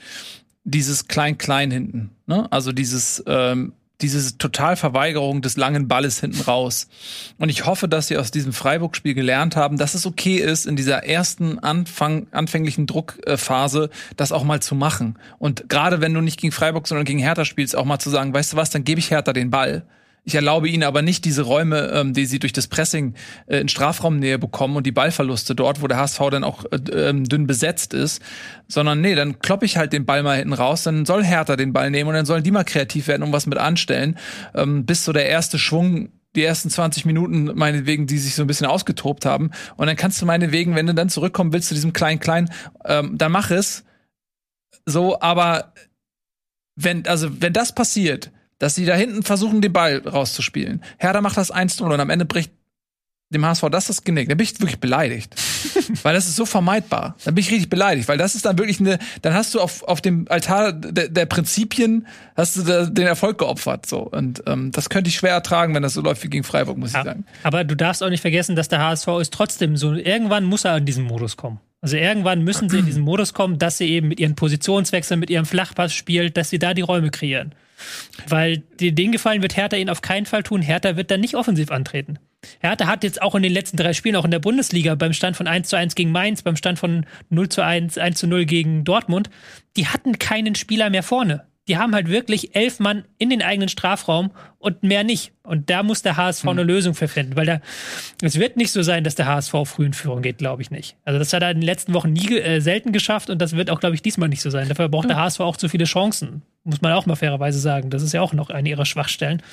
Dieses 0.63 1.07
Klein-Klein 1.07 1.71
hinten. 1.71 2.11
Ne? 2.25 2.51
Also 2.51 2.71
dieses, 2.71 3.23
ähm, 3.27 3.73
diese 4.01 4.37
Totalverweigerung 4.37 5.41
des 5.41 5.57
langen 5.57 5.87
Balles 5.87 6.19
hinten 6.19 6.41
raus. 6.41 6.87
Und 7.37 7.49
ich 7.49 7.65
hoffe, 7.65 7.87
dass 7.87 8.07
sie 8.07 8.17
aus 8.17 8.31
diesem 8.31 8.53
Freiburg-Spiel 8.53 9.13
gelernt 9.13 9.55
haben, 9.55 9.77
dass 9.77 9.93
es 9.93 10.05
okay 10.05 10.37
ist, 10.37 10.65
in 10.65 10.75
dieser 10.75 11.03
ersten 11.03 11.59
Anfang, 11.59 12.27
anfänglichen 12.31 12.87
Druckphase 12.87 13.89
das 14.15 14.31
auch 14.31 14.43
mal 14.43 14.61
zu 14.61 14.73
machen. 14.73 15.19
Und 15.37 15.69
gerade 15.69 16.01
wenn 16.01 16.13
du 16.13 16.21
nicht 16.21 16.39
gegen 16.39 16.51
Freiburg, 16.51 16.87
sondern 16.87 17.05
gegen 17.05 17.19
Hertha 17.19 17.45
spielst, 17.45 17.75
auch 17.75 17.85
mal 17.85 17.99
zu 17.99 18.09
sagen, 18.09 18.33
weißt 18.33 18.53
du 18.53 18.57
was, 18.57 18.69
dann 18.69 18.83
gebe 18.83 18.99
ich 18.99 19.11
Hertha 19.11 19.33
den 19.33 19.49
Ball 19.49 19.85
ich 20.29 20.35
erlaube 20.35 20.69
ihnen 20.69 20.83
aber 20.83 21.01
nicht 21.01 21.25
diese 21.25 21.41
Räume, 21.41 21.91
ähm, 21.91 22.13
die 22.13 22.27
sie 22.27 22.37
durch 22.37 22.53
das 22.53 22.67
Pressing 22.67 23.15
äh, 23.47 23.57
in 23.57 23.67
Strafraumnähe 23.67 24.37
bekommen 24.37 24.77
und 24.77 24.85
die 24.85 24.91
Ballverluste 24.91 25.55
dort, 25.55 25.81
wo 25.81 25.87
der 25.87 25.97
HSV 25.97 26.19
dann 26.29 26.43
auch 26.43 26.65
äh, 26.65 26.77
ähm, 26.91 27.23
dünn 27.23 27.47
besetzt 27.47 27.95
ist, 27.95 28.21
sondern 28.67 29.01
nee, 29.01 29.15
dann 29.15 29.39
kloppe 29.39 29.65
ich 29.65 29.77
halt 29.77 29.91
den 29.91 30.05
Ball 30.05 30.21
mal 30.21 30.37
hinten 30.37 30.53
raus, 30.53 30.83
dann 30.83 31.07
soll 31.07 31.23
Hertha 31.23 31.55
den 31.55 31.73
Ball 31.73 31.89
nehmen 31.89 32.09
und 32.09 32.15
dann 32.15 32.27
sollen 32.27 32.43
die 32.43 32.51
mal 32.51 32.63
kreativ 32.63 33.07
werden 33.07 33.23
und 33.23 33.33
was 33.33 33.47
mit 33.47 33.57
anstellen, 33.57 34.17
ähm, 34.53 34.85
bis 34.85 35.03
so 35.03 35.13
der 35.13 35.27
erste 35.27 35.57
Schwung 35.57 36.09
die 36.35 36.43
ersten 36.43 36.69
20 36.69 37.05
Minuten, 37.05 37.45
meinetwegen, 37.55 38.05
die 38.05 38.19
sich 38.19 38.35
so 38.35 38.43
ein 38.43 38.47
bisschen 38.47 38.67
ausgetobt 38.67 39.25
haben. 39.25 39.49
Und 39.77 39.87
dann 39.87 39.95
kannst 39.95 40.21
du 40.21 40.27
meinetwegen, 40.27 40.75
wenn 40.75 40.85
du 40.85 40.93
dann 40.93 41.09
zurückkommen 41.09 41.53
willst 41.53 41.69
zu 41.69 41.73
diesem 41.73 41.91
kleinen-klein, 41.91 42.51
ähm, 42.85 43.17
dann 43.17 43.31
mach 43.31 43.49
es. 43.49 43.83
So, 44.85 45.19
aber 45.21 45.73
wenn, 46.75 47.07
also, 47.07 47.41
wenn 47.41 47.51
das 47.51 47.73
passiert, 47.73 48.31
dass 48.59 48.75
sie 48.75 48.85
da 48.85 48.95
hinten 48.95 49.23
versuchen, 49.23 49.61
den 49.61 49.73
Ball 49.73 50.01
rauszuspielen. 50.05 50.83
Herder 50.97 51.21
macht 51.21 51.37
das 51.37 51.53
1-0 51.53 51.81
und 51.81 51.99
am 51.99 52.09
Ende 52.09 52.25
bricht 52.25 52.51
dem 53.31 53.45
HSV 53.45 53.65
das 53.71 53.87
das 53.87 54.03
Genick. 54.03 54.27
Da 54.27 54.35
bin 54.35 54.43
ich 54.43 54.59
wirklich 54.59 54.79
beleidigt. 54.79 55.35
weil 56.03 56.13
das 56.13 56.27
ist 56.27 56.35
so 56.35 56.45
vermeidbar. 56.45 57.15
Da 57.23 57.31
bin 57.31 57.43
ich 57.43 57.51
richtig 57.51 57.69
beleidigt, 57.69 58.07
weil 58.07 58.17
das 58.17 58.35
ist 58.35 58.45
dann 58.45 58.57
wirklich 58.57 58.79
eine, 58.79 58.97
dann 59.21 59.33
hast 59.33 59.53
du 59.53 59.59
auf, 59.59 59.83
auf 59.83 60.01
dem 60.01 60.25
Altar 60.29 60.73
der, 60.73 61.09
der 61.09 61.25
Prinzipien, 61.25 62.07
hast 62.35 62.57
du 62.57 62.63
da, 62.63 62.85
den 62.85 63.05
Erfolg 63.05 63.37
geopfert, 63.37 63.85
so. 63.85 63.99
Und, 63.99 64.43
ähm, 64.47 64.71
das 64.71 64.89
könnte 64.89 65.09
ich 65.09 65.15
schwer 65.15 65.33
ertragen, 65.33 65.75
wenn 65.75 65.83
das 65.83 65.93
so 65.93 66.01
läuft 66.01 66.23
wie 66.23 66.29
gegen 66.29 66.43
Freiburg, 66.43 66.77
muss 66.77 66.93
ja, 66.93 66.99
ich 66.99 67.05
sagen. 67.05 67.25
Aber 67.43 67.63
du 67.63 67.75
darfst 67.75 68.01
auch 68.01 68.09
nicht 68.09 68.21
vergessen, 68.21 68.55
dass 68.55 68.67
der 68.67 68.79
HSV 68.79 69.07
ist 69.21 69.33
trotzdem 69.33 69.77
so, 69.77 69.93
irgendwann 69.93 70.45
muss 70.45 70.65
er 70.65 70.77
in 70.77 70.85
diesen 70.85 71.03
Modus 71.03 71.37
kommen. 71.37 71.59
Also 71.81 71.95
irgendwann 71.95 72.43
müssen 72.43 72.69
sie 72.69 72.79
in 72.79 72.85
diesen 72.85 73.03
Modus 73.03 73.33
kommen, 73.33 73.57
dass 73.57 73.77
sie 73.77 73.85
eben 73.85 74.09
mit 74.09 74.19
ihren 74.19 74.35
Positionswechseln, 74.35 75.19
mit 75.19 75.29
ihrem 75.29 75.45
Flachpass 75.45 75.93
spielt, 75.93 76.35
dass 76.35 76.49
sie 76.49 76.59
da 76.59 76.73
die 76.73 76.81
Räume 76.81 77.09
kreieren. 77.09 77.53
Weil 78.27 78.57
den 78.79 79.11
Gefallen 79.11 79.41
wird 79.41 79.57
Hertha 79.57 79.77
ihnen 79.77 79.89
auf 79.89 80.01
keinen 80.01 80.25
Fall 80.25 80.43
tun. 80.43 80.61
Hertha 80.61 80.95
wird 80.95 81.11
dann 81.11 81.21
nicht 81.21 81.35
offensiv 81.35 81.71
antreten. 81.71 82.19
Hertha 82.59 82.87
hat 82.87 83.03
jetzt 83.03 83.21
auch 83.21 83.35
in 83.35 83.43
den 83.43 83.51
letzten 83.51 83.77
drei 83.77 83.93
Spielen, 83.93 84.15
auch 84.15 84.25
in 84.25 84.31
der 84.31 84.39
Bundesliga, 84.39 84.95
beim 84.95 85.13
Stand 85.13 85.35
von 85.35 85.47
1 85.47 85.67
zu 85.67 85.75
1 85.75 85.95
gegen 85.95 86.11
Mainz, 86.11 86.41
beim 86.41 86.55
Stand 86.55 86.79
von 86.79 87.05
0 87.29 87.49
zu 87.49 87.63
1, 87.63 87.97
1 87.97 88.17
zu 88.17 88.27
0 88.27 88.45
gegen 88.45 88.83
Dortmund, 88.85 89.29
die 89.75 89.87
hatten 89.87 90.19
keinen 90.19 90.55
Spieler 90.55 90.89
mehr 90.89 91.03
vorne 91.03 91.48
die 91.69 91.77
haben 91.77 91.93
halt 91.93 92.09
wirklich 92.09 92.55
elf 92.55 92.79
Mann 92.79 93.05
in 93.19 93.29
den 93.29 93.43
eigenen 93.43 93.69
Strafraum 93.69 94.31
und 94.57 94.81
mehr 94.81 95.03
nicht. 95.03 95.31
Und 95.43 95.69
da 95.69 95.83
muss 95.83 96.01
der 96.01 96.17
HSV 96.17 96.43
hm. 96.43 96.49
eine 96.49 96.63
Lösung 96.63 96.95
für 96.95 97.07
finden, 97.07 97.35
weil 97.35 97.45
da, 97.45 97.61
es 98.23 98.39
wird 98.39 98.57
nicht 98.57 98.71
so 98.71 98.81
sein, 98.81 99.03
dass 99.03 99.13
der 99.13 99.27
HSV 99.27 99.53
früh 99.65 99.85
in 99.85 99.93
Führung 99.93 100.23
geht, 100.23 100.39
glaube 100.39 100.63
ich 100.63 100.71
nicht. 100.71 100.97
Also 101.05 101.19
das 101.19 101.31
hat 101.31 101.43
er 101.43 101.51
in 101.51 101.57
den 101.57 101.65
letzten 101.65 101.93
Wochen 101.93 102.11
nie 102.11 102.37
äh, 102.39 102.59
selten 102.59 102.91
geschafft 102.91 103.29
und 103.29 103.39
das 103.39 103.55
wird 103.55 103.69
auch, 103.69 103.79
glaube 103.79 103.93
ich, 103.93 104.01
diesmal 104.01 104.29
nicht 104.29 104.41
so 104.41 104.49
sein. 104.49 104.67
Dafür 104.67 104.89
braucht 104.89 105.09
ja. 105.09 105.15
der 105.15 105.23
HSV 105.23 105.39
auch 105.41 105.57
zu 105.57 105.69
viele 105.69 105.85
Chancen. 105.85 106.41
Muss 106.63 106.81
man 106.81 106.91
auch 106.93 107.05
mal 107.05 107.15
fairerweise 107.15 107.59
sagen. 107.59 107.91
Das 107.91 108.01
ist 108.01 108.13
ja 108.13 108.21
auch 108.21 108.33
noch 108.33 108.49
eine 108.49 108.67
ihrer 108.67 108.85
Schwachstellen. 108.85 109.43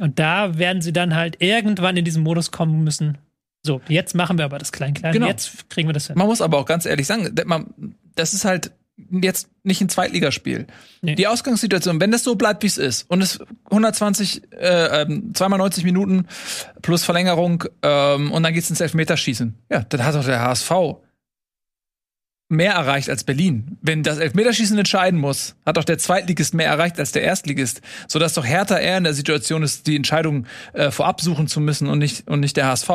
Und 0.00 0.20
da 0.20 0.58
werden 0.58 0.80
sie 0.80 0.92
dann 0.92 1.16
halt 1.16 1.42
irgendwann 1.42 1.96
in 1.96 2.04
diesen 2.04 2.22
Modus 2.22 2.52
kommen 2.52 2.84
müssen. 2.84 3.18
So, 3.64 3.80
jetzt 3.88 4.14
machen 4.14 4.38
wir 4.38 4.44
aber 4.44 4.58
das 4.58 4.70
Klein-Klein. 4.70 5.12
Genau. 5.12 5.26
Jetzt 5.26 5.68
kriegen 5.68 5.88
wir 5.88 5.92
das 5.92 6.06
hin. 6.06 6.16
Man 6.16 6.28
muss 6.28 6.40
aber 6.40 6.58
auch 6.58 6.66
ganz 6.66 6.86
ehrlich 6.86 7.08
sagen, 7.08 7.34
das 8.14 8.32
ist 8.32 8.44
halt 8.44 8.70
jetzt 9.10 9.48
nicht 9.62 9.80
ein 9.80 9.88
Zweitligaspiel. 9.88 10.66
Nee. 11.02 11.14
Die 11.14 11.26
Ausgangssituation, 11.26 12.00
wenn 12.00 12.10
das 12.10 12.24
so 12.24 12.34
bleibt, 12.34 12.62
wie 12.62 12.66
es 12.66 12.78
ist, 12.78 13.10
und 13.10 13.22
es 13.22 13.40
120, 13.70 14.52
äh, 14.52 15.02
ähm, 15.02 15.32
zweimal 15.34 15.58
90 15.58 15.84
Minuten 15.84 16.26
plus 16.82 17.04
Verlängerung 17.04 17.64
ähm, 17.82 18.32
und 18.32 18.42
dann 18.42 18.52
geht's 18.54 18.70
ins 18.70 18.80
Elfmeterschießen. 18.80 19.54
Ja, 19.70 19.84
dann 19.88 20.04
hat 20.04 20.14
doch 20.14 20.24
der 20.24 20.40
HSV 20.40 20.70
mehr 22.48 22.72
erreicht 22.72 23.10
als 23.10 23.24
Berlin. 23.24 23.76
Wenn 23.82 24.02
das 24.02 24.18
Elfmeterschießen 24.18 24.78
entscheiden 24.78 25.20
muss, 25.20 25.54
hat 25.66 25.76
doch 25.76 25.84
der 25.84 25.98
Zweitligist 25.98 26.54
mehr 26.54 26.66
erreicht 26.66 26.98
als 26.98 27.12
der 27.12 27.22
Erstligist, 27.22 27.82
sodass 28.06 28.34
doch 28.34 28.46
Hertha 28.46 28.78
eher 28.78 28.96
in 28.96 29.04
der 29.04 29.12
Situation 29.12 29.62
ist, 29.62 29.86
die 29.86 29.96
Entscheidung 29.96 30.46
äh, 30.72 30.90
vorab 30.90 31.20
suchen 31.20 31.46
zu 31.46 31.60
müssen 31.60 31.88
und 31.88 31.98
nicht 31.98 32.26
und 32.26 32.40
nicht 32.40 32.56
der 32.56 32.66
HSV. 32.66 32.88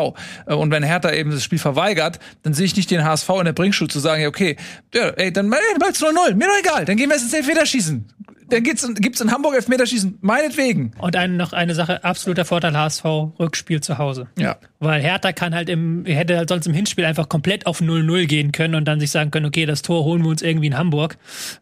Äh, 0.48 0.56
und 0.56 0.72
wenn 0.72 0.82
Hertha 0.82 1.12
eben 1.12 1.30
das 1.30 1.44
Spiel 1.44 1.60
verweigert, 1.60 2.20
dann 2.42 2.54
sehe 2.56 2.66
ich 2.66 2.76
nicht 2.76 2.90
den 2.90 3.04
HSV 3.04 3.30
in 3.40 3.46
der 3.46 3.54
Bringschule 3.54 3.90
zu 3.90 4.00
sagen, 4.00 4.24
ja, 4.24 4.28
okay, 4.28 4.56
ja, 4.94 5.10
ey, 5.10 5.32
dann 5.32 5.50
bleibt's 5.50 6.02
0-0, 6.02 6.34
mir 6.34 6.48
doch 6.48 6.60
egal, 6.60 6.86
dann 6.86 6.98
gehen 6.98 7.10
wir 7.10 7.16
jetzt 7.16 7.26
ins 7.26 7.34
Elfmeterschießen. 7.34 8.08
Dann 8.54 8.64
gibt's, 8.64 8.88
gibt's 8.96 9.22
in 9.22 9.32
Hamburg 9.32 9.56
Elfmeterschießen. 9.56 10.20
Meinetwegen. 10.22 10.92
Und 11.00 11.16
eine, 11.16 11.34
noch 11.34 11.54
eine 11.54 11.76
Sache, 11.76 12.04
absoluter 12.04 12.46
Vorteil 12.46 12.78
HSV, 12.78 13.04
Rückspiel 13.40 13.82
zu 13.82 13.98
Hause. 13.98 14.28
Ja. 14.38 14.58
Weil 14.80 15.02
Hertha 15.02 15.32
kann 15.32 15.56
halt 15.56 15.70
im, 15.70 16.06
hätte 16.06 16.38
halt 16.38 16.50
sonst 16.50 16.68
im 16.68 16.74
Hinspiel 16.74 17.06
einfach 17.06 17.30
komplett 17.30 17.66
auf 17.66 17.82
0-0 17.82 18.26
gehen 18.26 18.52
können 18.52 18.76
und 18.76 18.86
dann 18.86 19.00
sich 19.00 19.12
sagen 19.12 19.32
können, 19.32 19.46
okay, 19.46 19.66
das 19.66 19.82
Tor 19.82 20.04
holen 20.04 20.22
wir 20.24 20.30
uns 20.30 20.42
irgendwie 20.42 20.68
in 20.68 20.78
Hamburg. 20.78 21.18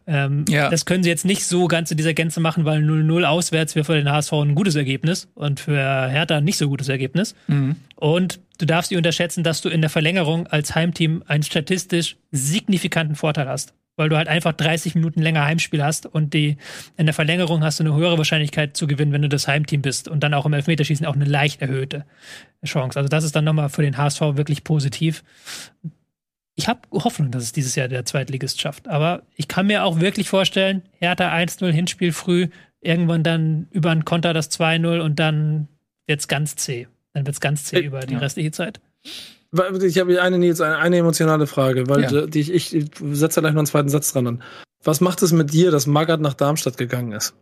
Ähm, 0.06 0.44
Ja. 0.48 0.68
Das 0.70 0.84
können 0.84 1.02
sie 1.02 1.08
jetzt 1.08 1.24
nicht 1.24 1.46
so 1.46 1.68
ganz 1.68 1.90
in 1.90 1.96
dieser 1.96 2.14
Gänze 2.14 2.40
machen, 2.40 2.64
weil 2.64 2.82
0-0 2.82 3.24
auswärts 3.24 3.74
wäre 3.74 3.84
für 3.84 3.94
den 3.94 4.10
HSV 4.10 4.32
ein 4.32 4.54
gutes 4.54 4.74
Ergebnis 4.74 5.28
und 5.34 5.60
für 5.60 5.76
Hertha 6.08 6.36
ein 6.36 6.44
nicht 6.44 6.58
so 6.58 6.68
gutes 6.68 6.88
Ergebnis. 6.88 7.34
Und 7.96 8.40
du 8.58 8.66
darfst 8.66 8.90
nicht 8.90 8.98
unterschätzen, 8.98 9.44
dass 9.44 9.60
du 9.60 9.68
in 9.68 9.80
der 9.80 9.90
Verlängerung 9.90 10.46
als 10.48 10.74
Heimteam 10.74 11.22
einen 11.26 11.42
statistisch 11.42 12.16
signifikanten 12.32 13.14
Vorteil 13.16 13.48
hast. 13.48 13.74
Weil 13.96 14.08
du 14.08 14.16
halt 14.16 14.28
einfach 14.28 14.52
30 14.52 14.94
Minuten 14.94 15.20
länger 15.20 15.44
Heimspiel 15.44 15.84
hast 15.84 16.06
und 16.06 16.32
die, 16.32 16.56
in 16.96 17.06
der 17.06 17.14
Verlängerung 17.14 17.62
hast 17.62 17.78
du 17.78 17.84
eine 17.84 17.94
höhere 17.94 18.16
Wahrscheinlichkeit 18.16 18.76
zu 18.76 18.86
gewinnen, 18.86 19.12
wenn 19.12 19.22
du 19.22 19.28
das 19.28 19.48
Heimteam 19.48 19.82
bist 19.82 20.08
und 20.08 20.20
dann 20.20 20.32
auch 20.32 20.46
im 20.46 20.52
Elfmeterschießen 20.54 21.04
auch 21.04 21.14
eine 21.14 21.26
leicht 21.26 21.60
erhöhte 21.60 22.06
Chance. 22.64 22.98
Also 22.98 23.08
das 23.08 23.24
ist 23.24 23.36
dann 23.36 23.44
nochmal 23.44 23.68
für 23.68 23.82
den 23.82 23.98
HSV 23.98 24.20
wirklich 24.36 24.64
positiv. 24.64 25.22
Ich 26.54 26.68
habe 26.68 26.80
Hoffnung, 26.90 27.30
dass 27.30 27.42
es 27.42 27.52
dieses 27.52 27.74
Jahr 27.76 27.88
der 27.88 28.04
Zweitligist 28.04 28.60
schafft. 28.60 28.88
Aber 28.88 29.22
ich 29.36 29.48
kann 29.48 29.66
mir 29.66 29.84
auch 29.84 30.00
wirklich 30.00 30.28
vorstellen, 30.28 30.82
Hertha 30.98 31.32
1-0 31.32 31.70
Hinspiel 31.70 32.12
früh, 32.12 32.48
irgendwann 32.80 33.22
dann 33.22 33.68
über 33.70 33.90
einen 33.90 34.04
Konter 34.04 34.32
das 34.32 34.50
2-0 34.50 35.00
und 35.00 35.18
dann 35.18 35.68
wird's 36.06 36.28
ganz 36.28 36.56
zäh. 36.56 36.88
Dann 37.14 37.26
wird's 37.26 37.40
ganz 37.40 37.64
zäh 37.64 37.76
Äh, 37.76 37.80
über 37.80 38.00
die 38.00 38.14
ja. 38.14 38.20
restliche 38.20 38.52
Zeit. 38.52 38.80
Ich 39.82 39.98
habe 39.98 40.20
eine, 40.22 40.38
Nils, 40.38 40.60
eine, 40.60 40.78
eine 40.78 40.96
emotionale 40.96 41.46
Frage, 41.46 41.88
weil 41.88 42.02
Ja. 42.02 42.26
die, 42.26 42.40
ich, 42.40 42.74
ich, 42.74 42.90
setze 43.12 43.40
gleich 43.40 43.52
noch 43.52 43.58
einen 43.60 43.66
zweiten 43.66 43.88
Satz 43.90 44.12
dran 44.12 44.26
an. 44.26 44.42
Was 44.84 45.00
macht 45.00 45.22
es 45.22 45.32
mit 45.32 45.52
dir, 45.52 45.70
dass 45.70 45.86
Magath 45.86 46.20
nach 46.20 46.34
Darmstadt 46.34 46.76
gegangen 46.76 47.12
ist? 47.12 47.34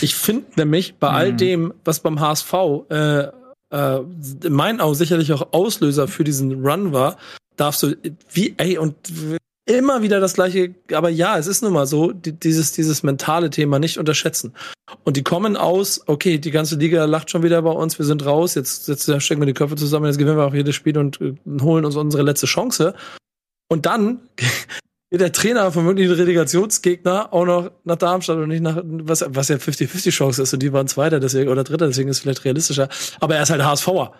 Ich 0.00 0.14
finde 0.16 0.46
nämlich 0.56 0.96
bei 0.96 1.08
all 1.08 1.32
Mhm. 1.32 1.36
dem, 1.36 1.74
was 1.84 2.00
beim 2.00 2.20
HSV 2.20 2.52
äh, 2.90 3.20
äh, 3.70 4.00
in 4.44 4.52
meinen 4.52 4.80
Augen 4.80 4.94
sicherlich 4.96 5.32
auch 5.32 5.52
Auslöser 5.52 6.08
für 6.08 6.24
diesen 6.24 6.66
Run 6.66 6.92
war, 6.92 7.16
darfst 7.56 7.82
du 7.84 7.96
wie 8.32 8.54
ey 8.58 8.78
und 8.78 8.96
immer 9.66 10.02
wieder 10.02 10.20
das 10.20 10.34
gleiche. 10.34 10.74
Aber 10.92 11.08
ja, 11.08 11.38
es 11.38 11.46
ist 11.46 11.62
nun 11.62 11.72
mal 11.72 11.86
so, 11.86 12.12
die, 12.12 12.32
dieses 12.32 12.72
dieses 12.72 13.02
mentale 13.02 13.50
Thema 13.50 13.78
nicht 13.78 13.98
unterschätzen. 13.98 14.54
Und 15.04 15.16
die 15.16 15.22
kommen 15.22 15.56
aus, 15.56 16.02
okay, 16.06 16.38
die 16.38 16.50
ganze 16.50 16.76
Liga 16.76 17.04
lacht 17.04 17.30
schon 17.30 17.42
wieder 17.42 17.62
bei 17.62 17.70
uns, 17.70 17.98
wir 17.98 18.06
sind 18.06 18.24
raus, 18.26 18.54
jetzt, 18.54 18.88
jetzt 18.88 19.10
stecken 19.22 19.40
wir 19.40 19.46
die 19.46 19.54
Köpfe 19.54 19.76
zusammen, 19.76 20.06
jetzt 20.06 20.18
gewinnen 20.18 20.36
wir 20.36 20.44
auch 20.44 20.54
jedes 20.54 20.74
Spiel 20.74 20.98
und 20.98 21.20
äh, 21.20 21.34
holen 21.60 21.84
uns 21.84 21.96
unsere 21.96 22.22
letzte 22.22 22.46
Chance. 22.46 22.94
Und 23.68 23.86
dann 23.86 24.20
geht 25.10 25.20
der 25.20 25.32
Trainer 25.32 25.70
vom 25.72 25.84
möglichen 25.84 26.12
Relegationsgegner 26.12 27.32
auch 27.32 27.46
noch 27.46 27.70
nach 27.84 27.96
Darmstadt 27.96 28.38
und 28.38 28.48
nicht 28.48 28.62
nach, 28.62 28.82
was, 28.84 29.24
was 29.28 29.48
ja 29.48 29.56
50-50 29.56 30.10
Chance 30.10 30.42
ist 30.42 30.52
und 30.52 30.62
die 30.62 30.72
waren 30.72 30.88
Zweiter 30.88 31.20
deswegen 31.20 31.50
oder 31.50 31.64
Dritter, 31.64 31.86
deswegen 31.86 32.08
ist 32.08 32.16
es 32.16 32.22
vielleicht 32.22 32.44
realistischer. 32.44 32.88
Aber 33.20 33.36
er 33.36 33.42
ist 33.42 33.50
halt 33.50 33.62
HSVer. 33.62 34.12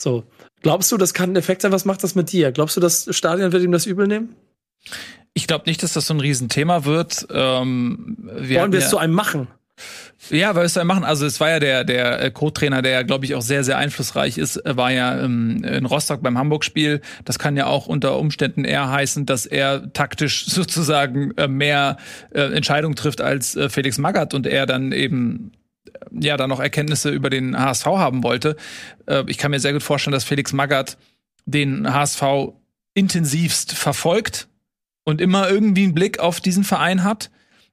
So. 0.00 0.24
Glaubst 0.62 0.90
du, 0.90 0.96
das 0.96 1.12
kann 1.12 1.32
ein 1.32 1.36
Effekt 1.36 1.62
sein? 1.62 1.72
Was 1.72 1.84
macht 1.84 2.02
das 2.02 2.14
mit 2.14 2.32
dir? 2.32 2.50
Glaubst 2.52 2.76
du, 2.76 2.80
das 2.80 3.14
Stadion 3.14 3.52
wird 3.52 3.62
ihm 3.62 3.72
das 3.72 3.86
übel 3.86 4.06
nehmen? 4.06 4.34
Ich 5.32 5.46
glaube 5.46 5.64
nicht, 5.66 5.82
dass 5.82 5.92
das 5.92 6.06
so 6.06 6.14
ein 6.14 6.20
Riesenthema 6.20 6.84
wird. 6.84 7.26
Ähm, 7.30 8.16
wir 8.18 8.60
Wollen 8.60 8.72
wir 8.72 8.80
ja, 8.80 8.84
es 8.84 8.90
zu 8.90 8.98
einem 8.98 9.14
machen? 9.14 9.48
Ja, 10.30 10.54
was 10.54 10.74
soll 10.74 10.82
er 10.82 10.86
machen? 10.86 11.04
Also 11.04 11.26
es 11.26 11.40
war 11.40 11.50
ja 11.50 11.58
der 11.58 11.84
der 11.84 12.22
äh, 12.22 12.30
Co-Trainer, 12.30 12.80
der 12.80 12.92
ja 12.92 13.02
glaube 13.02 13.24
ich 13.24 13.34
auch 13.34 13.42
sehr 13.42 13.64
sehr 13.64 13.76
einflussreich 13.76 14.38
ist, 14.38 14.56
äh, 14.64 14.76
war 14.76 14.90
ja 14.90 15.20
ähm, 15.20 15.62
in 15.64 15.84
Rostock 15.84 16.22
beim 16.22 16.38
Hamburg-Spiel. 16.38 17.00
Das 17.24 17.38
kann 17.38 17.56
ja 17.56 17.66
auch 17.66 17.86
unter 17.86 18.18
Umständen 18.18 18.64
eher 18.64 18.90
heißen, 18.90 19.26
dass 19.26 19.44
er 19.44 19.92
taktisch 19.92 20.46
sozusagen 20.46 21.32
äh, 21.36 21.48
mehr 21.48 21.98
äh, 22.30 22.40
Entscheidungen 22.54 22.96
trifft 22.96 23.20
als 23.20 23.56
äh, 23.56 23.68
Felix 23.68 23.98
Magath 23.98 24.32
und 24.32 24.46
er 24.46 24.66
dann 24.66 24.92
eben 24.92 25.52
äh, 25.86 25.90
ja 26.20 26.36
dann 26.36 26.48
noch 26.48 26.60
Erkenntnisse 26.60 27.10
über 27.10 27.28
den 27.28 27.58
HSV 27.58 27.86
haben 27.86 28.22
wollte. 28.22 28.56
Äh, 29.06 29.24
ich 29.26 29.36
kann 29.36 29.50
mir 29.50 29.60
sehr 29.60 29.72
gut 29.72 29.82
vorstellen, 29.82 30.12
dass 30.12 30.24
Felix 30.24 30.52
Magath 30.52 30.96
den 31.44 31.92
HSV 31.92 32.22
intensivst 32.94 33.72
verfolgt 33.72 34.48
und 35.04 35.20
immer 35.20 35.48
irgendwie 35.48 35.84
einen 35.84 35.94
Blick 35.94 36.18
auf 36.18 36.40
diesen 36.40 36.64
Verein 36.64 37.04
hat 37.04 37.30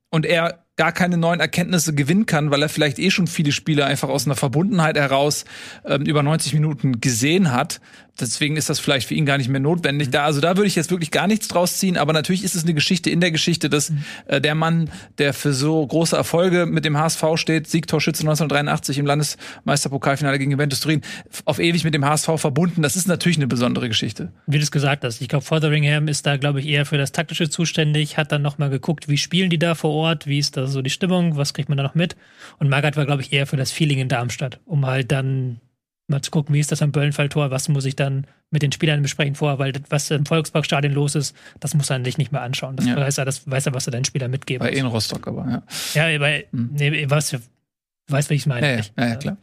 und 0.09 0.25
er 0.25 0.65
gar 0.77 0.91
keine 0.91 1.17
neuen 1.17 1.39
Erkenntnisse 1.39 1.93
gewinnen 1.93 2.25
kann, 2.25 2.49
weil 2.49 2.61
er 2.61 2.69
vielleicht 2.69 2.97
eh 2.99 3.11
schon 3.11 3.27
viele 3.27 3.51
Spiele 3.51 3.85
einfach 3.85 4.09
aus 4.09 4.25
einer 4.25 4.35
Verbundenheit 4.35 4.97
heraus 4.97 5.45
ähm, 5.85 6.03
über 6.03 6.23
90 6.23 6.53
Minuten 6.53 7.01
gesehen 7.01 7.51
hat. 7.51 7.81
Deswegen 8.21 8.55
ist 8.55 8.69
das 8.69 8.79
vielleicht 8.79 9.07
für 9.07 9.13
ihn 9.13 9.25
gar 9.25 9.37
nicht 9.37 9.49
mehr 9.49 9.59
notwendig. 9.59 10.09
Da, 10.11 10.23
also 10.25 10.39
da 10.39 10.55
würde 10.55 10.67
ich 10.67 10.75
jetzt 10.75 10.91
wirklich 10.91 11.11
gar 11.11 11.27
nichts 11.27 11.47
draus 11.47 11.77
ziehen, 11.77 11.97
aber 11.97 12.13
natürlich 12.13 12.43
ist 12.43 12.55
es 12.55 12.63
eine 12.63 12.73
Geschichte 12.73 13.09
in 13.09 13.19
der 13.19 13.31
Geschichte, 13.31 13.69
dass 13.69 13.91
äh, 14.27 14.39
der 14.39 14.55
Mann, 14.55 14.89
der 15.17 15.33
für 15.33 15.53
so 15.53 15.85
große 15.85 16.15
Erfolge 16.15 16.65
mit 16.65 16.85
dem 16.85 16.97
HSV 16.97 17.23
steht, 17.35 17.67
Siegtorschütze 17.67 18.21
1983 18.23 18.97
im 18.99 19.05
Landesmeisterpokalfinale 19.05 20.39
gegen 20.39 20.51
Juventus 20.51 20.79
Turin, 20.79 21.01
auf 21.45 21.59
ewig 21.59 21.83
mit 21.83 21.93
dem 21.93 22.05
HSV 22.05 22.29
verbunden, 22.37 22.81
das 22.81 22.95
ist 22.95 23.07
natürlich 23.07 23.37
eine 23.37 23.47
besondere 23.47 23.87
Geschichte. 23.87 24.31
Wie 24.47 24.57
du 24.57 24.63
es 24.63 24.71
gesagt 24.71 25.03
hast, 25.03 25.21
ich 25.21 25.27
glaube, 25.27 25.43
Fotheringham 25.43 26.07
ist 26.07 26.25
da, 26.25 26.37
glaube 26.37 26.59
ich, 26.59 26.67
eher 26.67 26.85
für 26.85 26.97
das 26.97 27.11
Taktische 27.11 27.49
zuständig, 27.49 28.17
hat 28.17 28.31
dann 28.31 28.41
nochmal 28.41 28.69
geguckt, 28.69 29.09
wie 29.09 29.17
spielen 29.17 29.49
die 29.49 29.59
da 29.59 29.75
vor 29.75 29.91
Ort, 29.91 30.27
wie 30.27 30.39
ist 30.39 30.57
da 30.57 30.67
so 30.67 30.81
die 30.81 30.89
Stimmung, 30.89 31.37
was 31.37 31.53
kriegt 31.53 31.69
man 31.69 31.77
da 31.77 31.83
noch 31.83 31.95
mit. 31.95 32.15
Und 32.59 32.69
Magath 32.69 32.97
war, 32.97 33.05
glaube 33.05 33.21
ich, 33.21 33.33
eher 33.33 33.47
für 33.47 33.57
das 33.57 33.71
Feeling 33.71 33.99
in 33.99 34.07
Darmstadt, 34.07 34.59
um 34.65 34.85
halt 34.85 35.11
dann 35.11 35.59
mal 36.11 36.21
zu 36.21 36.31
gucken, 36.31 36.53
wie 36.53 36.59
ist 36.59 36.71
das 36.71 36.81
am 36.81 36.91
Böllenfalltor, 36.91 37.49
was 37.51 37.67
muss 37.69 37.85
ich 37.85 37.95
dann 37.95 38.27
mit 38.51 38.61
den 38.61 38.71
Spielern 38.71 39.01
besprechen 39.01 39.35
vorher, 39.35 39.57
weil 39.59 39.71
das, 39.71 39.83
was 39.89 40.11
im 40.11 40.25
Volksparkstadion 40.25 40.93
los 40.93 41.15
ist, 41.15 41.35
das 41.59 41.73
muss 41.73 41.89
er 41.89 42.03
sich 42.03 42.17
nicht 42.17 42.31
mehr 42.31 42.41
anschauen. 42.41 42.75
Das 42.75 42.85
Ja. 42.85 42.95
weiß 42.97 43.17
er, 43.17 43.25
das 43.25 43.49
weiß 43.49 43.65
er, 43.65 43.73
was 43.73 43.87
er 43.87 43.91
den 43.91 44.05
Spielern 44.05 44.29
mitgeben 44.29 44.65
Bei 44.67 44.71
in 44.73 44.85
Rostock 44.85 45.27
aber, 45.27 45.47
ja. 45.49 45.63
Ja, 46.09 46.15
aber, 46.15 46.43
nee, 46.51 47.05
was, 47.09 47.35
weiß, 48.07 48.29
wie 48.29 48.35
ich 48.35 48.41
es 48.41 48.45
meine. 48.45 48.67
Ja, 48.77 48.83
ja, 49.03 49.09
ja 49.09 49.15
klar. 49.15 49.37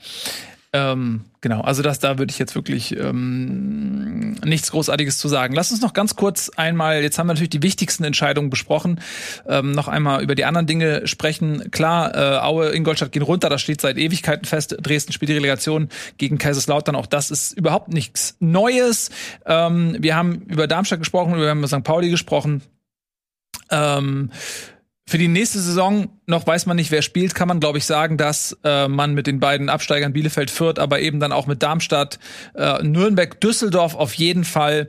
Ähm, 0.74 1.22
genau, 1.40 1.62
also 1.62 1.82
das, 1.82 1.98
da 1.98 2.18
würde 2.18 2.30
ich 2.30 2.38
jetzt 2.38 2.54
wirklich 2.54 2.94
ähm, 2.94 4.32
nichts 4.44 4.70
Großartiges 4.70 5.16
zu 5.16 5.26
sagen. 5.26 5.54
Lass 5.54 5.70
uns 5.70 5.80
noch 5.80 5.94
ganz 5.94 6.14
kurz 6.14 6.50
einmal, 6.50 7.02
jetzt 7.02 7.18
haben 7.18 7.26
wir 7.26 7.32
natürlich 7.32 7.50
die 7.50 7.62
wichtigsten 7.62 8.04
Entscheidungen 8.04 8.50
besprochen, 8.50 9.00
ähm, 9.46 9.72
noch 9.72 9.88
einmal 9.88 10.22
über 10.22 10.34
die 10.34 10.44
anderen 10.44 10.66
Dinge 10.66 11.06
sprechen. 11.06 11.70
Klar, 11.70 12.14
äh, 12.14 12.38
Aue, 12.40 12.74
Ingolstadt 12.74 13.12
gehen 13.12 13.22
runter, 13.22 13.48
das 13.48 13.62
steht 13.62 13.80
seit 13.80 13.96
Ewigkeiten 13.96 14.44
fest. 14.44 14.76
Dresden 14.82 15.12
spielt 15.12 15.30
die 15.30 15.34
Relegation 15.34 15.88
gegen 16.18 16.36
Kaiserslautern, 16.36 16.96
auch 16.96 17.06
das 17.06 17.30
ist 17.30 17.52
überhaupt 17.52 17.88
nichts 17.88 18.36
Neues. 18.38 19.10
Ähm, 19.46 19.96
wir 20.00 20.16
haben 20.16 20.42
über 20.48 20.66
Darmstadt 20.66 20.98
gesprochen, 20.98 21.38
wir 21.38 21.48
haben 21.48 21.60
über 21.60 21.68
St. 21.68 21.82
Pauli 21.82 22.10
gesprochen. 22.10 22.60
Ähm, 23.70 24.30
für 25.08 25.16
die 25.16 25.28
nächste 25.28 25.58
Saison 25.58 26.10
noch 26.26 26.46
weiß 26.46 26.66
man 26.66 26.76
nicht, 26.76 26.90
wer 26.90 27.00
spielt, 27.00 27.34
kann 27.34 27.48
man, 27.48 27.60
glaube 27.60 27.78
ich, 27.78 27.86
sagen, 27.86 28.18
dass 28.18 28.58
äh, 28.62 28.88
man 28.88 29.14
mit 29.14 29.26
den 29.26 29.40
beiden 29.40 29.70
Absteigern 29.70 30.12
Bielefeld 30.12 30.50
führt, 30.50 30.78
aber 30.78 31.00
eben 31.00 31.18
dann 31.18 31.32
auch 31.32 31.46
mit 31.46 31.62
Darmstadt, 31.62 32.18
äh, 32.54 32.82
Nürnberg, 32.82 33.40
Düsseldorf 33.40 33.94
auf 33.94 34.12
jeden 34.12 34.44
Fall. 34.44 34.88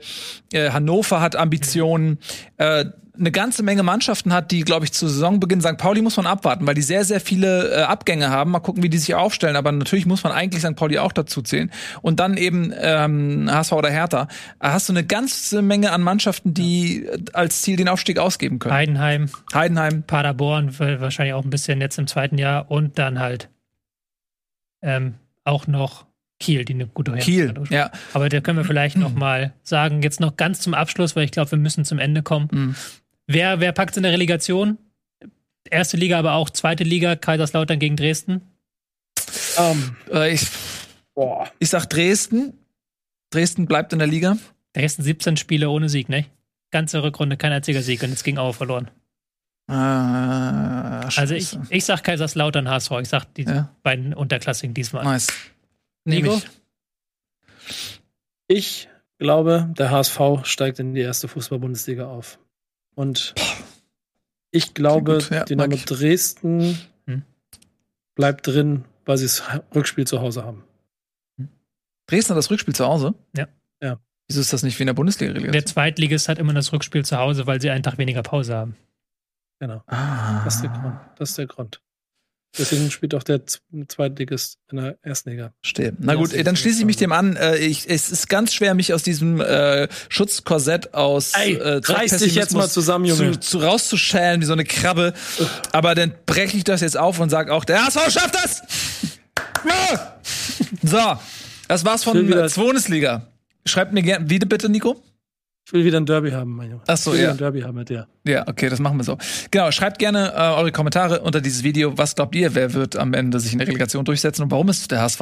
Äh, 0.52 0.72
Hannover 0.72 1.22
hat 1.22 1.36
Ambitionen. 1.36 2.18
Äh, 2.58 2.84
eine 3.20 3.30
ganze 3.30 3.62
Menge 3.62 3.82
Mannschaften 3.82 4.32
hat, 4.32 4.50
die, 4.50 4.62
glaube 4.62 4.86
ich, 4.86 4.92
zu 4.92 5.06
Saisonbeginn 5.06 5.60
St. 5.60 5.76
Pauli 5.76 6.00
muss 6.02 6.16
man 6.16 6.26
abwarten, 6.26 6.66
weil 6.66 6.74
die 6.74 6.82
sehr, 6.82 7.04
sehr 7.04 7.20
viele 7.20 7.70
äh, 7.70 7.82
Abgänge 7.82 8.30
haben. 8.30 8.50
Mal 8.50 8.60
gucken, 8.60 8.82
wie 8.82 8.88
die 8.88 8.98
sich 8.98 9.14
aufstellen. 9.14 9.56
Aber 9.56 9.70
natürlich 9.70 10.06
muss 10.06 10.24
man 10.24 10.32
eigentlich 10.32 10.62
St. 10.62 10.74
Pauli 10.74 10.98
auch 10.98 11.12
dazu 11.12 11.42
zählen. 11.42 11.70
Und 12.02 12.18
dann 12.18 12.36
eben 12.36 12.72
ähm, 12.76 13.48
HSV 13.50 13.72
oder 13.72 13.90
Hertha. 13.90 14.26
Da 14.58 14.72
hast 14.72 14.88
du 14.88 14.94
eine 14.94 15.04
ganze 15.04 15.60
Menge 15.62 15.92
an 15.92 16.02
Mannschaften, 16.02 16.54
die 16.54 17.04
äh, 17.04 17.18
als 17.34 17.62
Ziel 17.62 17.76
den 17.76 17.88
Aufstieg 17.88 18.18
ausgeben 18.18 18.58
können. 18.58 18.74
Heidenheim, 18.74 19.28
Heidenheim, 19.52 20.02
Paderborn, 20.02 20.78
wa- 20.78 21.00
wahrscheinlich 21.00 21.34
auch 21.34 21.44
ein 21.44 21.50
bisschen 21.50 21.80
jetzt 21.80 21.98
im 21.98 22.06
zweiten 22.06 22.38
Jahr 22.38 22.70
und 22.70 22.98
dann 22.98 23.18
halt 23.20 23.50
ähm, 24.82 25.14
auch 25.44 25.66
noch 25.66 26.06
Kiel, 26.38 26.64
die 26.64 26.72
eine 26.72 26.86
gute 26.86 27.12
Kiel, 27.18 27.48
Hinrunde 27.48 27.74
ja. 27.74 27.90
Aber 28.14 28.30
da 28.30 28.40
können 28.40 28.56
wir 28.56 28.64
vielleicht 28.64 28.96
noch 28.96 29.12
mal 29.14 29.52
sagen, 29.62 30.00
jetzt 30.02 30.20
noch 30.20 30.36
ganz 30.38 30.60
zum 30.60 30.72
Abschluss, 30.72 31.14
weil 31.14 31.24
ich 31.24 31.32
glaube, 31.32 31.50
wir 31.50 31.58
müssen 31.58 31.84
zum 31.84 31.98
Ende 31.98 32.22
kommen. 32.22 32.48
Mhm. 32.50 32.74
Wer, 33.32 33.60
wer 33.60 33.70
packt 33.72 33.96
in 33.96 34.02
der 34.02 34.10
Relegation? 34.12 34.76
Erste 35.70 35.96
Liga, 35.96 36.18
aber 36.18 36.32
auch 36.34 36.50
zweite 36.50 36.82
Liga, 36.82 37.14
Kaiserslautern 37.14 37.78
gegen 37.78 37.94
Dresden. 37.94 38.40
Ähm, 39.56 39.94
Äh, 40.12 40.32
ich, 40.34 40.48
boah. 41.14 41.48
ich 41.60 41.68
sag 41.70 41.86
Dresden. 41.86 42.54
Dresden 43.30 43.66
bleibt 43.66 43.92
in 43.92 44.00
der 44.00 44.08
Liga. 44.08 44.36
Dresden 44.72 45.02
17 45.04 45.36
Spiele 45.36 45.70
ohne 45.70 45.88
Sieg, 45.88 46.08
ne? 46.08 46.26
Ganze 46.72 47.04
Rückrunde, 47.04 47.36
kein 47.36 47.52
einziger 47.52 47.82
Sieg 47.82 48.02
und 48.02 48.10
jetzt 48.10 48.24
ging 48.24 48.36
auch 48.38 48.52
verloren. 48.52 48.90
Äh, 49.68 49.74
Also 49.74 51.34
ich, 51.34 51.56
ich 51.68 51.84
sag 51.84 52.02
Kaiserslautern 52.02 52.68
HSV, 52.68 52.90
ich 53.02 53.08
sag 53.08 53.32
die 53.34 53.44
Ja. 53.44 53.72
beiden 53.84 54.12
Unterklassigen 54.12 54.74
diesmal. 54.74 55.04
Nice. 55.04 55.28
Nehm 56.04 56.22
Nico? 56.24 56.36
ich. 56.36 56.48
Ich 58.48 58.88
glaube, 59.18 59.72
der 59.78 59.90
HSV 59.92 60.18
steigt 60.44 60.80
in 60.80 60.94
die 60.94 61.02
erste 61.02 61.28
Fußball-Bundesliga 61.28 62.06
auf. 62.08 62.38
Und 63.00 63.34
ich 64.50 64.74
glaube, 64.74 65.14
gut, 65.14 65.30
ja, 65.30 65.44
Dynamo. 65.44 65.74
Dresden 65.86 66.78
Hm. 67.06 67.22
bleibt 68.14 68.46
drin, 68.46 68.84
weil 69.06 69.16
sie 69.16 69.24
das 69.24 69.42
Rückspiel 69.74 70.06
zu 70.06 70.20
Hause 70.20 70.44
haben. 70.44 70.64
Dresden 72.06 72.30
hat 72.30 72.36
das 72.36 72.50
Rückspiel 72.50 72.74
zu 72.74 72.84
Hause? 72.84 73.14
Ja. 73.34 73.48
Ja. 73.82 73.98
Wieso 74.28 74.42
ist 74.42 74.52
das 74.52 74.62
nicht 74.64 74.78
wie 74.78 74.82
in 74.82 74.88
der 74.88 74.92
Der 74.92 74.96
Bundesliga-Relegation? 74.96 75.66
Zweitligist 75.66 76.28
hat 76.28 76.38
immer 76.38 76.52
das 76.52 76.74
Rückspiel 76.74 77.02
zu 77.02 77.16
Hause, 77.16 77.46
weil 77.46 77.58
sie 77.60 77.70
einen 77.70 77.82
Tag 77.82 77.96
weniger 77.96 78.22
Pause 78.22 78.54
haben. 78.54 78.76
Genau. 79.60 79.82
Ah. 79.86 80.44
Das 80.44 80.56
ist 80.56 80.62
der 80.62 80.70
Grund. 80.70 81.00
Das 81.16 81.30
ist 81.30 81.38
der 81.38 81.46
Grund. 81.46 81.80
Deswegen 82.58 82.90
spielt 82.90 83.14
auch 83.14 83.22
der 83.22 83.42
Zweitligist 83.46 84.58
in 84.70 84.78
der 84.78 84.98
ersten 85.02 85.30
Liga. 85.30 85.52
Stehe. 85.62 85.92
Na 85.98 86.14
gut, 86.14 86.30
dann 86.44 86.56
schließe 86.56 86.80
ich 86.80 86.84
mich 86.84 86.96
dem 86.96 87.12
an. 87.12 87.36
Äh, 87.36 87.58
ich, 87.58 87.88
es 87.88 88.10
ist 88.10 88.28
ganz 88.28 88.52
schwer, 88.52 88.74
mich 88.74 88.92
aus 88.92 89.04
diesem 89.04 89.40
äh, 89.40 89.88
Schutzkorsett 90.08 90.92
aus 90.94 91.32
Ey, 91.34 91.54
äh, 91.54 91.80
reiß 91.84 92.18
dich 92.18 92.34
jetzt 92.34 92.54
mal 92.54 92.68
zusammen, 92.68 93.04
Junge. 93.04 93.38
Zu, 93.38 93.40
zu 93.40 93.58
rauszuschälen 93.58 94.40
wie 94.40 94.46
so 94.46 94.52
eine 94.52 94.64
Krabbe. 94.64 95.14
Aber 95.72 95.94
dann 95.94 96.12
breche 96.26 96.56
ich 96.56 96.64
das 96.64 96.80
jetzt 96.80 96.96
auf 96.96 97.20
und 97.20 97.30
sag 97.30 97.50
auch, 97.50 97.64
der 97.64 97.84
HSV 97.84 98.10
schafft 98.10 98.34
das! 98.34 98.62
Ja! 99.68 100.20
so, 100.82 101.20
das 101.68 101.84
war's 101.84 102.02
von 102.02 102.26
Bundesliga. 102.56 103.26
Schreibt 103.64 103.92
mir 103.92 104.02
gerne, 104.02 104.28
wieder 104.28 104.46
bitte, 104.46 104.68
Nico. 104.68 105.00
Ich 105.66 105.72
will 105.72 105.84
wieder 105.84 106.00
ein 106.00 106.06
Derby 106.06 106.32
haben, 106.32 106.56
mein 106.56 106.70
Junge. 106.70 106.82
Ach 106.86 106.96
so, 106.96 107.12
ich 107.12 107.18
will 107.18 107.24
ja. 107.24 107.30
ein 107.30 107.36
Derby 107.36 107.60
haben 107.60 107.76
mit 107.76 107.88
dir. 107.88 108.08
Ja, 108.24 108.46
okay, 108.48 108.68
das 108.68 108.80
machen 108.80 108.96
wir 108.96 109.04
so. 109.04 109.18
Genau, 109.50 109.70
schreibt 109.70 109.98
gerne 109.98 110.32
äh, 110.34 110.58
eure 110.58 110.72
Kommentare 110.72 111.20
unter 111.20 111.40
dieses 111.40 111.62
Video. 111.62 111.96
Was 111.96 112.16
glaubt 112.16 112.34
ihr, 112.34 112.54
wer 112.54 112.74
wird 112.74 112.96
am 112.96 113.14
Ende 113.14 113.38
sich 113.38 113.52
in 113.52 113.58
der 113.58 113.68
Relegation 113.68 114.04
durchsetzen 114.04 114.42
und 114.42 114.50
warum 114.50 114.68
ist 114.68 114.80
es 114.80 114.88
der 114.88 115.00
HSV? 115.00 115.20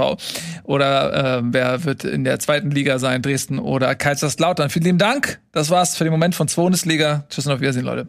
Oder 0.64 1.38
äh, 1.38 1.42
wer 1.44 1.84
wird 1.84 2.04
in 2.04 2.24
der 2.24 2.38
zweiten 2.38 2.70
Liga 2.70 2.98
sein, 2.98 3.20
Dresden 3.20 3.58
oder 3.58 3.94
Kaiserslautern? 3.94 4.70
Vielen 4.70 4.84
lieben 4.84 4.98
Dank. 4.98 5.40
Das 5.52 5.70
war's 5.70 5.96
für 5.96 6.04
den 6.04 6.12
Moment 6.12 6.34
von 6.34 6.46
Bundesliga. 6.46 7.26
Tschüss 7.28 7.46
und 7.46 7.52
auf 7.52 7.60
Wiedersehen, 7.60 7.84
Leute. 7.84 8.06